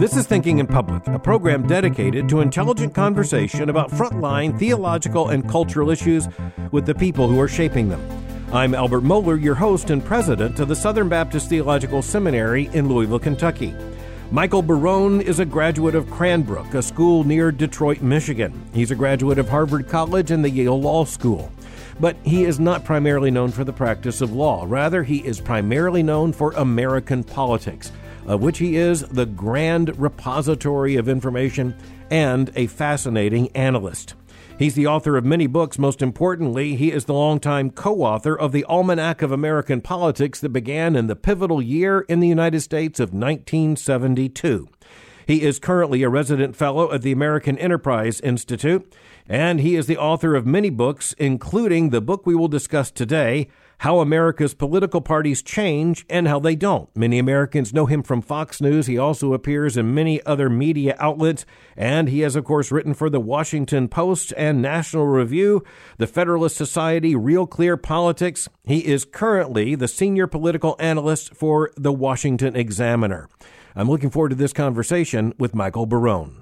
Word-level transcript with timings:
This 0.00 0.16
is 0.16 0.26
Thinking 0.26 0.58
in 0.58 0.66
Public, 0.66 1.06
a 1.06 1.18
program 1.20 1.64
dedicated 1.68 2.28
to 2.28 2.40
intelligent 2.40 2.92
conversation 2.92 3.68
about 3.68 3.92
frontline 3.92 4.58
theological 4.58 5.28
and 5.28 5.48
cultural 5.48 5.90
issues 5.90 6.26
with 6.72 6.86
the 6.86 6.94
people 6.96 7.28
who 7.28 7.40
are 7.40 7.46
shaping 7.46 7.88
them. 7.88 8.04
I'm 8.52 8.74
Albert 8.74 9.02
Mohler, 9.02 9.40
your 9.40 9.54
host 9.54 9.90
and 9.90 10.04
president 10.04 10.58
of 10.58 10.66
the 10.66 10.74
Southern 10.74 11.08
Baptist 11.08 11.48
Theological 11.48 12.02
Seminary 12.02 12.68
in 12.72 12.88
Louisville, 12.88 13.20
Kentucky. 13.20 13.76
Michael 14.32 14.62
Barone 14.62 15.20
is 15.20 15.38
a 15.38 15.44
graduate 15.44 15.94
of 15.94 16.10
Cranbrook, 16.10 16.74
a 16.74 16.82
school 16.82 17.22
near 17.22 17.52
Detroit, 17.52 18.02
Michigan. 18.02 18.60
He's 18.74 18.90
a 18.90 18.96
graduate 18.96 19.38
of 19.38 19.48
Harvard 19.48 19.88
College 19.88 20.32
and 20.32 20.44
the 20.44 20.50
Yale 20.50 20.80
Law 20.80 21.04
School. 21.04 21.52
But 22.02 22.18
he 22.22 22.44
is 22.44 22.60
not 22.60 22.84
primarily 22.84 23.30
known 23.30 23.50
for 23.50 23.64
the 23.64 23.72
practice 23.72 24.20
of 24.20 24.34
law. 24.34 24.66
Rather, 24.68 25.02
he 25.02 25.24
is 25.24 25.40
primarily 25.40 26.02
known 26.02 26.34
for 26.34 26.52
American 26.52 27.24
politics 27.24 27.90
of 28.26 28.40
which 28.40 28.58
he 28.58 28.76
is 28.76 29.02
the 29.02 29.26
grand 29.26 29.98
repository 29.98 30.96
of 30.96 31.08
information 31.08 31.74
and 32.10 32.50
a 32.54 32.66
fascinating 32.66 33.48
analyst. 33.56 34.14
He's 34.58 34.74
the 34.74 34.86
author 34.86 35.16
of 35.16 35.24
many 35.24 35.46
books. 35.46 35.78
Most 35.78 36.02
importantly, 36.02 36.76
he 36.76 36.92
is 36.92 37.06
the 37.06 37.14
longtime 37.14 37.70
co 37.70 38.02
author 38.02 38.38
of 38.38 38.52
the 38.52 38.64
Almanac 38.66 39.22
of 39.22 39.32
American 39.32 39.80
Politics 39.80 40.40
that 40.40 40.50
began 40.50 40.94
in 40.94 41.06
the 41.06 41.16
pivotal 41.16 41.60
year 41.60 42.02
in 42.02 42.20
the 42.20 42.28
United 42.28 42.60
States 42.60 43.00
of 43.00 43.12
1972. 43.12 44.68
He 45.26 45.42
is 45.42 45.58
currently 45.58 46.02
a 46.02 46.08
resident 46.08 46.54
fellow 46.54 46.92
at 46.92 47.02
the 47.02 47.12
American 47.12 47.56
Enterprise 47.58 48.20
Institute, 48.20 48.94
and 49.28 49.60
he 49.60 49.76
is 49.76 49.86
the 49.86 49.98
author 49.98 50.34
of 50.34 50.46
many 50.46 50.70
books, 50.70 51.14
including 51.18 51.90
the 51.90 52.00
book 52.00 52.26
we 52.26 52.34
will 52.34 52.48
discuss 52.48 52.90
today, 52.90 53.48
how 53.78 53.98
America's 53.98 54.54
political 54.54 55.00
parties 55.00 55.42
change 55.42 56.06
and 56.08 56.28
how 56.28 56.38
they 56.38 56.54
don't. 56.54 56.88
Many 56.96 57.18
Americans 57.18 57.74
know 57.74 57.86
him 57.86 58.04
from 58.04 58.22
Fox 58.22 58.60
News. 58.60 58.86
He 58.86 58.96
also 58.96 59.32
appears 59.32 59.76
in 59.76 59.92
many 59.92 60.22
other 60.24 60.48
media 60.48 60.94
outlets, 61.00 61.44
and 61.76 62.08
he 62.08 62.20
has, 62.20 62.36
of 62.36 62.44
course, 62.44 62.70
written 62.70 62.94
for 62.94 63.10
the 63.10 63.18
Washington 63.18 63.88
Post 63.88 64.32
and 64.36 64.62
National 64.62 65.06
Review, 65.06 65.64
the 65.98 66.06
Federalist 66.06 66.56
Society, 66.56 67.16
Real 67.16 67.44
Clear 67.44 67.76
Politics. 67.76 68.48
He 68.64 68.86
is 68.86 69.04
currently 69.04 69.74
the 69.74 69.88
senior 69.88 70.28
political 70.28 70.76
analyst 70.78 71.34
for 71.34 71.72
the 71.76 71.92
Washington 71.92 72.54
Examiner. 72.54 73.28
I'm 73.74 73.90
looking 73.90 74.10
forward 74.10 74.28
to 74.28 74.36
this 74.36 74.52
conversation 74.52 75.34
with 75.38 75.56
Michael 75.56 75.86
Barone. 75.86 76.41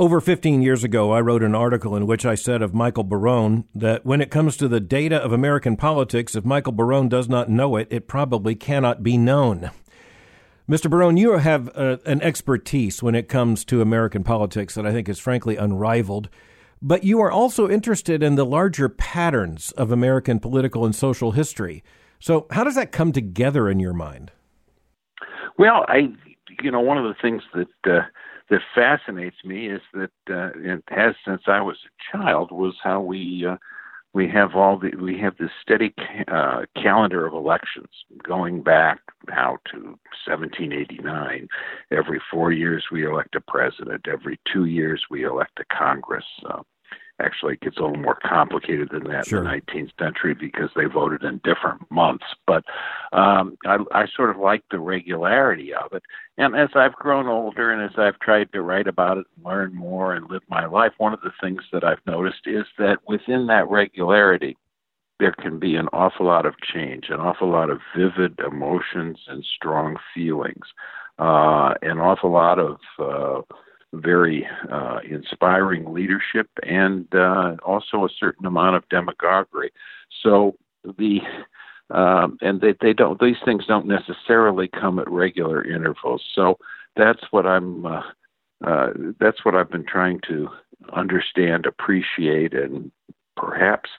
Over 0.00 0.20
15 0.20 0.62
years 0.62 0.84
ago, 0.84 1.10
I 1.10 1.20
wrote 1.20 1.42
an 1.42 1.56
article 1.56 1.96
in 1.96 2.06
which 2.06 2.24
I 2.24 2.36
said 2.36 2.62
of 2.62 2.72
Michael 2.72 3.02
Barone 3.02 3.64
that 3.74 4.06
when 4.06 4.20
it 4.20 4.30
comes 4.30 4.56
to 4.58 4.68
the 4.68 4.78
data 4.78 5.16
of 5.16 5.32
American 5.32 5.76
politics, 5.76 6.36
if 6.36 6.44
Michael 6.44 6.72
Barone 6.72 7.08
does 7.08 7.28
not 7.28 7.48
know 7.48 7.74
it, 7.74 7.88
it 7.90 8.06
probably 8.06 8.54
cannot 8.54 9.02
be 9.02 9.18
known. 9.18 9.72
Mr. 10.70 10.88
Barone, 10.88 11.16
you 11.16 11.38
have 11.38 11.76
uh, 11.76 11.96
an 12.06 12.22
expertise 12.22 13.02
when 13.02 13.16
it 13.16 13.28
comes 13.28 13.64
to 13.64 13.82
American 13.82 14.22
politics 14.22 14.76
that 14.76 14.86
I 14.86 14.92
think 14.92 15.08
is 15.08 15.18
frankly 15.18 15.56
unrivaled, 15.56 16.28
but 16.80 17.02
you 17.02 17.20
are 17.20 17.32
also 17.32 17.68
interested 17.68 18.22
in 18.22 18.36
the 18.36 18.46
larger 18.46 18.88
patterns 18.88 19.72
of 19.72 19.90
American 19.90 20.38
political 20.38 20.84
and 20.84 20.94
social 20.94 21.32
history. 21.32 21.82
So, 22.20 22.46
how 22.52 22.62
does 22.62 22.76
that 22.76 22.92
come 22.92 23.10
together 23.10 23.68
in 23.68 23.80
your 23.80 23.94
mind? 23.94 24.30
Well, 25.58 25.84
I, 25.88 26.14
you 26.62 26.70
know, 26.70 26.80
one 26.80 26.98
of 26.98 27.04
the 27.04 27.14
things 27.20 27.42
that 27.54 27.68
uh, 27.90 28.06
that 28.50 28.60
fascinates 28.74 29.36
me 29.44 29.68
is 29.68 29.80
that 29.92 30.10
uh, 30.30 30.50
it 30.56 30.82
has 30.88 31.14
since 31.26 31.42
I 31.46 31.60
was 31.60 31.76
a 31.84 32.16
child 32.16 32.50
was 32.50 32.74
how 32.82 33.00
we 33.00 33.46
uh, 33.48 33.56
we 34.14 34.28
have 34.28 34.54
all 34.54 34.78
the 34.78 34.96
we 34.96 35.18
have 35.18 35.36
this 35.36 35.50
steady 35.62 35.94
uh, 36.28 36.62
calendar 36.74 37.26
of 37.26 37.34
elections 37.34 37.88
going 38.22 38.62
back 38.62 39.00
now 39.28 39.58
to 39.72 39.98
1789. 40.26 41.48
Every 41.90 42.20
four 42.30 42.52
years 42.52 42.86
we 42.90 43.06
elect 43.06 43.34
a 43.34 43.40
president. 43.40 44.06
Every 44.10 44.40
two 44.50 44.64
years 44.64 45.04
we 45.10 45.24
elect 45.24 45.60
a 45.60 45.64
Congress. 45.74 46.24
Uh, 46.48 46.62
actually 47.20 47.54
it 47.54 47.60
gets 47.60 47.76
a 47.76 47.80
little 47.80 47.96
more 47.96 48.18
complicated 48.22 48.90
than 48.90 49.04
that 49.04 49.26
sure. 49.26 49.40
in 49.40 49.44
the 49.44 49.50
19th 49.50 49.90
century 49.98 50.34
because 50.34 50.70
they 50.76 50.84
voted 50.84 51.22
in 51.22 51.40
different 51.44 51.90
months. 51.90 52.24
But 52.46 52.64
um, 53.12 53.56
I, 53.66 53.78
I 53.92 54.06
sort 54.14 54.30
of 54.30 54.36
like 54.36 54.62
the 54.70 54.78
regularity 54.78 55.74
of 55.74 55.92
it. 55.92 56.02
And 56.36 56.54
as 56.54 56.70
I've 56.74 56.94
grown 56.94 57.26
older 57.26 57.70
and 57.70 57.82
as 57.82 57.98
I've 57.98 58.18
tried 58.20 58.52
to 58.52 58.62
write 58.62 58.86
about 58.86 59.18
it 59.18 59.26
and 59.36 59.44
learn 59.44 59.74
more 59.74 60.14
and 60.14 60.30
live 60.30 60.42
my 60.48 60.66
life, 60.66 60.92
one 60.98 61.12
of 61.12 61.20
the 61.20 61.32
things 61.40 61.62
that 61.72 61.84
I've 61.84 62.04
noticed 62.06 62.46
is 62.46 62.64
that 62.78 62.98
within 63.06 63.46
that 63.48 63.68
regularity, 63.68 64.56
there 65.18 65.32
can 65.32 65.58
be 65.58 65.74
an 65.74 65.88
awful 65.92 66.26
lot 66.26 66.46
of 66.46 66.54
change, 66.60 67.06
an 67.08 67.20
awful 67.20 67.50
lot 67.50 67.70
of 67.70 67.80
vivid 67.96 68.38
emotions 68.38 69.18
and 69.26 69.44
strong 69.44 69.96
feelings, 70.14 70.66
uh, 71.18 71.74
an 71.82 71.98
awful 71.98 72.30
lot 72.30 72.58
of 72.60 72.78
uh, 73.00 73.42
very 73.92 74.46
uh, 74.70 74.98
inspiring 75.08 75.92
leadership 75.92 76.48
and 76.62 77.06
uh, 77.14 77.56
also 77.64 78.04
a 78.04 78.10
certain 78.18 78.46
amount 78.46 78.76
of 78.76 78.88
demagoguery. 78.88 79.72
So 80.22 80.56
the 80.84 81.20
um, 81.90 82.36
and 82.42 82.60
they, 82.60 82.74
they 82.80 82.92
don't 82.92 83.20
these 83.20 83.36
things 83.44 83.64
don't 83.66 83.86
necessarily 83.86 84.68
come 84.68 84.98
at 84.98 85.10
regular 85.10 85.64
intervals. 85.64 86.22
So 86.34 86.58
that's 86.96 87.22
what 87.30 87.46
I'm 87.46 87.86
uh, 87.86 88.02
uh, 88.64 88.88
that's 89.20 89.44
what 89.44 89.54
I've 89.54 89.70
been 89.70 89.86
trying 89.86 90.20
to 90.28 90.48
understand, 90.92 91.66
appreciate, 91.66 92.54
and 92.54 92.90
perhaps 93.36 93.90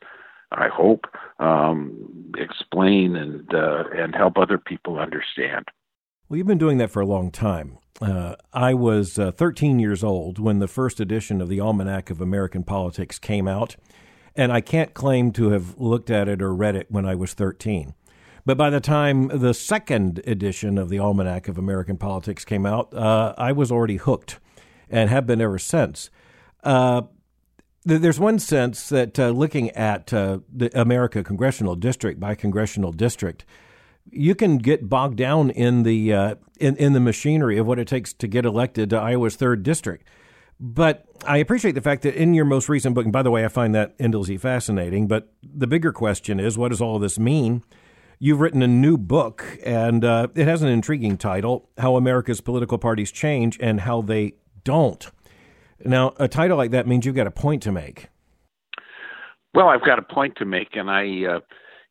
I 0.52 0.68
hope 0.68 1.06
um, 1.40 2.34
explain 2.38 3.16
and 3.16 3.54
uh, 3.54 3.86
and 3.96 4.16
help 4.16 4.38
other 4.38 4.58
people 4.58 5.00
understand. 5.00 5.66
Well, 6.30 6.38
you've 6.38 6.46
been 6.46 6.60
doing 6.60 6.78
that 6.78 6.92
for 6.92 7.02
a 7.02 7.08
long 7.08 7.32
time. 7.32 7.80
Uh, 8.00 8.36
I 8.54 8.76
was 8.76 9.18
uh, 9.18 9.32
13 9.32 9.80
years 9.80 10.04
old 10.04 10.38
when 10.38 10.60
the 10.60 10.68
first 10.68 11.00
edition 11.00 11.42
of 11.42 11.50
the 11.50 11.60
Almanac 11.60 12.12
of 12.12 12.22
American 12.22 12.64
Politics 12.64 13.18
came 13.18 13.48
out, 13.48 13.76
and 14.36 14.54
I 14.54 14.62
can't 14.62 14.94
claim 14.94 15.32
to 15.32 15.50
have 15.50 15.80
looked 15.80 16.12
at 16.12 16.28
it 16.28 16.40
or 16.40 16.54
read 16.54 16.76
it 16.76 16.86
when 16.92 17.04
I 17.04 17.16
was 17.16 17.34
13. 17.34 17.96
But 18.46 18.60
by 18.60 18.70
the 18.70 18.80
time 18.80 19.30
the 19.30 19.56
second 19.56 20.22
edition 20.28 20.78
of 20.78 20.90
the 20.90 21.00
Almanac 21.00 21.48
of 21.48 21.58
American 21.58 21.98
Politics 21.98 22.46
came 22.46 22.64
out, 22.64 22.94
uh, 22.94 23.34
I 23.36 23.52
was 23.52 23.72
already 23.72 23.98
hooked 23.98 24.40
and 24.88 25.10
have 25.10 25.26
been 25.26 25.42
ever 25.42 25.58
since. 25.58 26.12
Uh, 26.64 27.02
there's 27.86 28.20
one 28.20 28.38
sense 28.38 28.88
that 28.90 29.18
uh, 29.18 29.30
looking 29.30 29.72
at 29.72 30.14
uh, 30.14 30.40
the 30.48 30.80
America 30.80 31.24
congressional 31.24 31.76
district 31.76 32.20
by 32.20 32.36
congressional 32.36 32.92
district, 32.92 33.46
you 34.12 34.36
can 34.36 34.58
get 34.58 34.90
bogged 34.90 35.18
down 35.18 35.50
in 35.50 35.84
the 35.84 36.14
uh, 36.14 36.36
in 36.60 36.76
in 36.78 36.94
the 36.94 37.00
machinery 37.00 37.58
of 37.58 37.68
what 37.68 37.80
it 37.80 37.88
takes 37.88 38.14
to 38.14 38.28
get 38.28 38.46
elected 38.46 38.90
to 38.92 38.98
Iowa's 38.98 39.36
third 39.36 39.64
district. 39.64 40.08
But 40.60 41.06
I 41.26 41.38
appreciate 41.38 41.74
the 41.74 41.82
fact 41.82 42.02
that 42.04 42.16
in 42.16 42.34
your 42.34 42.46
most 42.46 42.68
recent 42.68 42.94
book, 42.94 43.06
and 43.06 43.14
by 43.14 43.24
the 43.24 43.32
way, 43.32 43.46
I 43.46 43.48
find 43.48 43.74
that 43.76 43.96
endlessly 43.98 44.38
fascinating. 44.38 45.08
But 45.08 45.32
the 45.42 45.68
bigger 45.68 45.94
question 45.94 46.40
is, 46.40 46.58
what 46.58 46.70
does 46.70 46.82
all 46.82 47.00
this 47.00 47.18
mean? 47.18 47.64
You've 48.20 48.42
written 48.42 48.62
a 48.62 48.68
new 48.68 48.98
book, 48.98 49.58
and 49.64 50.04
uh, 50.04 50.28
it 50.36 50.48
has 50.48 50.62
an 50.62 50.68
intriguing 50.68 51.18
title: 51.18 51.70
"How 51.78 51.96
America's 51.96 52.42
Political 52.42 52.78
Parties 52.80 53.12
Change 53.12 53.58
and 53.62 53.82
How 53.82 54.02
They 54.02 54.34
Don't." 54.64 55.10
Now, 55.86 56.14
a 56.18 56.28
title 56.28 56.58
like 56.58 56.72
that 56.72 56.88
means 56.88 57.06
you've 57.06 57.16
got 57.16 57.28
a 57.28 57.32
point 57.32 57.64
to 57.64 57.72
make. 57.72 58.10
Well, 59.54 59.70
I've 59.70 59.86
got 59.86 59.98
a 59.98 60.02
point 60.02 60.36
to 60.38 60.46
make, 60.46 60.70
and 60.74 60.90
I. 60.90 61.36
Uh 61.36 61.40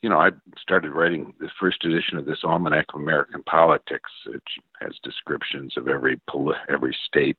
you 0.03 0.09
know, 0.09 0.19
I 0.19 0.31
started 0.61 0.93
writing 0.93 1.35
the 1.41 1.49
first 1.59 1.85
edition 1.85 2.19
of 2.19 2.25
this 2.25 2.45
Almanac 2.45 2.87
of 2.95 3.01
American 3.01 3.43
Politics, 3.43 4.11
which 4.27 4.59
has 4.81 4.93
descriptions 5.03 5.77
of 5.77 5.89
every 5.89 6.21
poli- 6.29 6.55
every 6.69 6.97
state, 7.07 7.37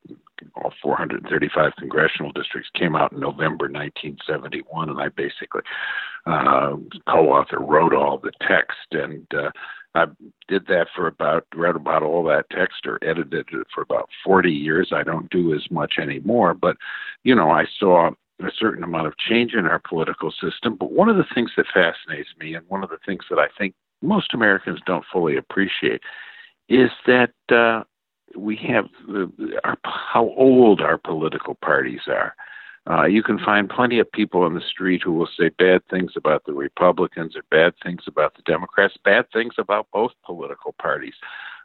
all 0.55 0.73
435 0.81 1.71
congressional 1.77 2.33
districts. 2.33 2.69
Came 2.75 2.97
out 2.97 3.13
in 3.13 3.19
November 3.21 3.69
1971, 3.69 4.89
and 4.89 4.99
I 4.99 5.07
basically 5.07 5.61
uh, 6.25 6.75
co-author 7.07 7.59
wrote 7.59 7.93
all 7.93 8.17
the 8.17 8.33
text, 8.45 8.87
and 8.91 9.25
uh, 9.33 9.51
I 9.95 10.05
did 10.49 10.67
that 10.67 10.87
for 10.93 11.07
about 11.07 11.45
read 11.55 11.77
about 11.77 12.03
all 12.03 12.23
that 12.25 12.49
text 12.49 12.85
or 12.85 12.99
edited 13.01 13.47
it 13.53 13.67
for 13.73 13.81
about 13.81 14.09
40 14.25 14.51
years. 14.51 14.91
I 14.93 15.03
don't 15.03 15.29
do 15.29 15.53
as 15.53 15.65
much 15.71 15.93
anymore, 15.97 16.53
but 16.53 16.75
you 17.23 17.35
know, 17.35 17.51
I 17.51 17.65
saw 17.79 18.11
a 18.41 18.51
certain 18.57 18.83
amount 18.83 19.07
of 19.07 19.17
change 19.17 19.53
in 19.53 19.65
our 19.65 19.79
political 19.79 20.31
system. 20.31 20.75
But 20.75 20.91
one 20.91 21.09
of 21.09 21.17
the 21.17 21.25
things 21.33 21.51
that 21.57 21.65
fascinates 21.73 22.29
me, 22.39 22.53
and 22.53 22.65
one 22.67 22.83
of 22.83 22.89
the 22.89 22.99
things 23.05 23.25
that 23.29 23.39
I 23.39 23.47
think 23.57 23.73
most 24.01 24.33
Americans 24.33 24.79
don't 24.85 25.05
fully 25.11 25.35
appreciate, 25.35 26.01
is 26.69 26.89
that 27.05 27.33
uh, 27.51 27.83
we 28.35 28.55
have 28.57 28.85
the, 29.07 29.59
our, 29.63 29.77
how 29.83 30.33
old 30.37 30.81
our 30.81 30.97
political 30.97 31.55
parties 31.55 32.01
are. 32.07 32.35
Uh, 32.89 33.05
you 33.05 33.21
can 33.21 33.37
find 33.37 33.69
plenty 33.69 33.99
of 33.99 34.11
people 34.11 34.41
on 34.41 34.55
the 34.55 34.61
street 34.61 35.01
who 35.03 35.11
will 35.11 35.29
say 35.37 35.49
bad 35.49 35.81
things 35.89 36.13
about 36.15 36.43
the 36.45 36.53
Republicans 36.53 37.35
or 37.35 37.43
bad 37.51 37.73
things 37.83 38.03
about 38.07 38.35
the 38.35 38.41
Democrats, 38.43 38.95
bad 39.03 39.25
things 39.31 39.53
about 39.57 39.87
both 39.93 40.11
political 40.25 40.73
parties. 40.81 41.13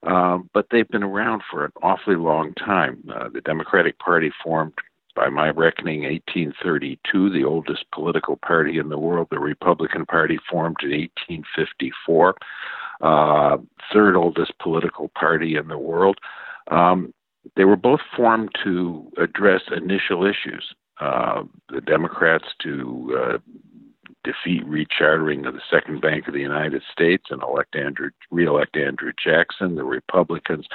Um, 0.03 0.51
but 0.53 0.67
they've 0.71 0.89
been 0.89 1.03
around 1.03 1.43
for 1.51 1.65
an 1.65 1.73
awfully 1.83 2.17
long 2.17 2.53
time. 2.55 3.03
Uh, 3.15 3.29
the 3.33 3.41
Democratic 3.41 3.99
Party 3.99 4.33
formed 4.43 4.75
by 5.15 5.29
my 5.29 5.51
reckoning, 5.51 6.03
1832, 6.03 7.31
the 7.31 7.45
oldest 7.45 7.85
political 7.93 8.37
party 8.37 8.79
in 8.79 8.89
the 8.89 8.99
world. 8.99 9.29
The 9.31 9.39
Republican 9.39 10.07
Party 10.07 10.39
formed 10.51 10.79
in 10.83 10.91
1854. 10.91 12.35
uh, 13.01 13.57
third 13.93 14.17
oldest 14.17 14.53
political 14.59 15.11
party 15.19 15.57
in 15.57 15.69
the 15.69 15.79
world. 15.79 16.19
Um, 16.71 17.13
they 17.57 17.65
were 17.65 17.77
both 17.77 18.01
formed 18.17 18.51
to 18.65 19.11
address 19.19 19.63
initial 19.77 20.25
issues. 20.25 20.75
Uh, 21.01 21.43
the 21.71 21.81
Democrats 21.81 22.45
to 22.63 23.19
uh, 23.21 23.39
defeat 24.25 24.67
rechartering 24.67 25.47
of 25.47 25.55
the 25.55 25.61
Second 25.71 26.01
Bank 26.01 26.27
of 26.27 26.35
the 26.35 26.41
United 26.41 26.83
States 26.91 27.27
and 27.31 27.43
elect 27.43 27.77
Andrew, 27.77 28.11
re-elect 28.31 28.77
Andrew 28.77 29.13
Jackson. 29.23 29.77
The 29.77 29.85
Republicans 29.85 30.67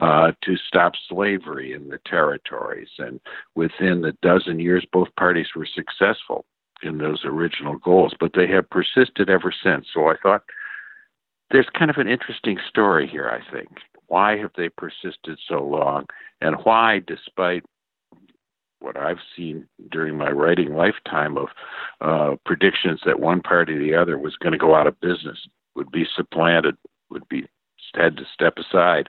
uh, 0.00 0.32
to 0.42 0.56
stop 0.56 0.92
slavery 1.08 1.72
in 1.72 1.88
the 1.88 1.98
territories, 2.06 2.90
and 2.98 3.20
within 3.54 4.02
the 4.02 4.16
dozen 4.22 4.60
years, 4.60 4.86
both 4.92 5.08
parties 5.16 5.48
were 5.56 5.66
successful 5.66 6.44
in 6.82 6.98
those 6.98 7.24
original 7.24 7.76
goals. 7.78 8.14
But 8.18 8.32
they 8.34 8.46
have 8.48 8.70
persisted 8.70 9.28
ever 9.28 9.52
since. 9.64 9.86
So 9.92 10.06
I 10.06 10.14
thought 10.22 10.44
there's 11.50 11.68
kind 11.76 11.90
of 11.90 11.96
an 11.96 12.08
interesting 12.08 12.58
story 12.68 13.08
here. 13.08 13.28
I 13.28 13.40
think 13.52 13.68
why 14.08 14.36
have 14.38 14.52
they 14.56 14.68
persisted 14.68 15.38
so 15.48 15.62
long, 15.62 16.06
and 16.40 16.56
why, 16.64 17.00
despite 17.06 17.64
what 18.80 18.96
I've 18.96 19.18
seen 19.36 19.66
during 19.90 20.16
my 20.16 20.30
writing 20.30 20.74
lifetime 20.74 21.36
of 21.36 21.48
uh, 22.00 22.36
predictions 22.44 23.00
that 23.04 23.20
one 23.20 23.40
party 23.40 23.74
or 23.74 23.78
the 23.78 23.94
other 23.94 24.18
was 24.18 24.36
going 24.36 24.52
to 24.52 24.58
go 24.58 24.74
out 24.74 24.86
of 24.86 25.00
business, 25.00 25.38
would 25.74 25.90
be 25.90 26.06
supplanted, 26.16 26.76
would 27.10 27.28
be 27.28 27.46
had 27.94 28.16
to 28.16 28.24
step 28.32 28.54
aside, 28.58 29.08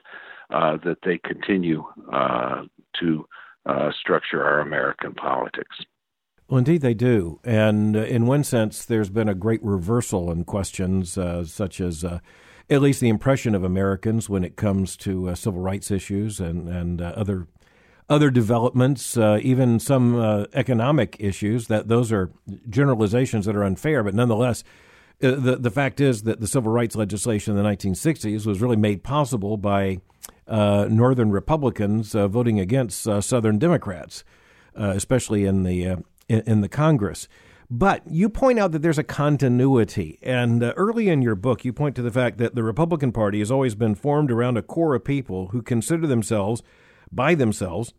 uh, 0.50 0.76
that 0.84 0.98
they 1.04 1.18
continue 1.18 1.84
uh, 2.12 2.62
to 2.98 3.26
uh, 3.66 3.90
structure 3.98 4.42
our 4.42 4.60
American 4.60 5.14
politics. 5.14 5.76
Well, 6.48 6.58
indeed, 6.58 6.80
they 6.80 6.94
do. 6.94 7.38
And 7.44 7.94
uh, 7.94 8.00
in 8.00 8.26
one 8.26 8.42
sense, 8.42 8.84
there's 8.84 9.10
been 9.10 9.28
a 9.28 9.34
great 9.34 9.62
reversal 9.62 10.32
in 10.32 10.44
questions 10.44 11.16
uh, 11.16 11.44
such 11.44 11.80
as 11.80 12.04
at 12.04 12.82
least 12.82 13.00
the 13.00 13.08
impression 13.08 13.54
of 13.54 13.62
Americans 13.62 14.28
when 14.28 14.42
it 14.42 14.56
comes 14.56 14.96
to 14.98 15.32
civil 15.36 15.60
rights 15.60 15.90
issues 15.90 16.40
and, 16.40 16.68
and 16.68 17.00
other 17.00 17.46
other 18.10 18.28
developments, 18.28 19.16
uh, 19.16 19.38
even 19.40 19.78
some 19.78 20.18
uh, 20.18 20.44
economic 20.52 21.16
issues. 21.20 21.68
That 21.68 21.88
those 21.88 22.12
are 22.12 22.30
generalizations 22.68 23.46
that 23.46 23.56
are 23.56 23.62
unfair, 23.62 24.02
but 24.02 24.14
nonetheless, 24.14 24.64
uh, 25.22 25.30
the 25.36 25.56
the 25.56 25.70
fact 25.70 26.00
is 26.00 26.24
that 26.24 26.40
the 26.40 26.48
civil 26.48 26.72
rights 26.72 26.96
legislation 26.96 27.56
in 27.56 27.62
the 27.62 27.68
1960s 27.70 28.44
was 28.44 28.60
really 28.60 28.76
made 28.76 29.04
possible 29.04 29.56
by 29.56 30.00
uh, 30.48 30.88
Northern 30.90 31.30
Republicans 31.30 32.14
uh, 32.14 32.26
voting 32.26 32.58
against 32.58 33.06
uh, 33.06 33.20
Southern 33.20 33.58
Democrats, 33.58 34.24
especially 34.74 35.46
in 35.46 35.62
the 35.62 35.84
in, 36.28 36.40
in, 36.46 36.60
the 36.60 36.68
Congress. 36.68 37.28
But 37.72 38.02
you 38.10 38.28
point 38.28 38.58
out 38.58 38.72
that 38.72 38.82
there's 38.82 38.98
a 38.98 39.04
continuity, 39.04 40.18
and 40.22 40.72
early 40.76 41.08
in 41.08 41.22
your 41.22 41.36
book, 41.36 41.64
you 41.64 41.72
point 41.72 41.94
to 41.94 42.02
the 42.02 42.10
fact 42.10 42.38
that 42.38 42.56
the 42.56 42.64
Republican 42.64 43.12
Party 43.12 43.38
has 43.38 43.52
always 43.52 43.76
been 43.76 43.94
formed 43.94 44.32
around 44.32 44.56
a 44.56 44.62
core 44.62 44.96
of 44.96 45.04
people 45.04 45.48
who 45.48 45.62
consider 45.62 46.08
themselves 46.08 46.64
by 47.12 47.36
themselves 47.36 47.94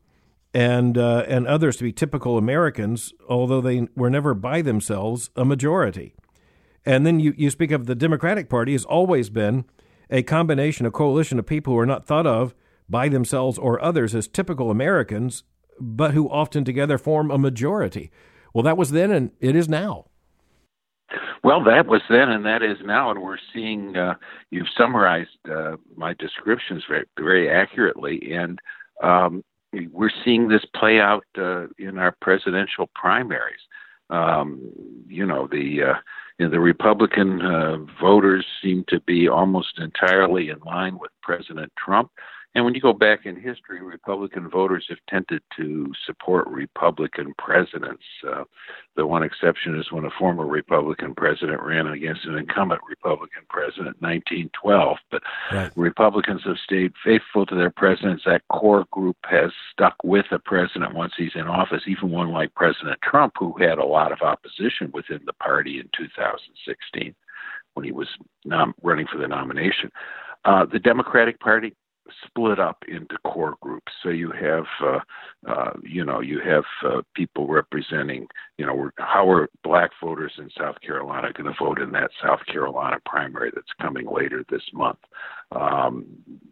and 0.53 0.97
uh, 0.97 1.23
and 1.27 1.47
others 1.47 1.77
to 1.77 1.83
be 1.83 1.91
typical 1.91 2.37
Americans, 2.37 3.13
although 3.29 3.61
they 3.61 3.87
were 3.95 4.09
never 4.09 4.33
by 4.33 4.61
themselves 4.61 5.29
a 5.35 5.45
majority. 5.45 6.13
And 6.85 7.05
then 7.05 7.19
you, 7.19 7.33
you 7.37 7.49
speak 7.49 7.71
of 7.71 7.85
the 7.85 7.95
Democratic 7.95 8.49
Party 8.49 8.71
has 8.71 8.85
always 8.85 9.29
been 9.29 9.65
a 10.09 10.23
combination, 10.23 10.85
a 10.85 10.91
coalition 10.91 11.39
of 11.39 11.45
people 11.45 11.73
who 11.73 11.79
are 11.79 11.85
not 11.85 12.05
thought 12.05 12.27
of 12.27 12.53
by 12.89 13.07
themselves 13.07 13.57
or 13.57 13.81
others 13.81 14.13
as 14.13 14.27
typical 14.27 14.71
Americans, 14.71 15.43
but 15.79 16.13
who 16.13 16.29
often 16.29 16.65
together 16.65 16.97
form 16.97 17.31
a 17.31 17.37
majority. 17.37 18.11
Well, 18.53 18.63
that 18.63 18.77
was 18.77 18.91
then, 18.91 19.11
and 19.11 19.31
it 19.39 19.55
is 19.55 19.69
now. 19.69 20.07
Well, 21.43 21.63
that 21.63 21.87
was 21.87 22.01
then, 22.09 22.29
and 22.29 22.45
that 22.45 22.61
is 22.61 22.77
now, 22.83 23.09
and 23.11 23.21
we're 23.21 23.37
seeing. 23.53 23.95
Uh, 23.95 24.15
you've 24.49 24.67
summarized 24.77 25.29
uh, 25.49 25.77
my 25.95 26.13
descriptions 26.13 26.83
very, 26.87 27.05
very 27.17 27.49
accurately, 27.49 28.31
and 28.33 28.59
um, 29.01 29.43
we're 29.91 30.11
seeing 30.23 30.47
this 30.47 30.65
play 30.75 30.99
out 30.99 31.25
uh, 31.37 31.67
in 31.77 31.97
our 31.97 32.15
presidential 32.21 32.89
primaries. 32.93 33.61
Um, 34.09 34.71
you 35.07 35.25
know, 35.25 35.47
the 35.47 35.83
uh, 35.83 35.93
you 36.37 36.45
know, 36.45 36.51
the 36.51 36.59
Republican 36.59 37.41
uh, 37.41 37.77
voters 37.99 38.45
seem 38.61 38.83
to 38.89 38.99
be 39.01 39.27
almost 39.27 39.79
entirely 39.79 40.49
in 40.49 40.59
line 40.59 40.97
with 40.99 41.11
President 41.21 41.71
Trump. 41.77 42.11
And 42.53 42.65
when 42.65 42.75
you 42.75 42.81
go 42.81 42.91
back 42.91 43.25
in 43.25 43.39
history, 43.39 43.81
Republican 43.81 44.49
voters 44.49 44.85
have 44.89 44.97
tended 45.07 45.41
to 45.55 45.93
support 46.05 46.47
Republican 46.47 47.33
presidents. 47.37 48.03
Uh, 48.27 48.43
the 48.97 49.05
one 49.05 49.23
exception 49.23 49.79
is 49.79 49.89
when 49.91 50.03
a 50.03 50.09
former 50.19 50.45
Republican 50.45 51.15
president 51.15 51.61
ran 51.61 51.87
against 51.87 52.25
an 52.25 52.37
incumbent 52.37 52.81
Republican 52.89 53.43
president 53.49 53.95
in 54.01 54.07
1912. 54.07 54.97
But 55.09 55.23
right. 55.53 55.71
Republicans 55.77 56.41
have 56.43 56.57
stayed 56.61 56.91
faithful 57.03 57.45
to 57.45 57.55
their 57.55 57.69
presidents. 57.69 58.23
That 58.25 58.43
core 58.49 58.85
group 58.91 59.17
has 59.29 59.51
stuck 59.71 59.95
with 60.03 60.25
a 60.31 60.39
president 60.39 60.93
once 60.93 61.13
he's 61.15 61.35
in 61.35 61.47
office, 61.47 61.83
even 61.87 62.11
one 62.11 62.31
like 62.31 62.53
President 62.55 62.99
Trump, 63.01 63.33
who 63.39 63.55
had 63.59 63.77
a 63.77 63.85
lot 63.85 64.11
of 64.11 64.21
opposition 64.21 64.91
within 64.93 65.21
the 65.25 65.33
party 65.33 65.79
in 65.79 65.89
2016 65.97 67.15
when 67.75 67.85
he 67.85 67.93
was 67.93 68.09
nom- 68.43 68.75
running 68.81 69.07
for 69.07 69.17
the 69.17 69.27
nomination. 69.27 69.89
Uh, 70.43 70.65
the 70.65 70.79
Democratic 70.79 71.39
Party 71.39 71.73
split 72.25 72.59
up 72.59 72.83
into 72.87 73.17
core 73.25 73.55
groups. 73.61 73.91
So 74.03 74.09
you 74.09 74.31
have, 74.31 74.65
uh, 74.83 74.99
uh, 75.47 75.73
you 75.83 76.05
know, 76.05 76.19
you 76.19 76.39
have 76.39 76.63
uh, 76.85 77.01
people 77.13 77.47
representing, 77.47 78.27
you 78.57 78.65
know, 78.65 78.89
how 78.97 79.29
are 79.29 79.49
black 79.63 79.91
voters 80.01 80.33
in 80.37 80.49
South 80.57 80.79
Carolina 80.81 81.33
going 81.33 81.51
to 81.51 81.63
vote 81.63 81.79
in 81.79 81.91
that 81.91 82.11
South 82.23 82.39
Carolina 82.45 82.97
primary 83.05 83.51
that's 83.53 83.73
coming 83.81 84.07
later 84.07 84.43
this 84.49 84.63
month? 84.73 84.99
Um, 85.51 86.05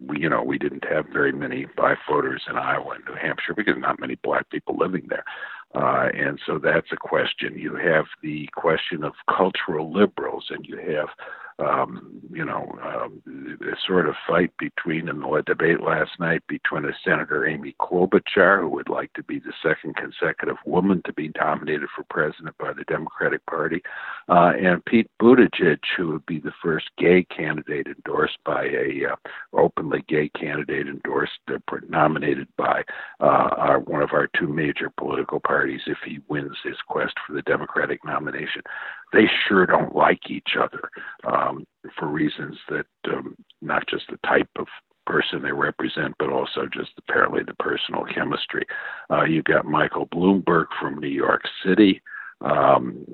we, 0.05 0.19
you 0.19 0.29
know, 0.29 0.43
we 0.43 0.57
didn't 0.57 0.85
have 0.89 1.05
very 1.11 1.31
many 1.31 1.65
black 1.77 1.97
voters 2.09 2.43
in 2.49 2.57
Iowa 2.57 2.95
and 2.95 3.05
New 3.05 3.15
Hampshire 3.15 3.53
because 3.55 3.75
not 3.77 3.99
many 3.99 4.15
black 4.15 4.49
people 4.49 4.75
living 4.77 5.07
there. 5.09 5.23
Uh, 5.75 6.07
and 6.15 6.39
so 6.45 6.57
that's 6.57 6.91
a 6.91 6.97
question. 6.97 7.57
You 7.57 7.75
have 7.75 8.05
the 8.23 8.49
question 8.55 9.03
of 9.03 9.13
cultural 9.29 9.93
liberals, 9.93 10.45
and 10.49 10.65
you 10.65 10.77
have 10.77 11.09
um, 11.59 12.21
you 12.31 12.45
know, 12.45 12.77
um, 12.83 13.21
the 13.25 13.75
sort 13.85 14.07
of 14.07 14.15
fight 14.27 14.51
between 14.57 15.09
in 15.09 15.19
the 15.19 15.43
debate 15.45 15.81
last 15.81 16.11
night 16.19 16.41
between 16.47 16.85
a 16.85 16.91
Senator 17.03 17.47
Amy 17.47 17.75
Klobuchar, 17.79 18.61
who 18.61 18.69
would 18.69 18.89
like 18.89 19.11
to 19.13 19.23
be 19.23 19.39
the 19.39 19.53
second 19.63 19.95
consecutive 19.95 20.57
woman 20.65 21.01
to 21.05 21.13
be 21.13 21.31
nominated 21.39 21.89
for 21.95 22.03
president 22.09 22.57
by 22.57 22.71
the 22.73 22.83
Democratic 22.85 23.45
Party, 23.45 23.81
uh, 24.29 24.53
and 24.61 24.83
Pete 24.85 25.09
Buttigieg, 25.21 25.79
who 25.97 26.09
would 26.13 26.25
be 26.25 26.39
the 26.39 26.53
first 26.61 26.89
gay 26.97 27.25
candidate 27.35 27.87
endorsed 27.87 28.37
by 28.45 28.65
a 28.65 29.11
uh, 29.11 29.15
openly 29.53 30.03
gay 30.07 30.29
candidate 30.29 30.87
endorsed, 30.87 31.39
uh, 31.47 31.57
nominated 31.89 32.47
by 32.57 32.83
uh, 33.19 33.49
our, 33.57 33.79
one 33.79 34.01
of 34.01 34.11
our 34.13 34.29
two 34.37 34.47
major 34.47 34.91
political 34.97 35.39
parties 35.39 35.81
if 35.87 35.97
he 36.05 36.19
wins 36.27 36.55
his 36.63 36.77
quest 36.87 37.13
for 37.25 37.33
the 37.33 37.41
Democratic 37.43 38.03
nomination 38.05 38.61
they 39.13 39.25
sure 39.47 39.65
don't 39.65 39.95
like 39.95 40.29
each 40.29 40.55
other 40.59 40.89
um, 41.25 41.65
for 41.97 42.07
reasons 42.07 42.57
that 42.69 42.85
um, 43.11 43.35
not 43.61 43.87
just 43.87 44.05
the 44.09 44.19
type 44.27 44.49
of 44.57 44.67
person 45.05 45.41
they 45.41 45.51
represent, 45.51 46.13
but 46.19 46.29
also 46.29 46.67
just 46.71 46.91
apparently 46.97 47.41
the 47.43 47.55
personal 47.55 48.05
chemistry. 48.05 48.65
Uh, 49.09 49.23
you've 49.23 49.45
got 49.45 49.65
Michael 49.65 50.07
Bloomberg 50.07 50.65
from 50.79 50.99
New 50.99 51.07
York 51.07 51.41
City, 51.65 52.01
um, 52.41 53.05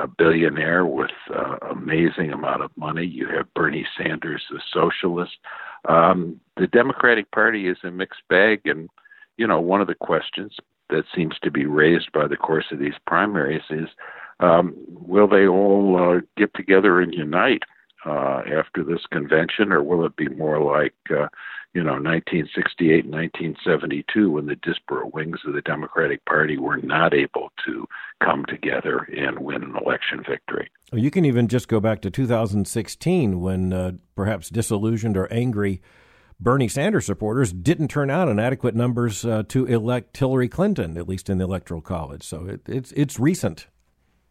a 0.00 0.06
billionaire 0.06 0.86
with 0.86 1.10
uh, 1.34 1.56
amazing 1.70 2.32
amount 2.32 2.62
of 2.62 2.70
money. 2.76 3.04
You 3.04 3.28
have 3.28 3.52
Bernie 3.54 3.86
Sanders, 3.98 4.42
the 4.50 4.60
socialist. 4.72 5.32
Um, 5.88 6.40
the 6.56 6.68
Democratic 6.68 7.30
Party 7.32 7.68
is 7.68 7.78
a 7.82 7.90
mixed 7.90 8.22
bag, 8.28 8.60
and 8.64 8.88
you 9.36 9.46
know 9.46 9.60
one 9.60 9.80
of 9.80 9.86
the 9.86 9.94
questions 9.94 10.54
that 10.88 11.04
seems 11.14 11.34
to 11.42 11.50
be 11.50 11.66
raised 11.66 12.10
by 12.12 12.26
the 12.26 12.36
course 12.36 12.66
of 12.72 12.78
these 12.78 12.94
primaries 13.06 13.62
is 13.70 13.88
um, 14.40 14.74
will 14.88 15.28
they 15.28 15.46
all 15.46 15.96
uh, 15.96 16.20
get 16.36 16.52
together 16.54 17.00
and 17.00 17.14
unite 17.14 17.62
uh, 18.06 18.42
after 18.56 18.82
this 18.82 19.04
convention, 19.10 19.72
or 19.72 19.82
will 19.82 20.04
it 20.06 20.16
be 20.16 20.28
more 20.28 20.60
like, 20.62 20.94
uh, 21.10 21.28
you 21.74 21.82
know, 21.82 21.92
1968 21.92 23.04
and 23.04 23.12
1972 23.12 24.30
when 24.30 24.46
the 24.46 24.56
disparate 24.56 25.12
wings 25.12 25.40
of 25.46 25.52
the 25.52 25.60
Democratic 25.62 26.24
Party 26.24 26.56
were 26.56 26.78
not 26.78 27.12
able 27.12 27.52
to 27.66 27.86
come 28.24 28.44
together 28.46 29.06
and 29.16 29.38
win 29.38 29.62
an 29.62 29.76
election 29.76 30.22
victory? 30.26 30.70
Well, 30.90 31.00
you 31.00 31.10
can 31.10 31.24
even 31.24 31.46
just 31.46 31.68
go 31.68 31.78
back 31.78 32.00
to 32.02 32.10
2016 32.10 33.40
when 33.40 33.72
uh, 33.72 33.92
perhaps 34.16 34.48
disillusioned 34.48 35.16
or 35.16 35.30
angry 35.32 35.82
Bernie 36.40 36.68
Sanders 36.68 37.04
supporters 37.04 37.52
didn't 37.52 37.88
turn 37.88 38.08
out 38.08 38.28
in 38.28 38.38
adequate 38.38 38.74
numbers 38.74 39.26
uh, 39.26 39.42
to 39.48 39.66
elect 39.66 40.16
Hillary 40.16 40.48
Clinton, 40.48 40.96
at 40.96 41.06
least 41.06 41.28
in 41.28 41.36
the 41.36 41.44
Electoral 41.44 41.82
College. 41.82 42.22
So 42.22 42.46
it, 42.46 42.62
it's 42.66 42.92
it's 42.92 43.20
recent. 43.20 43.66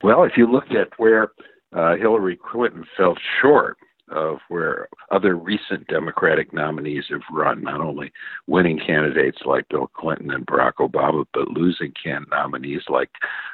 Well, 0.02 0.24
if 0.24 0.34
you 0.38 0.50
look 0.50 0.72
at 0.72 0.98
where 0.98 1.32
uh, 1.76 1.96
Hillary 1.96 2.38
Clinton 2.38 2.86
fell 2.96 3.16
short 3.42 3.78
of 4.12 4.40
where 4.48 4.90
other 5.12 5.36
recent 5.36 5.88
Democratic 5.88 6.54
nominees 6.54 7.06
have 7.10 7.22
run, 7.32 7.62
not 7.62 7.80
only 7.80 8.12
winning 8.48 8.80
candidates 8.80 9.40
like 9.46 9.70
Bill 9.70 9.88
Clinton 9.88 10.32
and 10.32 10.46
Barack 10.46 10.74
Obama, 10.80 11.26
but 11.34 11.50
losing 11.50 11.94
can 12.02 12.26
nominees 12.32 12.84
like 12.90 13.10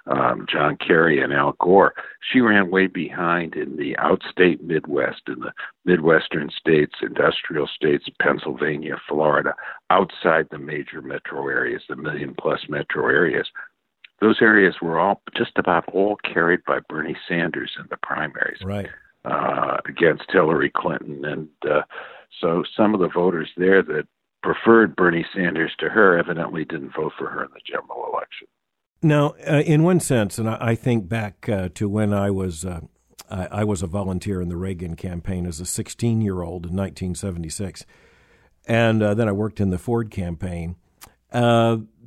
um, 0.07 0.45
John 0.49 0.77
Kerry 0.77 1.21
and 1.21 1.33
Al 1.33 1.55
Gore. 1.59 1.93
She 2.31 2.39
ran 2.39 2.71
way 2.71 2.87
behind 2.87 3.55
in 3.55 3.75
the 3.75 3.95
outstate 3.99 4.61
Midwest, 4.61 5.23
in 5.27 5.39
the 5.39 5.51
Midwestern 5.83 6.49
states, 6.57 6.95
industrial 7.01 7.67
states, 7.67 8.05
Pennsylvania, 8.21 8.95
Florida, 9.07 9.55
outside 9.89 10.47
the 10.51 10.59
major 10.59 11.01
metro 11.01 11.47
areas, 11.47 11.81
the 11.89 11.95
million 11.95 12.33
plus 12.39 12.61
metro 12.69 13.07
areas 13.07 13.47
those 14.21 14.37
areas 14.41 14.75
were 14.81 14.99
all 14.99 15.21
just 15.35 15.51
about 15.57 15.85
all 15.89 16.17
carried 16.17 16.63
by 16.65 16.79
Bernie 16.87 17.17
Sanders 17.27 17.71
in 17.79 17.85
the 17.89 17.97
primaries, 17.97 18.59
right, 18.63 18.89
uh, 19.25 19.77
against 19.87 20.31
Hillary 20.31 20.71
Clinton, 20.75 21.25
and 21.25 21.49
uh, 21.69 21.81
so 22.41 22.63
some 22.75 22.93
of 22.93 22.99
the 22.99 23.09
voters 23.09 23.49
there 23.57 23.81
that 23.83 24.07
preferred 24.43 24.95
Bernie 24.95 25.25
Sanders 25.33 25.73
to 25.79 25.89
her 25.89 26.17
evidently 26.17 26.65
didn't 26.65 26.95
vote 26.95 27.13
for 27.17 27.29
her 27.29 27.43
in 27.43 27.49
the 27.53 27.61
general 27.65 28.09
election. 28.13 28.47
Now, 29.01 29.35
uh, 29.47 29.61
in 29.65 29.83
one 29.83 29.99
sense, 29.99 30.37
and 30.37 30.49
I, 30.49 30.57
I 30.59 30.75
think 30.75 31.09
back 31.09 31.49
uh, 31.49 31.69
to 31.75 31.89
when 31.89 32.13
I 32.13 32.31
was. 32.31 32.65
Uh, 32.65 32.81
I, 33.27 33.47
I 33.47 33.63
was 33.63 33.81
a 33.81 33.87
volunteer 33.87 34.39
in 34.39 34.49
the 34.49 34.57
Reagan 34.57 34.95
campaign 34.95 35.47
as 35.47 35.59
a 35.59 35.65
16 35.65 36.21
year 36.21 36.43
old 36.43 36.65
in 36.65 36.75
1976. 36.75 37.83
And 38.67 39.01
uh, 39.01 39.13
then 39.15 39.27
I 39.27 39.31
worked 39.31 39.59
in 39.59 39.71
the 39.71 39.79
Ford 39.79 40.11
campaign. 40.11 40.75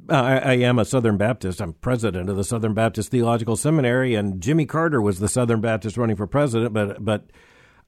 Uh, 0.09 0.15
I, 0.15 0.37
I, 0.37 0.53
am 0.55 0.79
a 0.79 0.85
Southern 0.85 1.19
Baptist. 1.19 1.61
I'm 1.61 1.75
president 1.75 2.31
of 2.31 2.37
the 2.37 2.45
Southern 2.45 2.73
Baptist 2.73 3.11
Theological 3.11 3.57
Seminary, 3.57 4.15
and 4.15 4.41
Jimmy 4.41 4.65
Carter 4.65 5.03
was 5.03 5.19
the 5.19 5.29
Southern 5.29 5.61
Baptist 5.61 5.99
running 5.99 6.17
for 6.17 6.27
president, 6.27 6.73
but 6.73 7.05
but 7.05 7.31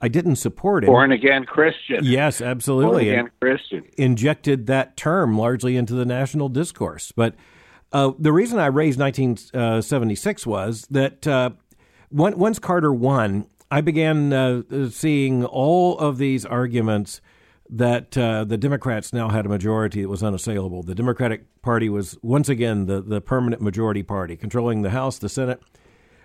I 0.02 0.08
didn't 0.08 0.36
support 0.36 0.84
him. 0.84 0.90
Born 0.90 1.12
again 1.12 1.44
Christian. 1.44 2.04
Yes, 2.04 2.40
absolutely. 2.40 3.04
Born 3.04 3.20
again 3.20 3.30
Christian. 3.40 3.84
Injected 3.96 4.66
that 4.66 4.96
term 4.96 5.38
largely 5.38 5.76
into 5.76 5.94
the 5.94 6.04
national 6.04 6.48
discourse. 6.48 7.12
But 7.12 7.34
uh, 7.92 8.12
the 8.18 8.32
reason 8.32 8.58
I 8.58 8.66
raised 8.66 8.98
1976 8.98 10.46
was 10.46 10.86
that 10.90 11.26
uh, 11.26 11.50
once 12.10 12.58
Carter 12.58 12.92
won, 12.92 13.46
I 13.70 13.80
began 13.80 14.32
uh, 14.32 14.62
seeing 14.90 15.44
all 15.44 15.98
of 15.98 16.18
these 16.18 16.44
arguments 16.44 17.20
that 17.70 18.18
uh, 18.18 18.44
the 18.44 18.58
Democrats 18.58 19.12
now 19.12 19.28
had 19.28 19.46
a 19.46 19.48
majority 19.48 20.02
that 20.02 20.08
was 20.08 20.22
unassailable. 20.22 20.82
The 20.82 20.94
Democratic 20.94 21.62
Party 21.62 21.88
was 21.88 22.18
once 22.20 22.48
again 22.48 22.86
the, 22.86 23.00
the 23.00 23.20
permanent 23.20 23.62
majority 23.62 24.02
party, 24.02 24.36
controlling 24.36 24.82
the 24.82 24.90
House, 24.90 25.18
the 25.18 25.28
Senate, 25.28 25.62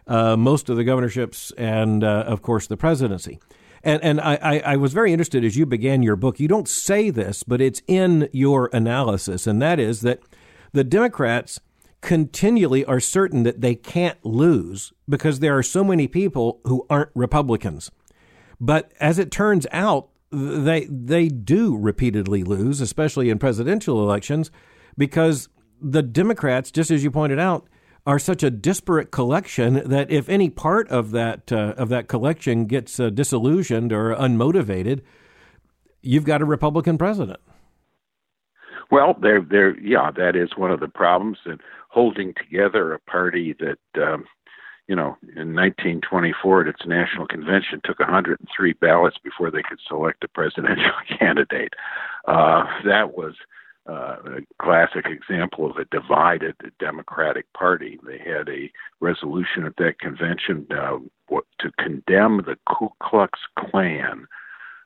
uh, 0.08 0.36
most 0.36 0.70
of 0.70 0.78
the 0.78 0.84
governorships, 0.84 1.52
and 1.58 2.04
uh, 2.04 2.24
of 2.28 2.42
course 2.42 2.66
the 2.66 2.78
presidency. 2.78 3.40
And 3.84 4.04
and 4.04 4.20
I, 4.20 4.40
I, 4.42 4.60
I, 4.60 4.76
was 4.78 4.94
very 4.94 5.12
interested 5.12 5.46
as 5.46 5.56
you 5.56 5.68
began 5.68 6.02
your 6.02 6.16
book. 6.16 6.40
You 6.40 6.48
don't 6.48 6.68
say 6.68 7.12
this, 7.12 7.44
but 7.44 7.62
it's 7.62 7.84
in 7.88 8.28
your 8.32 8.72
analysis, 8.74 9.46
and 9.46 9.62
that 9.62 9.80
is 9.80 10.02
that 10.02 10.22
the 10.74 10.84
Democrats 10.84 11.60
continually 12.02 12.84
are 12.86 13.00
certain 13.00 13.44
that 13.44 13.62
they 13.62 13.76
can't 13.76 14.24
lose 14.26 14.92
because 15.08 15.40
there 15.40 15.56
are 15.56 15.64
so 15.64 15.84
many 15.84 16.08
people 16.08 16.60
who 16.64 16.86
aren't 16.90 17.10
Republicans. 17.14 17.92
But 18.60 18.92
as 19.00 19.20
it 19.20 19.32
turns 19.32 19.68
out, 19.72 20.10
they 20.36 20.86
they 20.86 21.30
do 21.30 21.78
repeatedly 21.78 22.44
lose, 22.44 22.82
especially 22.82 23.30
in 23.30 23.40
presidential 23.40 24.02
elections, 24.02 24.52
because 24.98 25.50
the 25.82 26.02
Democrats, 26.02 26.72
just 26.72 26.92
as 26.92 27.04
you 27.04 27.12
pointed 27.12 27.40
out, 27.40 27.68
are 28.06 28.20
such 28.20 28.44
a 28.44 28.52
disparate 28.52 29.12
collection 29.12 29.88
that 29.90 30.12
if 30.12 30.30
any 30.30 30.50
part 30.50 30.88
of 30.90 31.12
that 31.12 31.52
uh, 31.52 31.74
of 31.78 31.90
that 31.90 32.08
collection 32.08 32.66
gets 32.66 33.00
uh, 33.00 33.10
disillusioned 33.10 33.92
or 33.92 34.16
unmotivated, 34.16 35.02
you've 36.02 36.26
got 36.26 36.42
a 36.42 36.46
Republican 36.46 36.98
president. 36.98 37.40
Well, 38.92 39.16
there, 39.20 39.42
there, 39.42 39.80
yeah, 39.80 40.12
that 40.16 40.36
is 40.36 40.50
one 40.56 40.72
of 40.72 40.80
the 40.80 40.88
problems, 40.88 41.40
and 41.46 41.60
holding 41.90 42.34
together 42.34 42.94
a 42.94 43.00
party 43.00 43.56
that 43.60 44.04
um, 44.04 44.26
you 44.88 44.96
know, 44.96 45.18
in 45.36 45.56
1924 45.56 46.62
at 46.62 46.68
its 46.68 46.86
national 46.86 47.28
convention, 47.28 47.82
took 47.84 48.00
103 48.00 48.74
ballots 48.74 49.18
before 49.24 49.50
they 49.50 49.64
could 49.64 49.80
select 49.88 50.24
a 50.24 50.28
presidential 50.28 50.94
candidate. 51.20 51.74
Uh, 52.28 52.66
that 52.86 53.18
was 53.18 53.34
uh, 53.90 54.18
a 54.26 54.42
classic 54.62 55.06
example 55.06 55.70
of 55.70 55.78
a 55.78 55.86
divided 55.86 56.56
Democratic 56.80 57.52
Party. 57.54 58.00
They 58.06 58.18
had 58.18 58.50
a 58.50 58.72
resolution 59.00 59.66
at 59.66 59.76
that 59.78 60.00
convention 60.00 60.68
uh, 60.72 60.98
to 61.60 61.72
condemn 61.80 62.38
the 62.38 62.58
Ku 62.68 62.90
Klux 63.02 63.40
Klan 63.58 64.28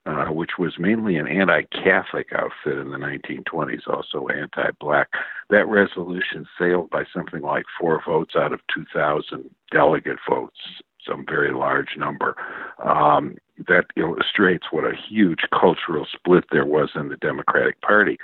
uh, 0.05 0.25
which 0.27 0.51
was 0.57 0.73
mainly 0.79 1.17
an 1.17 1.27
anti 1.27 1.63
Catholic 1.63 2.27
outfit 2.33 2.77
in 2.77 2.91
the 2.91 2.97
1920s, 2.97 3.87
also 3.87 4.27
anti 4.27 4.71
black. 4.79 5.09
That 5.49 5.67
resolution 5.67 6.47
sailed 6.57 6.89
by 6.89 7.03
something 7.13 7.41
like 7.41 7.65
four 7.79 8.01
votes 8.05 8.35
out 8.35 8.53
of 8.53 8.61
2,000 8.73 9.49
delegate 9.71 10.19
votes, 10.27 10.57
some 11.05 11.25
very 11.27 11.53
large 11.53 11.97
number. 11.97 12.35
Um, 12.83 13.35
that 13.67 13.85
illustrates 13.97 14.67
what 14.71 14.85
a 14.85 14.95
huge 15.09 15.41
cultural 15.51 16.07
split 16.11 16.45
there 16.51 16.65
was 16.65 16.89
in 16.95 17.09
the 17.09 17.17
Democratic 17.17 17.81
Party. 17.81 18.17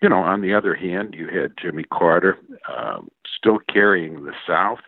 You 0.00 0.08
know, 0.08 0.20
on 0.20 0.40
the 0.40 0.54
other 0.54 0.74
hand, 0.74 1.14
you 1.14 1.26
had 1.28 1.54
Jimmy 1.60 1.84
Carter 1.92 2.38
um, 2.74 3.10
still 3.36 3.58
carrying 3.68 4.24
the 4.24 4.32
South 4.46 4.78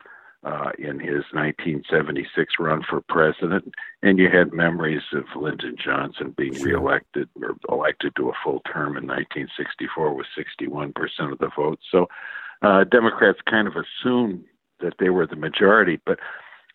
uh, 0.44 0.70
in 0.78 0.98
his 0.98 1.24
1976 1.32 2.54
run 2.58 2.82
for 2.88 3.00
president, 3.00 3.72
and 4.02 4.18
you 4.18 4.28
had 4.28 4.52
memories 4.52 5.02
of 5.12 5.24
Lyndon 5.40 5.76
Johnson 5.82 6.34
being 6.36 6.54
sure. 6.54 6.66
reelected 6.66 7.28
or 7.40 7.56
elected 7.68 8.14
to 8.16 8.28
a 8.28 8.32
full 8.42 8.60
term 8.60 8.96
in 8.96 9.06
1964 9.06 10.14
with 10.14 10.26
61% 10.36 10.94
of 11.32 11.38
the 11.38 11.50
votes. 11.54 11.82
So 11.90 12.08
uh, 12.62 12.84
Democrats 12.84 13.38
kind 13.48 13.68
of 13.68 13.74
assumed 13.76 14.44
that 14.80 14.94
they 14.98 15.10
were 15.10 15.26
the 15.26 15.36
majority, 15.36 16.00
but 16.04 16.18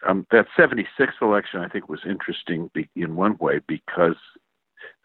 um, 0.07 0.25
that 0.31 0.45
76 0.55 1.13
election 1.21 1.59
I 1.59 1.67
think 1.67 1.89
was 1.89 2.00
interesting 2.07 2.69
be- 2.74 2.89
in 2.95 3.15
one 3.15 3.38
way 3.39 3.59
because 3.67 4.15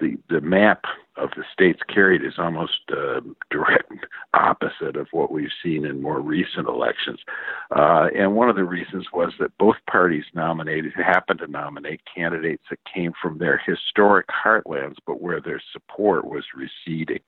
the 0.01 0.17
the 0.29 0.41
map 0.41 0.85
of 1.17 1.31
the 1.37 1.45
states 1.53 1.81
carried 1.93 2.25
is 2.25 2.39
almost 2.39 2.81
uh, 2.91 3.21
direct 3.51 3.93
opposite 4.35 4.97
of 4.97 5.07
what 5.13 5.31
we've 5.31 5.51
seen 5.63 5.85
in 5.85 6.01
more 6.01 6.21
recent 6.21 6.67
elections. 6.67 7.19
Uh, 7.75 8.09
and 8.17 8.35
one 8.35 8.49
of 8.49 8.57
the 8.57 8.65
reasons 8.65 9.07
was 9.13 9.33
that 9.39 9.57
both 9.59 9.77
parties 9.91 10.25
nominated 10.35 10.93
happened 10.95 11.39
to 11.39 11.47
nominate 11.47 12.01
candidates 12.13 12.63
that 12.71 12.79
came 12.93 13.13
from 13.21 13.39
their 13.39 13.61
historic 13.67 14.27
heartlands, 14.29 14.97
but 15.07 15.21
where 15.21 15.41
their 15.41 15.61
support 15.73 16.25
was 16.25 16.45
receding. 16.57 17.21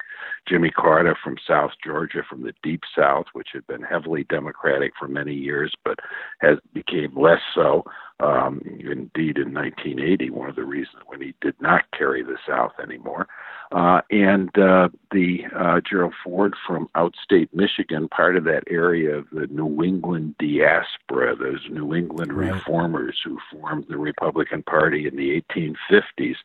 Jimmy 0.49 0.71
Carter 0.71 1.17
from 1.23 1.37
South 1.47 1.73
Georgia, 1.85 2.23
from 2.29 2.43
the 2.43 2.55
Deep 2.63 2.83
South, 2.97 3.27
which 3.35 3.49
had 3.53 3.67
been 3.67 3.83
heavily 3.83 4.25
Democratic 4.25 4.93
for 4.99 5.09
many 5.09 5.35
years, 5.35 5.75
but 5.85 5.99
has 6.41 6.59
became 6.73 7.15
less 7.17 7.41
so. 7.55 7.85
Um, 8.25 8.63
indeed, 8.65 9.37
in 9.37 9.53
1980, 9.53 10.31
one 10.31 10.49
of 10.49 10.57
the 10.57 10.65
reasons 10.65 11.03
when 11.07 11.21
he 11.21 11.35
did 11.43 11.55
not 11.61 11.91
carry 11.97 12.23
the 12.23 12.39
South 12.49 12.73
anymore. 12.83 13.29
Uh, 13.71 14.01
and 14.11 14.57
uh, 14.59 14.89
the 15.11 15.41
uh, 15.55 15.81
Gerald 15.89 16.15
Ford 16.23 16.55
from 16.67 16.89
outstate 16.95 17.49
Michigan, 17.53 18.09
part 18.09 18.37
of 18.37 18.45
that 18.45 18.63
area 18.71 19.15
of 19.15 19.27
the 19.31 19.47
New 19.49 19.83
England 19.83 20.37
diaspora, 20.39 21.37
those 21.37 21.67
New 21.71 21.95
England 21.95 22.33
reformers 22.33 23.19
who 23.23 23.39
formed 23.53 23.85
the 23.89 23.99
Republican 23.99 24.63
Party 24.63 25.07
in 25.07 25.17
the 25.17 25.43
1850s. 25.57 26.37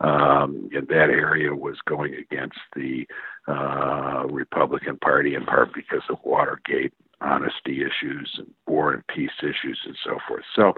Um, 0.00 0.68
and 0.74 0.88
that 0.88 1.08
area 1.10 1.54
was 1.54 1.76
going 1.86 2.14
against 2.14 2.58
the 2.74 3.06
uh, 3.46 4.24
Republican 4.28 4.98
Party 4.98 5.34
in 5.36 5.46
part 5.46 5.72
because 5.72 6.02
of 6.10 6.18
Watergate 6.24 6.92
honesty 7.24 7.82
issues 7.82 8.36
and 8.38 8.52
war 8.66 8.92
and 8.92 9.06
peace 9.06 9.30
issues 9.42 9.80
and 9.86 9.96
so 10.04 10.18
forth. 10.28 10.44
So, 10.54 10.74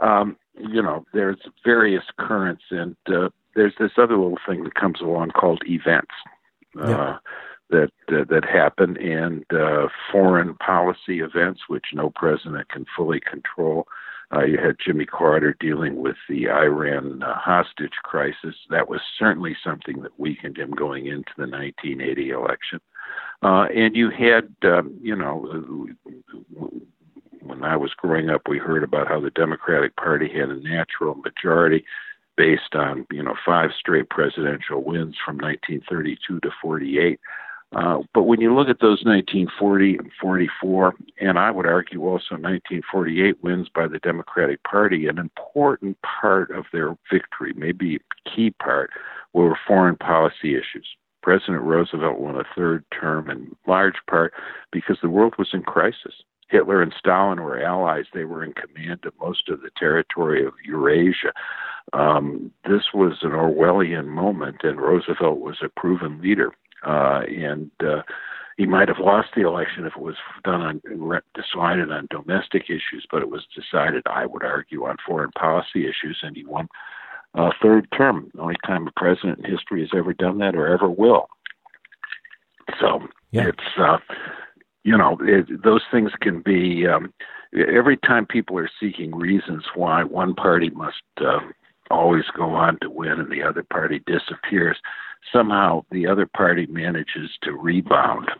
um, 0.00 0.36
you 0.56 0.82
know, 0.82 1.04
there's 1.12 1.40
various 1.64 2.04
currents, 2.18 2.64
and 2.70 2.96
uh, 3.08 3.28
there's 3.54 3.74
this 3.78 3.92
other 3.98 4.16
little 4.16 4.38
thing 4.46 4.64
that 4.64 4.74
comes 4.74 5.00
along 5.00 5.30
called 5.30 5.62
events. 5.66 6.14
Uh, 6.78 6.88
yeah. 6.88 7.16
That 7.70 7.90
uh, 8.08 8.24
that 8.30 8.46
happen 8.46 8.96
and 8.96 9.44
uh, 9.52 9.88
foreign 10.10 10.54
policy 10.54 11.20
events, 11.20 11.60
which 11.68 11.84
no 11.92 12.10
president 12.16 12.70
can 12.70 12.86
fully 12.96 13.20
control. 13.20 13.86
Uh, 14.32 14.44
you 14.44 14.58
had 14.58 14.76
Jimmy 14.82 15.06
Carter 15.06 15.56
dealing 15.60 15.96
with 15.96 16.16
the 16.28 16.48
Iran 16.48 17.22
uh, 17.22 17.34
hostage 17.34 17.96
crisis. 18.02 18.54
That 18.70 18.88
was 18.88 19.00
certainly 19.18 19.56
something 19.64 20.02
that 20.02 20.18
weakened 20.18 20.58
him 20.58 20.70
going 20.70 21.06
into 21.06 21.32
the 21.36 21.46
1980 21.46 22.30
election. 22.30 22.80
Uh, 23.42 23.66
and 23.74 23.94
you 23.94 24.10
had, 24.10 24.48
um, 24.64 24.98
you 25.00 25.14
know, 25.14 25.46
when 27.40 27.62
I 27.62 27.76
was 27.76 27.92
growing 27.96 28.30
up, 28.30 28.42
we 28.48 28.58
heard 28.58 28.82
about 28.82 29.08
how 29.08 29.20
the 29.20 29.30
Democratic 29.30 29.96
Party 29.96 30.28
had 30.28 30.50
a 30.50 30.60
natural 30.60 31.14
majority 31.14 31.84
based 32.36 32.74
on, 32.74 33.06
you 33.10 33.22
know, 33.22 33.34
five 33.44 33.70
straight 33.78 34.10
presidential 34.10 34.82
wins 34.82 35.16
from 35.24 35.36
1932 35.38 36.40
to 36.40 36.50
48. 36.60 37.20
Uh, 37.76 37.98
but 38.14 38.22
when 38.22 38.40
you 38.40 38.54
look 38.54 38.68
at 38.68 38.80
those 38.80 39.04
1940 39.04 39.98
and 39.98 40.10
44, 40.20 40.94
and 41.20 41.38
I 41.38 41.50
would 41.50 41.66
argue 41.66 42.02
also 42.02 42.34
1948 42.34 43.42
wins 43.42 43.68
by 43.74 43.86
the 43.86 43.98
Democratic 43.98 44.62
Party, 44.62 45.06
an 45.06 45.18
important 45.18 45.98
part 46.02 46.50
of 46.50 46.64
their 46.72 46.96
victory, 47.12 47.52
maybe 47.56 47.96
a 47.96 48.30
key 48.30 48.50
part, 48.62 48.90
were 49.34 49.58
foreign 49.66 49.96
policy 49.96 50.54
issues. 50.54 50.88
President 51.28 51.60
Roosevelt 51.60 52.20
won 52.20 52.36
a 52.36 52.44
third 52.56 52.86
term 52.90 53.28
in 53.28 53.54
large 53.66 53.96
part 54.08 54.32
because 54.72 54.96
the 55.02 55.10
world 55.10 55.34
was 55.38 55.50
in 55.52 55.62
crisis. 55.62 56.14
Hitler 56.48 56.80
and 56.80 56.94
Stalin 56.98 57.42
were 57.42 57.62
allies. 57.62 58.06
They 58.14 58.24
were 58.24 58.42
in 58.42 58.54
command 58.54 59.00
of 59.04 59.12
most 59.20 59.50
of 59.50 59.60
the 59.60 59.68
territory 59.76 60.42
of 60.42 60.54
Eurasia. 60.64 61.34
Um, 61.92 62.50
this 62.66 62.94
was 62.94 63.18
an 63.20 63.32
Orwellian 63.32 64.06
moment, 64.06 64.62
and 64.62 64.80
Roosevelt 64.80 65.40
was 65.40 65.58
a 65.62 65.68
proven 65.68 66.18
leader. 66.22 66.52
Uh, 66.82 67.24
and 67.28 67.70
uh, 67.80 68.00
he 68.56 68.64
might 68.64 68.88
have 68.88 68.98
lost 68.98 69.28
the 69.36 69.46
election 69.46 69.84
if 69.84 69.96
it 69.96 70.02
was 70.02 70.16
done 70.44 70.62
on 70.62 70.80
decided 71.34 71.92
on 71.92 72.08
domestic 72.10 72.70
issues, 72.70 73.06
but 73.10 73.20
it 73.20 73.28
was 73.28 73.44
decided, 73.54 74.02
I 74.06 74.24
would 74.24 74.44
argue, 74.44 74.86
on 74.86 74.96
foreign 75.06 75.32
policy 75.32 75.84
issues, 75.84 76.20
and 76.22 76.34
he 76.34 76.46
won 76.46 76.70
a 77.34 77.50
third 77.62 77.88
term. 77.96 78.30
The 78.34 78.40
only 78.40 78.56
time 78.66 78.86
a 78.86 78.92
president 78.92 79.40
in 79.40 79.50
history 79.50 79.80
has 79.80 79.90
ever 79.96 80.12
done 80.12 80.38
that 80.38 80.56
or 80.56 80.66
ever 80.66 80.88
will. 80.88 81.28
So 82.80 83.00
yeah. 83.30 83.48
it's 83.48 83.78
uh, 83.78 83.98
you 84.84 84.96
know 84.96 85.18
it, 85.20 85.62
those 85.62 85.82
things 85.90 86.10
can 86.20 86.40
be 86.40 86.86
um, 86.86 87.12
every 87.54 87.96
time 87.96 88.26
people 88.26 88.58
are 88.58 88.70
seeking 88.80 89.14
reasons 89.14 89.64
why 89.74 90.04
one 90.04 90.34
party 90.34 90.70
must 90.70 91.02
uh, 91.18 91.40
always 91.90 92.24
go 92.36 92.50
on 92.50 92.78
to 92.80 92.90
win 92.90 93.20
and 93.20 93.30
the 93.30 93.42
other 93.42 93.62
party 93.62 94.02
disappears 94.06 94.76
somehow 95.32 95.84
the 95.90 96.06
other 96.06 96.26
party 96.26 96.66
manages 96.66 97.30
to 97.42 97.52
rebound 97.52 98.30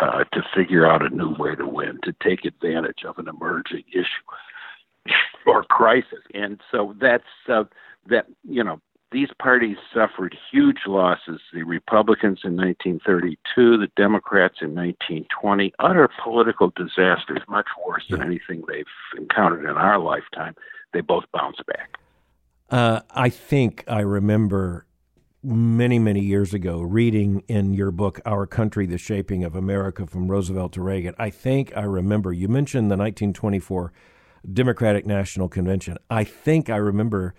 uh, 0.00 0.24
to 0.32 0.42
figure 0.54 0.86
out 0.86 1.04
a 1.04 1.14
new 1.14 1.34
way 1.38 1.54
to 1.54 1.66
win 1.66 1.98
to 2.02 2.14
take 2.22 2.44
advantage 2.44 3.04
of 3.06 3.18
an 3.18 3.28
emerging 3.28 3.84
issue 3.92 5.12
or 5.46 5.62
crisis 5.64 6.22
and 6.34 6.60
so 6.70 6.94
that's 7.00 7.24
uh, 7.48 7.64
that 8.08 8.26
you 8.44 8.64
know 8.64 8.80
these 9.12 9.28
parties 9.40 9.76
suffered 9.94 10.36
huge 10.50 10.80
losses. 10.86 11.40
The 11.52 11.62
Republicans 11.62 12.40
in 12.44 12.56
1932, 12.56 13.78
the 13.78 13.88
Democrats 13.96 14.56
in 14.60 14.74
1920, 14.74 15.72
utter 15.78 16.08
political 16.22 16.72
disasters, 16.76 17.40
much 17.48 17.66
worse 17.86 18.04
than 18.10 18.22
anything 18.22 18.64
they've 18.68 18.84
encountered 19.16 19.64
in 19.64 19.76
our 19.76 19.98
lifetime. 19.98 20.54
They 20.92 21.00
both 21.00 21.24
bounced 21.32 21.64
back. 21.66 21.98
Uh, 22.68 23.00
I 23.10 23.28
think 23.28 23.84
I 23.86 24.00
remember 24.00 24.86
many, 25.42 26.00
many 26.00 26.20
years 26.20 26.52
ago 26.52 26.80
reading 26.80 27.44
in 27.46 27.72
your 27.72 27.92
book, 27.92 28.20
Our 28.26 28.46
Country, 28.46 28.86
The 28.86 28.98
Shaping 28.98 29.44
of 29.44 29.54
America 29.54 30.04
from 30.06 30.28
Roosevelt 30.28 30.72
to 30.72 30.82
Reagan. 30.82 31.14
I 31.18 31.30
think 31.30 31.76
I 31.76 31.82
remember 31.82 32.32
you 32.32 32.48
mentioned 32.48 32.90
the 32.90 32.96
1924 32.96 33.92
Democratic 34.52 35.06
National 35.06 35.48
Convention. 35.48 35.96
I 36.10 36.24
think 36.24 36.68
I 36.68 36.76
remember 36.76 37.34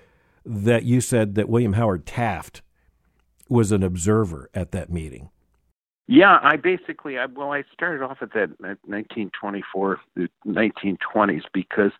that 0.48 0.84
you 0.84 1.02
said 1.02 1.36
that 1.36 1.50
William 1.50 1.74
Howard 1.74 2.06
Taft 2.06 2.62
was 3.50 3.72
an 3.72 3.84
observer 3.84 4.50
at 4.54 4.72
that 4.72 4.90
meeting. 4.90 5.30
Yeah, 6.10 6.40
I 6.42 6.56
basically, 6.56 7.18
I, 7.18 7.26
well, 7.26 7.52
I 7.52 7.66
started 7.74 8.02
off 8.02 8.20
at 8.22 8.32
that 8.32 8.52
1924, 8.62 10.00
the 10.16 10.30
1920s, 10.48 11.42
because 11.54 11.92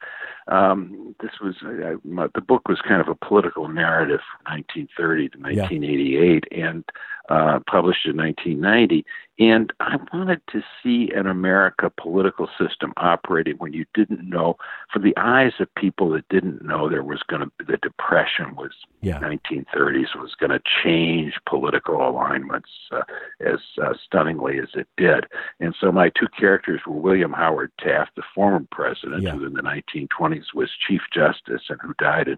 um, 0.48 1.14
this 1.22 1.32
was 1.42 1.56
uh, 1.62 1.98
my, 2.06 2.28
the 2.34 2.40
book 2.40 2.70
was 2.70 2.80
kind 2.88 3.02
of 3.02 3.10
a 3.10 3.16
political 3.16 3.68
narrative 3.68 4.22
from 4.32 4.56
1930 4.56 5.30
to 5.30 5.38
1988, 5.40 6.44
yeah. 6.50 6.70
and 6.70 6.86
uh, 7.28 7.60
published 7.70 8.06
in 8.06 8.16
1990. 8.16 9.06
And 9.40 9.72
I 9.80 9.98
wanted 10.12 10.42
to 10.52 10.64
see 10.82 11.12
an 11.16 11.28
America 11.28 11.92
political 11.96 12.50
system 12.60 12.92
operating 12.98 13.58
when 13.58 13.72
you 13.72 13.86
didn't 13.94 14.28
know, 14.28 14.58
for 14.92 14.98
the 15.00 15.14
eyes 15.16 15.54
of 15.60 15.74
people 15.76 16.10
that 16.12 16.28
didn't 16.30 16.64
know 16.64 16.90
there 16.90 17.04
was 17.04 17.22
going 17.30 17.42
to 17.42 17.52
be 17.60 17.66
the 17.66 17.78
Depression 17.78 18.56
was 18.56 18.72
yeah. 19.02 19.20
1930s 19.20 20.16
was 20.16 20.34
going 20.40 20.50
to 20.50 20.62
change 20.84 21.34
political 21.48 21.96
alignments 22.08 22.70
uh, 22.92 23.02
as 23.40 23.60
uh, 23.82 23.94
stunningly 24.04 24.58
as 24.60 24.70
it 24.74 24.88
did. 24.98 25.26
And 25.60 25.76
so 25.80 25.92
my 25.92 26.10
two 26.10 26.28
characters 26.40 26.82
were 26.88 26.96
William 26.96 27.34
Howard 27.34 27.72
Taft, 27.80 28.16
the 28.16 28.24
former 28.34 28.66
president, 28.72 29.22
yeah. 29.22 29.32
who 29.32 29.46
in 29.46 29.54
the 29.54 29.62
1920s 29.62 30.54
was 30.56 30.70
Chief 30.88 31.02
Justice 31.14 31.64
and 31.70 31.80
who 31.82 31.94
died 32.00 32.28
in, 32.28 32.38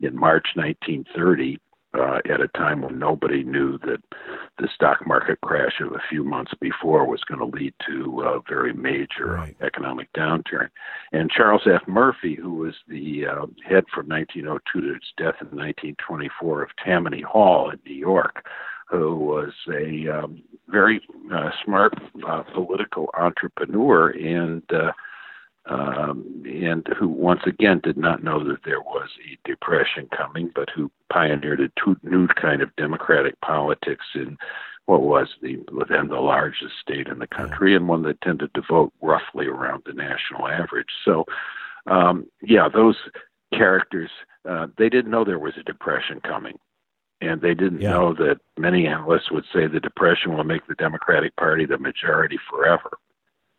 in 0.00 0.16
March 0.16 0.48
1930 0.54 1.60
uh, 1.94 2.18
at 2.30 2.40
a 2.40 2.48
time 2.48 2.82
when 2.82 2.98
nobody 2.98 3.42
knew 3.42 3.78
that 3.78 4.02
the 4.58 4.68
stock 4.74 5.06
market 5.06 5.40
crash 5.40 5.80
of 5.80 5.92
a 5.92 6.02
few 6.08 6.22
months 6.22 6.52
before 6.60 7.06
was 7.06 7.24
going 7.24 7.40
to 7.40 7.56
lead 7.56 7.74
to 7.86 8.22
a 8.22 8.40
very 8.48 8.72
major 8.72 9.34
right. 9.34 9.56
economic 9.60 10.12
downturn. 10.12 10.68
And 11.12 11.30
Charles 11.30 11.62
F. 11.66 11.82
Murphy, 11.88 12.36
who 12.36 12.54
was 12.54 12.74
the 12.88 13.26
uh, 13.26 13.46
head 13.68 13.84
from 13.92 14.08
1902 14.08 14.80
to 14.80 14.94
its 14.94 15.06
death 15.16 15.40
in 15.40 15.56
1924 15.56 16.62
of 16.62 16.68
Tammany 16.84 17.22
Hall 17.22 17.70
in 17.70 17.78
New 17.84 17.96
York, 17.96 18.44
who 18.88 19.16
was 19.16 19.52
a 19.72 20.08
um, 20.08 20.42
very 20.68 21.00
uh, 21.32 21.50
smart 21.64 21.94
uh, 22.26 22.42
political 22.54 23.08
entrepreneur 23.18 24.10
and 24.10 24.62
uh, 24.72 24.92
um, 25.70 26.42
and 26.44 26.86
who 26.98 27.08
once 27.08 27.42
again 27.46 27.80
did 27.82 27.96
not 27.96 28.24
know 28.24 28.42
that 28.42 28.64
there 28.64 28.80
was 28.80 29.08
a 29.24 29.48
depression 29.48 30.08
coming, 30.16 30.50
but 30.54 30.68
who 30.74 30.90
pioneered 31.12 31.60
a 31.60 31.70
new 32.02 32.26
kind 32.28 32.60
of 32.60 32.74
democratic 32.76 33.40
politics 33.40 34.04
in 34.14 34.36
what 34.86 35.02
was 35.02 35.28
the 35.40 35.56
then 35.88 36.08
the 36.08 36.20
largest 36.20 36.72
state 36.80 37.06
in 37.06 37.20
the 37.20 37.26
country 37.26 37.76
and 37.76 37.86
one 37.86 38.02
that 38.02 38.20
tended 38.22 38.52
to 38.54 38.62
vote 38.68 38.92
roughly 39.00 39.46
around 39.46 39.82
the 39.86 39.92
national 39.92 40.48
average. 40.48 40.88
So, 41.04 41.24
um, 41.86 42.26
yeah, 42.42 42.68
those 42.68 42.96
characters 43.54 44.10
uh, 44.48 44.66
they 44.76 44.88
didn't 44.88 45.10
know 45.10 45.24
there 45.24 45.38
was 45.38 45.54
a 45.58 45.62
depression 45.62 46.20
coming. 46.20 46.58
And 47.22 47.42
they 47.42 47.52
didn't 47.52 47.82
yeah. 47.82 47.90
know 47.90 48.14
that 48.14 48.38
many 48.56 48.86
analysts 48.86 49.30
would 49.30 49.44
say 49.52 49.66
the 49.66 49.78
depression 49.78 50.34
will 50.34 50.44
make 50.44 50.66
the 50.66 50.74
Democratic 50.74 51.36
Party 51.36 51.66
the 51.66 51.76
majority 51.76 52.38
forever 52.48 52.96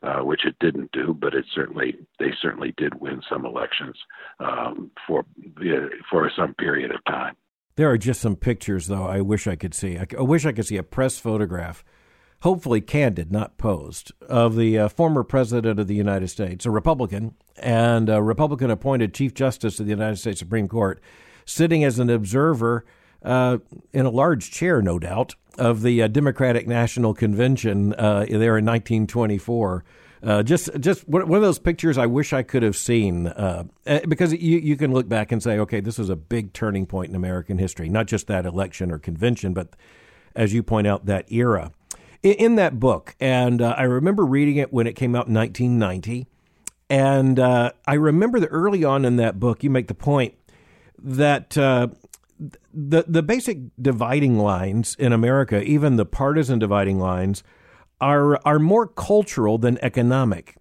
uh, 0.04 0.20
which 0.20 0.46
it 0.46 0.56
didn't 0.60 0.92
do, 0.92 1.16
but 1.20 1.34
it 1.34 1.46
certainly 1.54 1.96
they 2.20 2.32
certainly 2.42 2.74
did 2.78 3.00
win 3.00 3.22
some 3.30 3.46
elections 3.46 3.96
um, 4.40 4.92
for 5.08 5.26
for 6.10 6.32
some 6.36 6.54
period 6.56 6.92
of 6.92 7.04
time. 7.06 7.36
There 7.76 7.90
are 7.90 7.98
just 7.98 8.22
some 8.22 8.36
pictures, 8.36 8.88
though. 8.88 9.06
I 9.06 9.22
wish 9.22 9.48
I 9.48 9.56
could 9.56 9.74
see. 9.74 9.98
I 9.98 10.22
wish 10.22 10.46
I 10.46 10.52
could 10.52 10.66
see 10.66 10.78
a 10.78 10.84
press 10.84 11.18
photograph, 11.18 11.84
hopefully 12.42 12.82
candid, 12.82 13.32
not 13.32 13.58
posed, 13.58 14.12
of 14.28 14.56
the 14.56 14.78
uh, 14.78 14.90
former 14.90 15.24
president 15.24 15.80
of 15.80 15.88
the 15.88 15.96
United 15.96 16.28
States, 16.28 16.66
a 16.66 16.72
Republican, 16.72 17.36
and 17.58 18.10
a 18.10 18.22
Republican 18.22 18.70
appointed 18.70 19.14
Chief 19.14 19.34
Justice 19.34 19.80
of 19.80 19.86
the 19.86 19.92
United 19.92 20.18
States 20.18 20.40
Supreme 20.40 20.68
Court, 20.68 21.02
sitting 21.46 21.84
as 21.84 21.98
an 21.98 22.10
observer 22.10 22.86
uh, 23.23 23.57
in 23.93 24.05
a 24.05 24.10
large 24.10 24.51
chair, 24.51 24.81
no 24.81 24.99
doubt, 24.99 25.36
of 25.57 25.81
the 25.81 26.03
uh, 26.03 26.07
Democratic 26.07 26.67
National 26.67 27.13
Convention 27.13 27.93
uh, 27.93 28.25
there 28.29 28.57
in 28.57 28.65
1924. 28.65 29.84
Uh, 30.23 30.43
just, 30.43 30.69
just 30.79 31.07
one 31.07 31.23
of 31.23 31.41
those 31.41 31.57
pictures 31.57 31.97
I 31.97 32.05
wish 32.05 32.31
I 32.31 32.43
could 32.43 32.62
have 32.62 32.75
seen 32.75 33.27
uh, 33.27 33.63
eh, 33.88 34.01
because 34.07 34.34
you 34.34 34.60
you 34.60 34.77
can 34.77 34.93
look 34.93 35.10
back 35.10 35.31
and 35.31 35.41
say, 35.41 35.57
okay, 35.57 35.79
this 35.79 35.97
was 35.97 36.10
a 36.10 36.15
big 36.15 36.53
turning 36.53 36.86
point 36.86 37.10
in 37.10 37.15
American 37.15 37.57
history, 37.57 37.89
not 37.89 38.05
just 38.05 38.27
that 38.27 38.45
election 38.45 38.91
or 38.91 38.99
convention, 38.99 39.53
but 39.53 39.69
as 40.36 40.53
you 40.53 40.62
point 40.62 40.86
out, 40.86 41.07
that 41.07 41.31
era. 41.31 41.71
In, 42.21 42.34
in 42.34 42.55
that 42.57 42.79
book, 42.79 43.15
and 43.19 43.63
uh, 43.63 43.73
I 43.75 43.84
remember 43.84 44.23
reading 44.23 44.57
it 44.57 44.71
when 44.71 44.86
it 44.86 44.95
came 44.95 45.15
out 45.15 45.27
in 45.27 45.34
1990, 45.34 46.27
and 46.88 47.39
uh, 47.39 47.71
I 47.88 47.95
remember 47.95 48.39
that 48.39 48.49
early 48.49 48.84
on 48.84 49.05
in 49.05 49.15
that 49.15 49.39
book, 49.39 49.63
you 49.63 49.71
make 49.71 49.88
the 49.88 49.95
point 49.95 50.36
that 50.99 51.57
the 52.73 53.05
the 53.07 53.23
basic 53.23 53.60
dividing 53.81 54.39
lines 54.39 54.95
in 54.99 55.13
America, 55.13 55.63
even 55.63 55.95
the 55.95 56.05
partisan 56.05 56.60
dividing 56.60 56.99
lines, 56.99 57.43
are 57.99 58.39
are 58.45 58.60
more 58.60 58.88
cultural 58.88 59.57
than 59.57 59.77
economic. 59.81 60.55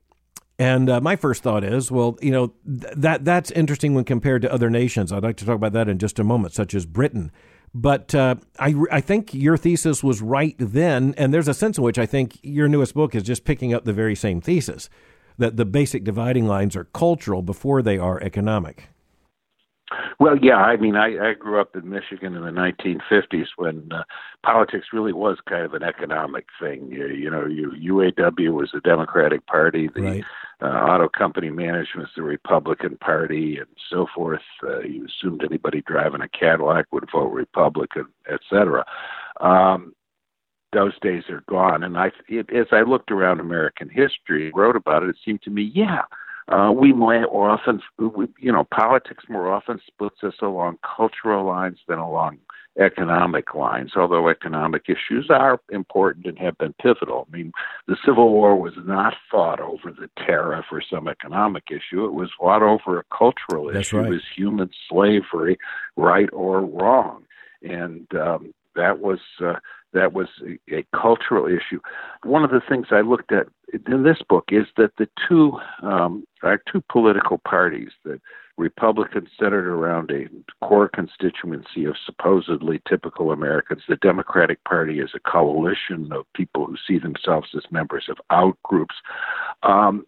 And 0.59 0.91
uh, 0.91 1.01
my 1.01 1.17
first 1.17 1.43
thought 1.43 1.65
is, 1.65 1.91
well, 1.91 2.19
you 2.21 2.31
know, 2.31 2.49
th- 2.67 2.95
that 2.97 3.25
that's 3.25 3.51
interesting 3.53 3.95
when 3.95 4.05
compared 4.05 4.43
to 4.43 4.53
other 4.53 4.69
nations. 4.69 5.11
I'd 5.11 5.23
like 5.23 5.39
to 5.39 5.47
talk 5.47 5.57
about 5.57 5.73
that 5.73 5.89
in 5.89 5.99
just 5.99 6.19
a 6.19 6.25
moment, 6.25 6.53
such 6.53 6.75
as 6.75 6.85
Britain. 6.85 7.33
But 7.73 8.15
uh, 8.15 8.35
I, 8.59 8.75
I 8.91 9.01
think 9.01 9.33
your 9.33 9.57
thesis 9.57 10.03
was 10.03 10.21
right 10.21 10.57
then, 10.59 11.15
and 11.17 11.33
there's 11.33 11.49
a 11.49 11.55
sense 11.55 11.79
in 11.79 11.85
which 11.85 11.99
I 11.99 12.07
think 12.07 12.39
your 12.43 12.69
newest 12.69 12.95
book 12.95 13.15
is 13.15 13.23
just 13.23 13.45
picking 13.45 13.73
up 13.73 13.85
the 13.85 13.93
very 13.93 14.17
same 14.17 14.41
thesis 14.41 14.91
that 15.39 15.57
the 15.57 15.65
basic 15.65 16.05
dividing 16.05 16.47
lines 16.47 16.77
are 16.77 16.85
cultural 16.85 17.43
before 17.43 17.81
they 17.81 17.97
are 17.97 18.21
economic. 18.21 18.89
Well, 20.19 20.37
yeah, 20.41 20.57
I 20.57 20.77
mean, 20.77 20.95
I, 20.95 21.31
I 21.31 21.35
grew 21.35 21.61
up 21.61 21.75
in 21.75 21.89
Michigan 21.89 22.37
in 22.37 22.43
the 22.43 22.51
1950s 22.51 23.47
when 23.57 23.91
uh, 23.93 24.05
politics 24.45 24.89
really 24.93 25.13
was 25.13 25.39
kind 25.49 25.65
of 25.65 25.75
an 25.75 25.83
economic 25.83 26.47
thing. 26.61 26.89
You, 26.91 27.09
you 27.09 27.31
know, 27.31 27.47
you, 27.47 27.73
UAW 27.95 28.53
was 28.53 28.71
the 28.73 28.81
Democratic 28.81 29.47
Party, 29.47 29.89
the 29.95 30.03
right. 30.03 30.25
uh, 30.63 30.67
auto 30.67 31.09
company 31.09 31.51
management 31.51 32.09
was 32.09 32.09
the 32.15 32.23
Republican 32.23 32.99
Party, 32.99 33.59
and 33.59 33.67
so 33.91 34.07
forth. 34.15 34.43
Uh, 34.63 34.81
you 34.81 35.07
assumed 35.07 35.43
anybody 35.45 35.83
driving 35.87 36.21
a 36.21 36.29
Cadillac 36.29 36.87
would 36.93 37.09
vote 37.13 37.33
Republican, 37.33 38.07
et 38.31 38.41
cetera. 38.49 38.85
Um, 39.41 39.95
those 40.73 40.99
days 41.01 41.25
are 41.29 41.43
gone. 41.49 41.83
And 41.83 41.97
I, 41.97 42.11
it, 42.29 42.49
as 42.51 42.67
I 42.73 42.83
looked 42.83 43.11
around 43.11 43.41
American 43.41 43.89
history, 43.89 44.53
wrote 44.55 44.77
about 44.77 45.03
it, 45.03 45.11
it 45.11 45.17
seemed 45.25 45.43
to 45.43 45.51
me, 45.51 45.71
yeah, 45.75 46.03
uh, 46.51 46.73
we 46.73 46.93
more 46.93 47.51
often, 47.51 47.81
we, 47.99 48.27
you 48.39 48.53
know, 48.53 48.67
politics 48.75 49.25
more 49.29 49.53
often 49.53 49.81
splits 49.87 50.23
us 50.23 50.35
along 50.43 50.79
cultural 50.97 51.47
lines 51.47 51.79
than 51.87 51.99
along 51.99 52.39
economic 52.79 53.55
lines, 53.55 53.93
although 53.97 54.29
economic 54.29 54.85
issues 54.89 55.29
are 55.31 55.61
important 55.71 56.27
and 56.27 56.39
have 56.39 56.57
been 56.59 56.75
pivotal. 56.81 57.27
I 57.29 57.37
mean, 57.37 57.53
the 57.87 57.97
Civil 58.05 58.31
War 58.31 58.57
was 58.57 58.75
not 58.85 59.15
fought 59.31 59.61
over 59.61 59.91
the 59.91 60.11
tariff 60.25 60.67
or 60.73 60.83
some 60.83 61.09
economic 61.09 61.65
issue. 61.71 62.05
It 62.05 62.15
was 62.15 62.31
fought 62.39 62.63
over 62.63 62.99
a 62.99 63.05
cultural 63.17 63.73
That's 63.73 63.89
issue. 63.89 63.99
Right. 63.99 64.13
Is 64.15 64.23
human 64.35 64.71
slavery 64.89 65.59
right 65.97 66.29
or 66.33 66.63
wrong? 66.63 67.25
And 67.63 68.07
um, 68.15 68.55
that 68.77 69.01
was 69.01 69.19
uh, 69.45 69.55
that 69.93 70.13
was 70.13 70.29
a, 70.47 70.77
a, 70.77 70.87
cultural 70.97 71.47
issue. 71.47 71.81
One 72.23 72.45
of 72.45 72.51
the 72.51 72.63
things 72.67 72.87
I 72.91 73.01
looked 73.01 73.33
at 73.33 73.49
in 73.89 74.05
this 74.05 74.19
book 74.29 74.45
is 74.51 74.67
that 74.77 74.93
the 74.99 75.09
two 75.29 75.59
um, 75.83 76.25
are 76.43 76.63
two 76.71 76.83
political 76.91 77.39
parties 77.39 77.91
that 78.05 78.21
Republicans 78.57 79.29
centered 79.39 79.67
around 79.67 80.11
a 80.11 80.27
core 80.65 80.89
constituency 80.89 81.85
of 81.87 81.97
supposedly 82.05 82.81
typical 82.89 83.33
Americans. 83.33 83.83
The 83.89 83.97
Democratic 83.97 84.63
Party 84.65 85.01
is 85.01 85.11
a 85.15 85.31
coalition 85.31 86.13
of 86.13 86.27
people 86.35 86.67
who 86.67 86.77
see 86.87 86.99
themselves 86.99 87.49
as 87.57 87.63
members 87.71 88.05
of 88.09 88.19
out 88.31 88.59
groups. 88.63 88.95
Um, 89.63 90.07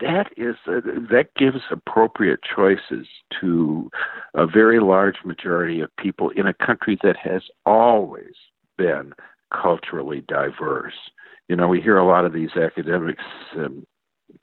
that 0.00 0.28
is 0.36 0.54
uh, 0.66 0.80
that 1.10 1.28
gives 1.36 1.62
appropriate 1.70 2.40
choices 2.54 3.06
to 3.40 3.90
a 4.34 4.46
very 4.46 4.78
large 4.78 5.16
majority 5.24 5.80
of 5.80 5.94
people 5.96 6.30
in 6.30 6.46
a 6.46 6.54
country 6.54 6.98
that 7.02 7.16
has 7.16 7.42
always 7.66 8.34
been 8.76 9.12
culturally 9.52 10.22
diverse. 10.28 10.94
You 11.48 11.56
know, 11.56 11.66
we 11.66 11.80
hear 11.80 11.96
a 11.96 12.06
lot 12.06 12.24
of 12.24 12.32
these 12.32 12.50
academics 12.54 13.24
um, 13.56 13.86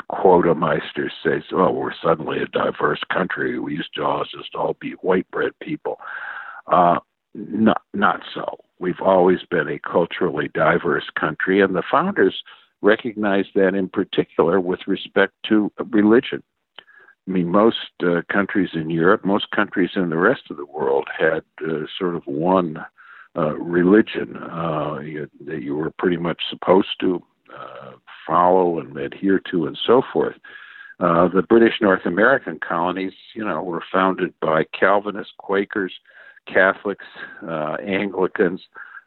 quota 0.10 0.54
meisters 0.54 1.12
say, 1.24 1.44
"Oh, 1.52 1.72
we're 1.72 1.94
suddenly 2.04 2.40
a 2.40 2.48
diverse 2.48 3.02
country. 3.12 3.60
We 3.60 3.76
used 3.76 3.94
to 3.96 4.04
all 4.04 4.26
just 4.26 4.56
all 4.56 4.76
be 4.80 4.92
white 5.02 5.30
bread 5.32 5.52
people." 5.62 6.00
Uh, 6.68 7.00
not 7.34 7.82
not 7.94 8.22
so. 8.34 8.58
We've 8.80 9.02
always 9.02 9.40
been 9.50 9.68
a 9.68 9.80
culturally 9.80 10.50
diverse 10.54 11.10
country, 11.20 11.62
and 11.62 11.76
the 11.76 11.84
founders 11.90 12.44
recognized 12.82 13.50
that 13.56 13.74
in 13.74 13.90
particular 13.90 14.60
with 14.60 14.80
respect 14.88 15.34
to 15.48 15.72
religion. 15.90 16.44
I 17.28 17.32
mean, 17.32 17.50
most 17.50 17.78
uh, 18.04 18.22
countries 18.32 18.70
in 18.74 18.90
Europe, 18.90 19.26
most 19.26 19.50
countries 19.52 19.92
in 19.96 20.10
the 20.10 20.18
rest 20.18 20.44
of 20.50 20.58
the 20.58 20.66
world 20.66 21.08
had 21.18 21.44
uh, 21.68 21.86
sort 21.98 22.16
of 22.16 22.24
one 22.28 22.78
uh, 23.36 23.56
religion 23.56 24.38
uh, 24.38 25.00
you, 25.00 25.28
that 25.46 25.64
you 25.64 25.76
were 25.76 25.92
pretty 25.98 26.18
much 26.18 26.42
supposed 26.50 27.00
to 27.00 27.22
uh, 27.58 27.94
follow 28.26 28.80
and 28.80 28.96
adhere 28.98 29.42
to, 29.52 29.68
and 29.68 29.78
so 29.86 30.02
forth. 30.14 30.36
Uh, 31.00 31.28
the 31.28 31.42
British 31.42 31.76
North 31.82 32.06
American 32.06 32.60
colonies, 32.60 33.14
you 33.34 33.44
know, 33.44 33.62
were 33.62 33.84
founded 33.92 34.34
by 34.40 34.64
Calvinists, 34.78 35.34
Quakers, 35.38 35.94
Catholics, 36.48 37.06
Anglicans, 37.86 38.62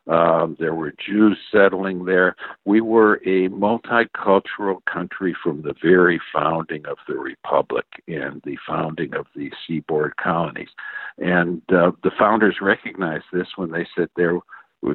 um, 0.09 0.57
there 0.59 0.75
were 0.75 0.93
Jews 0.93 1.37
settling 1.53 2.07
there. 2.07 2.35
We 2.65 2.81
were 2.81 3.17
a 3.27 3.49
multicultural 3.51 4.83
country 4.87 5.37
from 5.43 5.63
the 5.63 5.75
very 5.83 6.19
founding 6.33 6.87
of 6.87 6.97
the 7.07 7.19
Republic 7.19 7.85
and 8.07 8.41
the 8.45 8.57
founding 8.67 9.15
of 9.15 9.27
the 9.37 9.51
seaboard 9.67 10.17
colonies. 10.17 10.71
And 11.19 11.61
uh, 11.69 11.93
the 12.03 12.11
founders 12.19 12.57
recognized 12.63 13.25
this 13.33 13.49
when 13.57 13.71
they 13.71 13.87
said 13.95 14.09
there 14.17 14.39